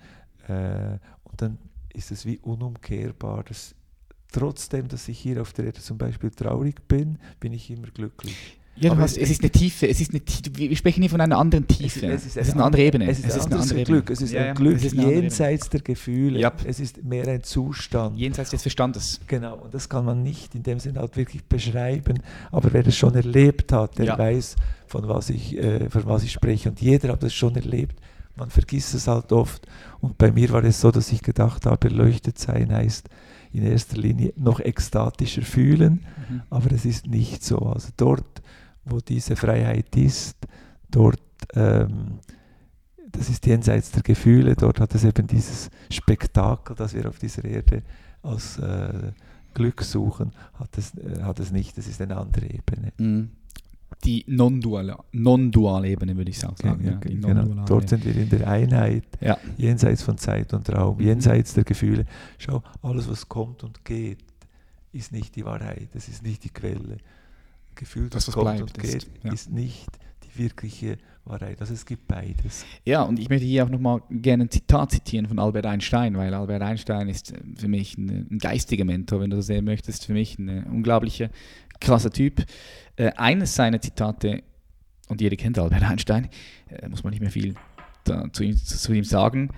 [0.48, 1.58] Äh, und dann
[1.92, 3.74] ist es wie unumkehrbar, dass
[4.32, 8.58] trotzdem, dass ich hier auf der Erde zum Beispiel traurig bin, bin ich immer glücklich.
[8.78, 10.20] Ja, du Aber hast, es ist eine Tiefe, es ist eine,
[10.54, 12.06] wir sprechen hier von einer anderen Tiefe.
[12.08, 13.08] Es ist, es ist eine andere Ebene.
[13.08, 14.10] Es ist, ein anderes andere Glück.
[14.10, 16.38] Es ist Ja, ein Glück es ist jenseits der Gefühle.
[16.38, 16.52] Ja.
[16.64, 18.18] Es ist mehr ein Zustand.
[18.18, 19.20] Jenseits des Verstandes.
[19.26, 22.20] Genau, und das kann man nicht in dem Sinne halt wirklich beschreiben,
[22.52, 24.18] aber wer das schon erlebt hat, der Ja.
[24.18, 26.68] weiß, von was, ich, äh, von was ich spreche.
[26.68, 27.98] Und jeder hat das schon erlebt,
[28.36, 29.66] man vergisst es halt oft.
[30.00, 33.08] Und bei mir war es so, dass ich gedacht habe, erleuchtet sein heißt
[33.52, 36.42] in erster Linie noch ekstatischer fühlen, Mhm.
[36.50, 37.58] aber es ist nicht so.
[37.60, 38.42] Also dort,
[38.86, 40.36] wo diese Freiheit ist,
[40.90, 41.20] dort,
[41.54, 42.18] ähm,
[43.10, 47.44] das ist jenseits der Gefühle, dort hat es eben dieses Spektakel, das wir auf dieser
[47.44, 47.82] Erde
[48.22, 49.12] als äh,
[49.54, 51.76] Glück suchen, hat es, äh, hat es nicht.
[51.78, 52.92] Das ist eine andere Ebene.
[52.98, 53.30] Mhm.
[54.04, 56.56] Die non-duale Ebene, würde ich sagen.
[56.84, 57.64] Ja, die genau.
[57.64, 59.38] Dort sind wir in der Einheit, Ja.
[59.56, 61.04] jenseits von Zeit und Raum, Mhm.
[61.04, 62.04] jenseits der Gefühle.
[62.38, 64.18] Schau, alles, was kommt und geht,
[64.92, 66.98] ist nicht die Wahrheit, das ist nicht die Quelle.
[67.76, 69.32] Gefühl, Das, das, kommt bleibt, und ist, geht, ja.
[69.32, 69.86] ist nicht
[70.24, 71.60] die wirkliche Wahrheit.
[71.60, 72.64] Also es gibt beides.
[72.84, 76.32] Ja, und ich möchte hier auch nochmal gerne ein Zitat zitieren von Albert Einstein, weil
[76.34, 80.06] Albert Einstein ist äh, für mich ein, ein geistiger Mentor, wenn du das sehen möchtest,
[80.06, 81.30] für mich ein äh, unglaublicher,
[81.80, 82.44] krasser Typ.
[82.96, 84.42] Äh, eines seiner Zitate,
[85.08, 86.28] und jeder kennt Albert Einstein,
[86.68, 87.54] äh, muss man nicht mehr viel
[88.04, 89.50] da, zu, ihm, zu ihm sagen,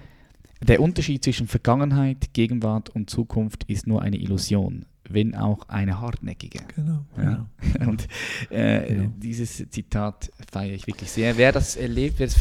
[0.61, 6.61] der Unterschied zwischen Vergangenheit, Gegenwart und Zukunft ist nur eine Illusion, wenn auch eine hartnäckige.
[6.75, 7.05] Genau.
[7.17, 7.47] Ja.
[7.87, 8.09] Und
[8.51, 9.11] äh, Genau.
[9.17, 11.37] dieses Zitat feiere ich wirklich sehr.
[11.37, 12.37] Wer das erlebt, wer das,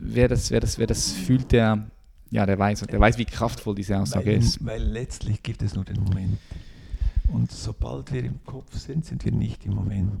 [0.00, 1.86] wer das, wer das, wer das fühlt, der,
[2.30, 4.64] ja, der weiß, der weiß, wie kraftvoll diese Aussage Weil, ist.
[4.64, 6.38] weil letztlich gibt es nur den Moment.
[7.28, 10.20] Und sobald wir im Kopf sind, sind wir nicht im Moment.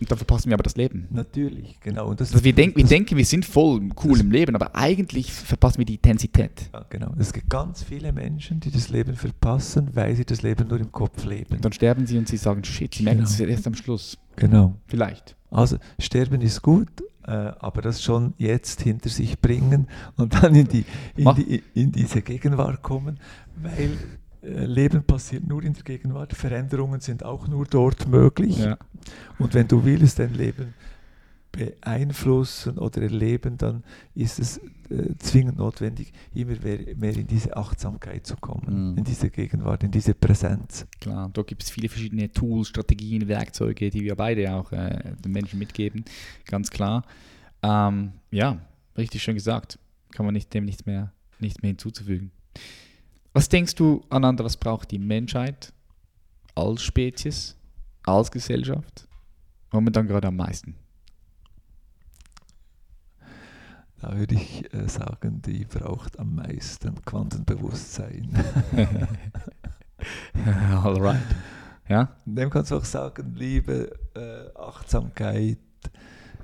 [0.00, 1.06] Und dann verpassen wir aber das Leben.
[1.10, 2.08] Natürlich, genau.
[2.08, 5.32] Und das, Also wir, denk, wir denken, wir sind voll cool im Leben, aber eigentlich
[5.32, 6.68] verpassen wir die Intensität.
[6.72, 7.12] Ja, genau.
[7.18, 10.90] Es gibt ganz viele Menschen, die das Leben verpassen, weil sie das Leben nur im
[10.92, 11.54] Kopf leben.
[11.54, 13.30] Und dann sterben sie und sie sagen, shit, sie merken Genau.
[13.30, 14.18] es erst am Schluss.
[14.36, 14.74] Genau.
[14.86, 15.36] Vielleicht.
[15.50, 16.88] Also sterben ist gut,
[17.26, 20.84] äh, aber das schon jetzt hinter sich bringen und dann in, die,
[21.16, 23.20] in, die, in diese Gegenwart kommen,
[23.62, 23.90] weil
[24.44, 28.58] Leben passiert nur in der Gegenwart, Veränderungen sind auch nur dort möglich.
[28.58, 28.76] Ja.
[29.38, 30.74] Und wenn du willst, dein Leben
[31.52, 33.84] beeinflussen oder erleben, dann
[34.14, 34.58] ist es
[34.90, 38.98] äh, zwingend notwendig, immer mehr, mehr in diese Achtsamkeit zu kommen, Mhm.
[38.98, 40.86] in diese Gegenwart, in diese Präsenz.
[41.00, 45.32] Klar, da gibt es viele verschiedene Tools, Strategien, Werkzeuge, die wir beide auch äh, den
[45.32, 46.04] Menschen mitgeben,
[46.46, 47.04] ganz klar.
[47.62, 48.58] Ähm, ja,
[48.98, 49.78] richtig schön gesagt.
[50.12, 52.30] Kann man nicht, dem nichts mehr, nichts mehr hinzuzufügen.
[53.34, 55.72] Was denkst du, Ananda, was braucht die Menschheit
[56.54, 57.56] als Spezies,
[58.04, 59.08] als Gesellschaft
[59.72, 60.76] momentan gerade am meisten?
[64.00, 68.28] Da würde ich äh, sagen, die braucht am meisten Quantenbewusstsein.
[70.84, 71.20] Alright.
[71.88, 75.58] Ja, Dem kannst du auch sagen, Liebe, äh, Achtsamkeit,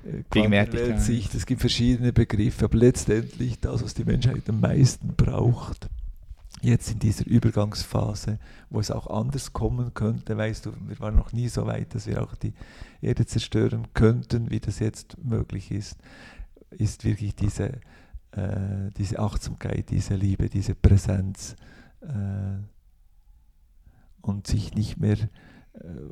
[0.03, 0.23] äh.
[0.29, 1.33] Quantenweltsicht.
[1.35, 5.87] Es gibt verschiedene Begriffe, aber letztendlich das, was die Menschheit am meisten braucht,
[6.61, 8.39] jetzt in dieser Übergangsphase,
[8.69, 12.07] wo es auch anders kommen könnte, weißt du, wir waren noch nie so weit, dass
[12.07, 12.53] wir auch die
[13.01, 15.97] Erde zerstören könnten, wie das jetzt möglich ist,
[16.69, 17.81] ist wirklich diese,
[18.31, 21.55] äh, diese Achtsamkeit, diese Liebe, diese Präsenz
[22.01, 22.59] äh,
[24.21, 25.29] und sich nicht mehr, äh,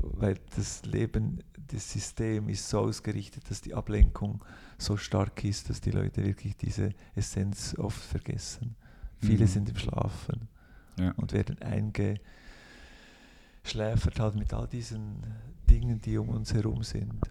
[0.01, 4.43] weil das Leben, das System ist so ausgerichtet, dass die Ablenkung
[4.77, 8.75] so stark ist, dass die Leute wirklich diese Essenz oft vergessen.
[9.19, 9.49] Viele Mhm.
[9.49, 10.47] sind im Schlafen
[10.97, 11.11] Ja.
[11.17, 12.19] und werden eingeschläfert
[14.19, 15.17] halt mit all diesen
[15.69, 17.21] Dingen, die um uns herum sind.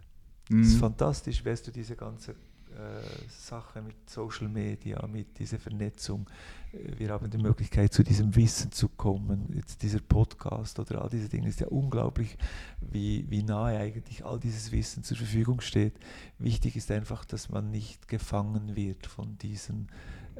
[0.50, 0.80] Es ist Mhm.
[0.80, 2.34] fantastisch, weißt du, diese ganze
[2.70, 3.00] äh,
[3.30, 6.28] Sache mit Social Media, mit dieser Vernetzung.
[6.72, 9.50] Äh, Wir haben die Möglichkeit, zu diesem Wissen zu kommen.
[9.54, 12.36] Jetzt dieser Podcast oder all diese Dinge ist ja unglaublich,
[12.82, 15.94] wie, wie nahe eigentlich all dieses Wissen zur Verfügung steht.
[16.38, 19.88] Wichtig ist einfach, dass man nicht gefangen wird von diesen,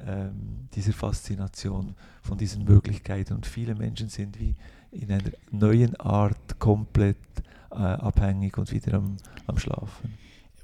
[0.07, 3.35] ähm, dieser Faszination, von diesen Möglichkeiten.
[3.35, 4.55] Und viele Menschen sind wie
[4.91, 7.16] in einer neuen Art komplett
[7.70, 9.16] äh, abhängig und wieder am,
[9.47, 10.15] am Schlafen.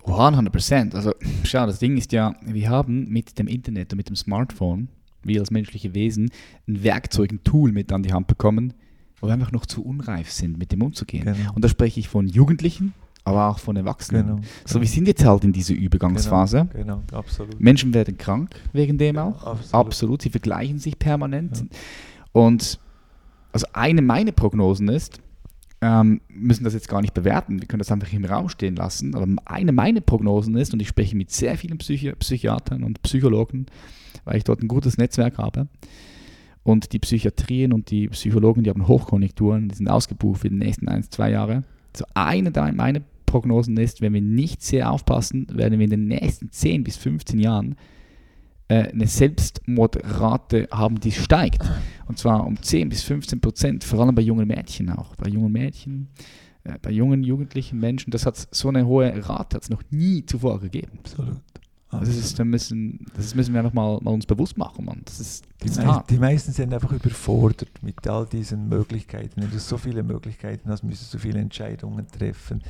[0.05, 0.95] 100%.
[0.95, 1.13] Also,
[1.45, 4.89] schau, das Ding ist ja, wir haben mit dem Internet und mit dem Smartphone,
[5.23, 6.31] wir als menschliche Wesen,
[6.69, 8.75] ein Werkzeug, ein Tool mit an die Hand bekommen,
[9.21, 11.25] wo wir einfach noch zu unreif sind, mit dem umzugehen.
[11.25, 11.53] Genau.
[11.55, 12.93] Und da spreche ich von Jugendlichen,
[13.25, 14.27] aber auch von Erwachsenen.
[14.27, 14.41] Genau.
[14.67, 16.69] So, wir sind jetzt halt in dieser Übergangsphase.
[16.73, 17.59] Genau, absolut.
[17.59, 19.47] Menschen werden krank wegen dem Genau, auch.
[19.47, 19.87] absolut.
[19.87, 20.23] Absolut.
[20.23, 21.65] Sie vergleichen sich permanent.
[22.33, 22.79] Und
[23.53, 25.21] also eine meiner Prognosen ist,
[25.81, 29.15] ähm, müssen das jetzt gar nicht bewerten, wir können das einfach im Raum stehen lassen,
[29.15, 33.67] aber eine meiner Prognosen ist, und ich spreche mit sehr vielen Psychi Psychiatern und Psychologen,
[34.25, 35.69] weil ich dort ein gutes Netzwerk habe,
[36.63, 40.89] und die Psychiatrien und die Psychologen, die haben Hochkonjunkturen, die sind ausgebucht für die nächsten
[40.89, 41.65] ein, zwei Jahre.
[41.95, 43.01] So eine meiner
[43.35, 47.41] Prognosen ist, wenn wir nicht sehr aufpassen, werden wir in den nächsten 10 bis 15
[47.41, 47.75] Jahren
[48.69, 51.69] äh, eine Selbstmordrate haben, die steigt.
[52.07, 55.17] Und zwar um 10 bis 15 Prozent, vor allem bei jungen Mädchen auch.
[55.17, 56.11] Bei jungen Mädchen,
[56.63, 60.25] äh, bei jungen jugendlichen Menschen, das hat so eine hohe Rate, hat es noch nie
[60.25, 61.01] zuvor gegeben.
[61.01, 61.43] Absolut.
[61.91, 65.03] Das, ist, da müssen, das müssen wir einfach mal, mal uns bewusst machen, Mann.
[65.05, 69.43] Das ist, Die, das ist mei die meisten sind einfach überfordert mit all diesen Möglichkeiten.
[69.43, 72.63] Wenn du so viele Möglichkeiten hast, müsstest du viele Entscheidungen treffen.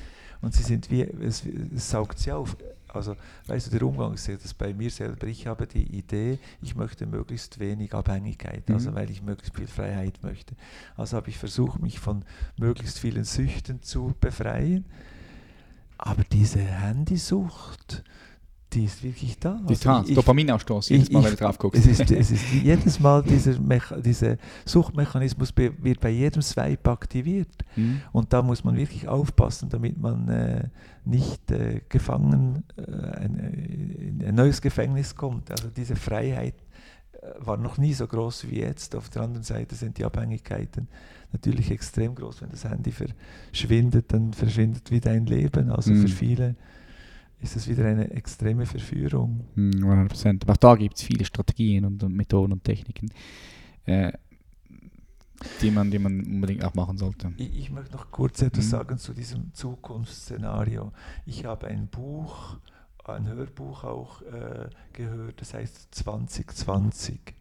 [0.44, 1.42] Und sie sind wie, es,
[1.74, 2.56] es saugt sie auf.
[2.88, 3.16] Also,
[3.48, 5.26] weißt du, der Umgang ist ja das bei mir selber.
[5.26, 8.94] Ich habe die Idee, ich möchte möglichst wenig Abhängigkeit, also Mhm.
[8.94, 10.54] weil ich möglichst viel Freiheit möchte.
[10.96, 12.24] Also habe ich versucht, mich von
[12.56, 14.84] möglichst vielen Süchten zu befreien.
[15.98, 18.04] Aber diese Handysucht,
[18.74, 19.60] die ist wirklich da.
[19.68, 21.80] Die Also ich- Dopaminausstoß, jedes Mal, ich- wenn du drauf guckst.
[21.86, 27.48] es ist, es ist jedes Mal dieser Mecha dieser Suchtmechanismus wird bei jedem Swipe aktiviert.
[27.76, 28.00] Mhm.
[28.12, 30.68] Und da muss man wirklich aufpassen, damit man äh,
[31.04, 35.50] nicht äh, gefangen äh, ein, äh, in ein neues Gefängnis kommt.
[35.50, 36.54] Also diese Freiheit
[37.12, 38.94] äh, war noch nie so groß wie jetzt.
[38.96, 40.88] Auf der anderen Seite sind die Abhängigkeiten
[41.32, 42.42] natürlich extrem groß.
[42.42, 45.70] Wenn das Handy verschwindet, dann verschwindet wieder ein Leben.
[45.70, 46.02] Also Mhm.
[46.02, 46.54] für viele
[47.40, 49.44] ist es wieder eine extreme Verführung.
[49.54, 50.44] Hm, 100 Prozent.
[50.44, 53.10] Aber auch da gibt es viele Strategien und, und Methoden und Techniken,
[53.84, 54.12] äh,
[55.60, 57.32] die, man, die man unbedingt auch machen sollte.
[57.36, 58.70] Ich, ich möchte noch kurz etwas Mhm.
[58.70, 60.92] sagen zu diesem Zukunftsszenario.
[61.26, 62.56] Ich habe ein Buch,
[63.04, 67.34] ein Hörbuch auch äh, gehört, das heißt 2020.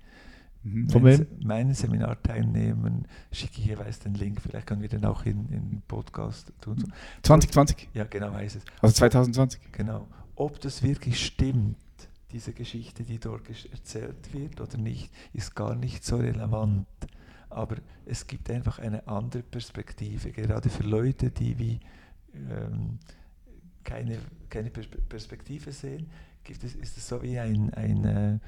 [0.64, 0.90] Mhm.
[0.90, 1.48] Von Meinen wem?
[1.48, 6.53] Meinen Seminarteilnehmern schicke ich jeweils den Link, vielleicht können wir den auch in, den Podcast
[6.61, 6.80] tun.
[6.80, 6.88] So.
[7.23, 8.64] 2020, Ja, genau heißt es.
[8.81, 9.60] also 2020.
[9.73, 10.07] Genau.
[10.35, 11.77] Ob das wirklich stimmt,
[12.31, 16.88] diese Geschichte, die dort erzählt wird oder nicht, ist gar nicht so relevant.
[17.49, 17.76] Aber
[18.06, 21.80] es gibt einfach eine andere Perspektive, gerade für Leute, die wie
[22.34, 22.98] ähm,
[23.84, 24.18] keine,
[24.49, 26.10] keine Pers- Perspektive sehen,
[26.44, 28.40] gibt es, ist es so wie ein, ein äh,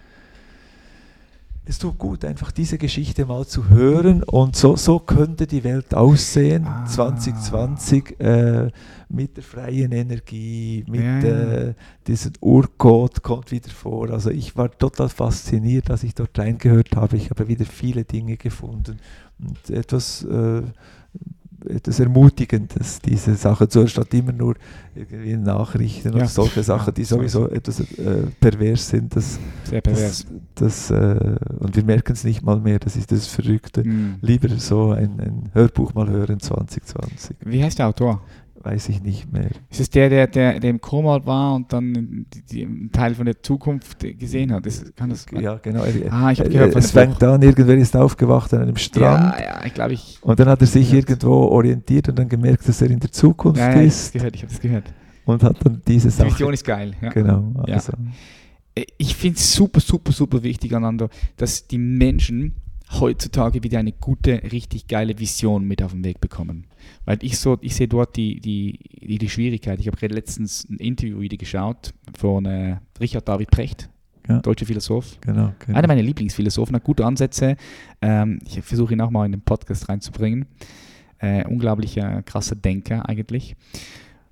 [1.67, 5.93] es tut gut, einfach diese Geschichte mal zu hören und so, so könnte die Welt
[5.95, 6.85] aussehen, Ah.
[6.85, 8.71] 2020, äh,
[9.09, 11.51] mit der freien Energie, mit Ja, ja.
[11.69, 11.73] Äh,
[12.07, 14.09] diesem Urcode kommt wieder vor.
[14.11, 17.17] Also ich war total fasziniert, als ich dort reingehört habe.
[17.17, 18.97] Ich habe wieder viele Dinge gefunden
[19.39, 20.61] und etwas, äh,
[21.69, 24.55] etwas Ermutigendes, diese Sache zu hören, statt immer nur
[24.95, 26.23] irgendwie Nachrichten Ja.
[26.23, 29.15] und solche Sachen, die so sowieso etwas äh, pervers sind.
[29.15, 30.25] Das, Sehr pervers.
[30.55, 33.83] das, das, äh, und wir merken es nicht mal mehr, das ist das Verrückte.
[33.83, 34.15] Hm.
[34.21, 38.21] Lieber so ein, ein Hörbuch mal hören 2020, Wie heißt der Autor?
[38.65, 39.49] Weiß ich nicht mehr.
[39.69, 43.13] Ist es der, der, der, der im Koma war und dann die, die, einen Teil
[43.15, 44.65] von der Zukunft gesehen hat?
[44.65, 45.83] Ist, kann das Ja, genau.
[46.09, 49.43] Ah, ich habe äh, gehört es fängt an, irgendwer ist aufgewacht an einem Strand Ja,
[49.59, 50.17] ja, ich glaube, ich.
[50.21, 50.97] und dann hat er sich Ja.
[50.97, 53.95] irgendwo orientiert und dann gemerkt, dass er in der Zukunft Ja, ja, ich habe das
[54.05, 54.93] ist gehört, ich habe das gehört.
[55.25, 56.27] und hat dann diese Die Sache.
[56.31, 56.93] Vision ist geil.
[57.01, 57.09] Ja.
[57.09, 57.53] Genau.
[57.67, 57.75] Ja.
[57.75, 57.93] Also,
[58.73, 62.53] Äh, Ich finde es super, super, super wichtig, Anando, dass die Menschen
[62.91, 66.68] heutzutage wieder eine gute, richtig geile Vision mit auf den Weg bekommen.
[67.06, 69.80] Weil ich so, ich sehe dort die, die, die, die Schwierigkeit.
[69.80, 73.90] Ich habe gerade letztens ein Interview wieder geschaut von äh, Richard David Precht,
[74.28, 74.40] Ja.
[74.40, 75.20] deutscher Philosoph.
[75.22, 75.78] genau, genau.
[75.78, 77.56] Einer meiner Lieblingsphilosophen, hat gute Ansätze.
[78.02, 80.45] Ähm, ich versuche ihn auch mal in den Podcast reinzubringen.
[81.20, 83.56] Äh, unglaublicher, krasser Denker eigentlich.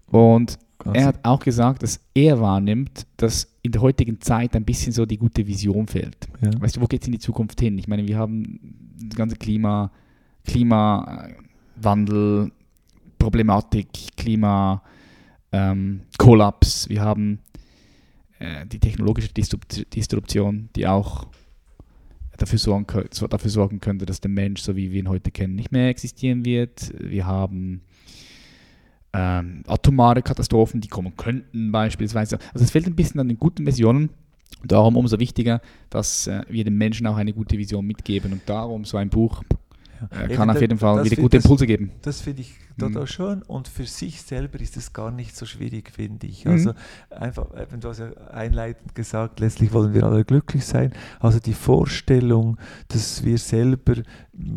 [0.08, 4.66] Und Ganz- er hat auch gesagt, dass er wahrnimmt, dass in der heutigen Zeit ein
[4.66, 6.28] bisschen so die gute Vision fehlt.
[6.42, 6.52] ja.
[6.60, 7.78] Weißt du, wo geht es in die Zukunft hin?
[7.78, 8.60] Ich meine, wir haben
[9.08, 9.92] das ganze Klima,
[11.78, 12.52] Klimawandel,
[13.20, 13.88] Problematik,
[14.18, 14.82] Klima,
[15.52, 16.90] ähm, Kollaps.
[16.90, 17.40] Wir haben
[18.40, 21.28] äh, die technologische Disrupt- Disruption, die auch
[22.38, 22.86] dafür sorgen,
[23.30, 26.44] dafür sorgen könnte, dass der Mensch, so wie wir ihn heute kennen, nicht mehr existieren
[26.44, 26.92] wird.
[27.00, 27.82] Wir haben
[29.14, 32.40] ähm, atomare Katastrophen, die kommen könnten beispielsweise.
[32.54, 34.10] Also es fehlt ein bisschen an den guten Visionen.
[34.66, 38.32] Darum umso wichtiger, dass äh, wir den Menschen auch eine gute Vision mitgeben.
[38.34, 39.44] Und darum so ein Buch
[40.12, 41.92] äh, Eben kann auf jeden Fall das wieder gute das- Impulse geben.
[42.02, 42.80] Das finde ich Mhm.
[42.94, 46.46] total schön und für sich selber ist es gar nicht so schwierig, finde ich.
[46.46, 46.52] Mhm.
[46.52, 46.74] Also
[47.12, 50.92] einfach, eben, du hast ja einleitend gesagt, letztlich wollen wir alle glücklich sein.
[51.20, 52.58] Also die Vorstellung,
[52.88, 53.96] dass wir selber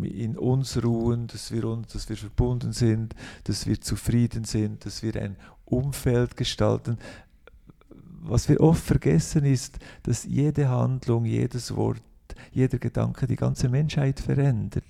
[0.01, 5.03] in uns ruhen, dass wir, uns, dass wir verbunden sind, dass wir zufrieden sind, dass
[5.03, 5.35] wir ein
[5.65, 6.97] Umfeld gestalten.
[8.21, 12.01] Was wir oft vergessen ist, dass jede Handlung, jedes Wort,
[12.51, 14.83] jeder Gedanke die ganze Menschheit verändert.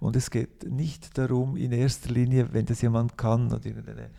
[0.00, 4.10] Und es geht nicht darum, in erster Linie, wenn das jemand kann oder irgendeine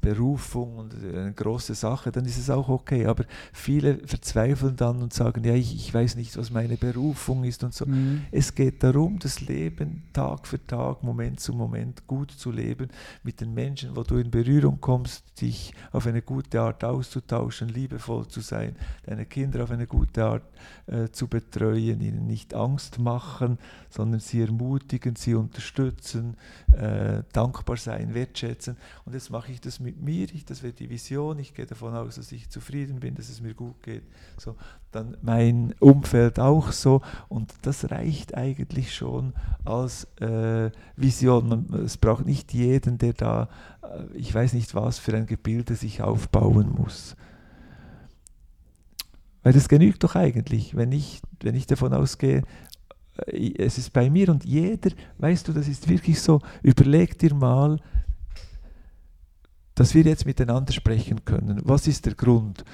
[0.00, 3.06] Berufung und eine große Sache, dann ist es auch okay.
[3.06, 7.64] Aber viele verzweifeln dann und sagen, ja, ich, ich weiß nicht, was meine Berufung ist
[7.64, 7.86] und so.
[7.86, 8.22] Mhm.
[8.30, 12.88] Es geht darum, das Leben Tag für Tag, Moment zu Moment gut zu leben,
[13.22, 18.28] mit den Menschen, wo du in Berührung kommst, dich auf eine gute Art auszutauschen, liebevoll
[18.28, 20.42] zu sein, deine Kinder auf eine gute Art
[20.86, 26.36] äh, zu betreuen, ihnen nicht Angst machen, sondern sie ermutigen, sie unterstützen,
[26.72, 28.76] äh, dankbar sein, wertschätzen.
[29.04, 31.94] Und jetzt mache ich das mit mir, ich, das wird die Vision, ich gehe davon
[31.94, 34.02] aus, dass ich zufrieden bin, dass es mir gut geht.
[34.36, 34.56] So,
[34.90, 39.32] dann mein Umfeld auch so und das reicht eigentlich schon
[39.64, 41.48] als äh, Vision.
[41.48, 43.48] Man, es braucht nicht jeden, der da,
[43.82, 47.16] äh, ich weiß nicht was für ein Gebilde sich aufbauen muss.
[49.42, 52.42] Weil das genügt doch eigentlich, wenn ich, wenn ich davon ausgehe,
[53.26, 57.34] äh, es ist bei mir und jeder, weißt du, das ist wirklich so, überleg dir
[57.34, 57.78] mal,
[59.74, 61.60] dass wir jetzt miteinander sprechen können.
[61.64, 62.64] Was ist der Grund?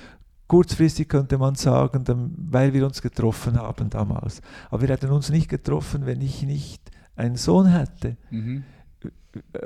[0.46, 2.04] Kurzfristig könnte man sagen,
[2.50, 4.40] weil wir uns getroffen haben damals.
[4.70, 6.80] Aber wir hätten uns nicht getroffen, wenn ich nicht
[7.16, 8.64] einen Sohn hätte Mhm.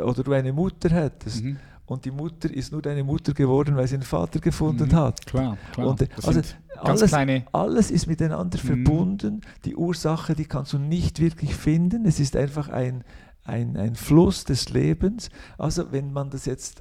[0.05, 1.45] oder du eine Mutter hättest.
[1.45, 1.57] Mhm.
[1.87, 4.95] Und die Mutter ist nur deine Mutter geworden, weil sie einen Vater gefunden Mhm.
[4.97, 5.27] hat.
[5.27, 5.87] Klar, klar.
[5.89, 6.41] Und, also
[6.79, 7.13] alles,
[7.53, 8.67] alles ist miteinander Mhm.
[8.67, 9.41] verbunden.
[9.65, 12.07] Die Ursache, die kannst du nicht wirklich finden.
[12.07, 13.05] Es ist einfach ein,
[13.45, 15.29] ein, ein Fluss des Lebens.
[15.59, 16.81] Also wenn man das jetzt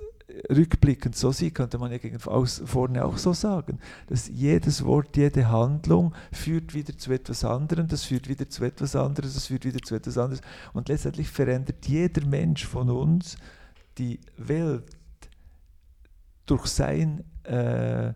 [0.50, 5.18] rückblickend so sieht, könnte man ja gegen aus, vorne auch so sagen, dass jedes Wort,
[5.18, 9.66] jede Handlung führt wieder zu etwas anderem, das führt wieder zu etwas anderes, das führt
[9.66, 10.42] wieder zu etwas anderes.
[10.74, 13.38] Und letztendlich verändert jeder Mensch von uns
[13.98, 14.86] die Welt
[16.46, 18.14] durch sein äh,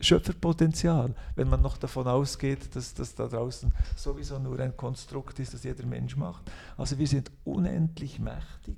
[0.00, 5.54] Schöpferpotenzial, wenn man noch davon ausgeht, dass das da draußen sowieso nur ein Konstrukt ist,
[5.54, 6.50] das jeder Mensch macht.
[6.76, 8.76] Also wir sind unendlich mächtig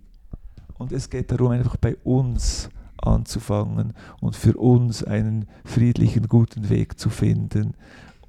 [0.78, 6.98] und es geht darum, einfach bei uns anzufangen und für uns einen friedlichen, guten Weg
[6.98, 7.74] zu finden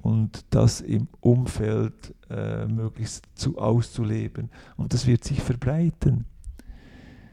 [0.02, 4.50] und das im Umfeld äh, möglichst zu auszuleben.
[4.76, 6.26] Und das wird sich verbreiten.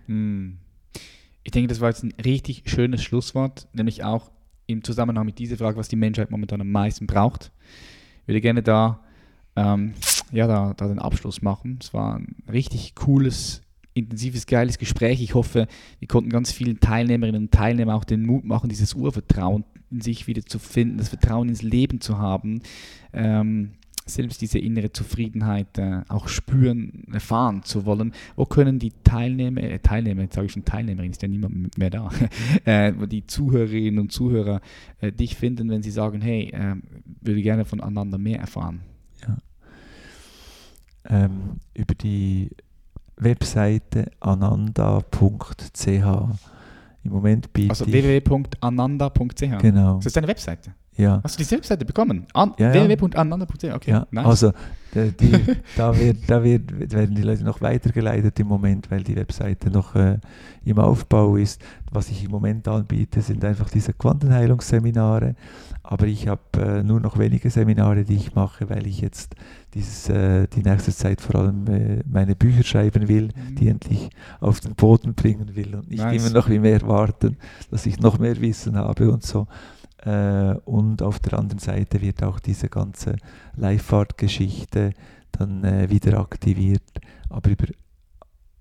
[0.08, 0.58] Hm.
[1.44, 4.32] Ich denke, das war jetzt ein richtig schönes Schlusswort, nämlich auch
[4.66, 7.52] im Zusammenhang mit dieser Frage, was die Menschheit momentan am meisten braucht.
[8.22, 9.02] Ich würde gerne da
[9.56, 9.94] ähm,
[10.32, 11.78] ja, da, da den Abschluss machen.
[11.82, 13.62] Es war ein richtig cooles,
[13.94, 15.22] intensives, geiles Gespräch.
[15.22, 15.68] Ich hoffe,
[16.00, 20.28] wir konnten ganz vielen Teilnehmerinnen und Teilnehmern auch den Mut machen, dieses Urvertrauen in sich
[20.28, 22.62] wieder zu finden, das Vertrauen ins Leben zu haben.
[23.14, 23.74] Ähm,
[24.06, 28.12] selbst diese innere Zufriedenheit äh, auch spüren, erfahren zu wollen.
[28.36, 31.90] Wo können die Teilnehmer, äh, Teilnehmer, jetzt sage ich schon Teilnehmerin, ist ja niemand mehr
[31.90, 32.10] da,
[32.66, 34.60] äh, wo die Zuhörerinnen und Zuhörer
[35.00, 36.76] äh, dich finden, wenn sie sagen, hey, äh,
[37.22, 38.82] würde gerne voneinander mehr erfahren?
[41.10, 42.50] ähm, über die
[43.18, 45.88] Webseite ananda.ch.
[47.06, 49.58] Im Moment biete Also www.ananda.ch.
[49.62, 50.72] Genau, Das ist deine Webseite.
[50.96, 51.20] ja.
[51.24, 52.26] Hast du die Webseite bekommen?
[52.34, 52.88] An Ja, ja.
[52.88, 53.92] www.ananda.ch, okay.
[53.92, 54.26] Ja, nice.
[54.26, 54.52] also
[54.96, 55.32] der, die,
[55.76, 59.96] da, wird, da wird, werden die Leute noch weitergeleitet im Moment, weil die Webseite noch
[59.96, 60.18] äh,
[60.64, 61.62] im Aufbau ist.
[61.92, 65.36] Was ich im Moment anbiete, sind einfach diese Quantenheilungsseminare.
[65.86, 69.36] Aber ich habe äh, nur noch wenige Seminare, die ich mache, weil ich jetzt
[69.74, 73.30] dieses, äh, die nächste Zeit vor allem äh, meine Bücher schreiben will,
[73.60, 76.26] die endlich auf den Boden bringen will und nicht Nice.
[76.26, 77.38] immer noch wie mehr warten,
[77.70, 79.46] dass ich noch mehr Wissen habe und so.
[80.06, 83.18] Äh, und auf der anderen Seite wird auch diese ganze
[83.58, 84.94] Live-Fahrt-Geschichte
[85.34, 86.84] dann äh, wieder aktiviert.
[87.30, 87.66] Aber über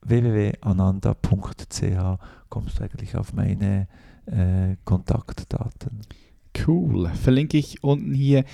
[0.03, 2.19] www.ananda.ch
[2.49, 3.87] kommst du eigentlich auf meine
[4.27, 6.01] äh, Kontaktdaten.
[6.67, 7.11] Cool.
[7.15, 8.45] Verlinke ich unten hier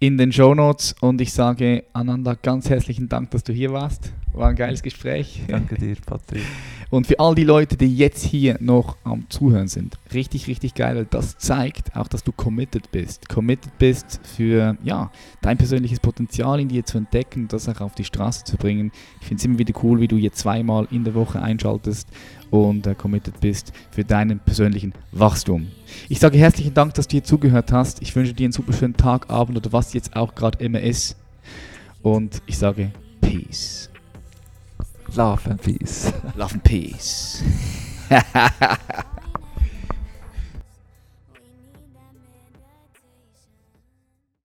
[0.00, 4.12] in den Show Notes und ich sage Ananda ganz herzlichen Dank, dass du hier warst.
[4.32, 5.42] War ein geiles Gespräch.
[5.48, 6.42] Danke dir, Patrick.
[6.90, 10.96] Und für all die Leute, die jetzt hier noch am Zuhören sind, richtig, richtig geil,
[10.96, 13.28] weil das zeigt auch, dass du committed bist.
[13.28, 15.10] Committed bist für ja,
[15.42, 18.92] dein persönliches Potenzial in dir zu entdecken und das auch auf die Straße zu bringen.
[19.20, 22.08] Ich finde es immer wieder cool, wie du hier zweimal in der Woche einschaltest
[22.50, 25.68] und äh, committed bist für deinen persönlichen Wachstum.
[26.08, 28.02] Ich sage herzlichen Dank, dass du hier zugehört hast.
[28.02, 31.16] Ich wünsche dir einen super schönen Tag, Abend oder was jetzt auch gerade immer ist.
[32.02, 33.90] Und ich sage Peace.
[35.14, 36.12] Love and Peace.
[36.36, 37.42] Love and Peace.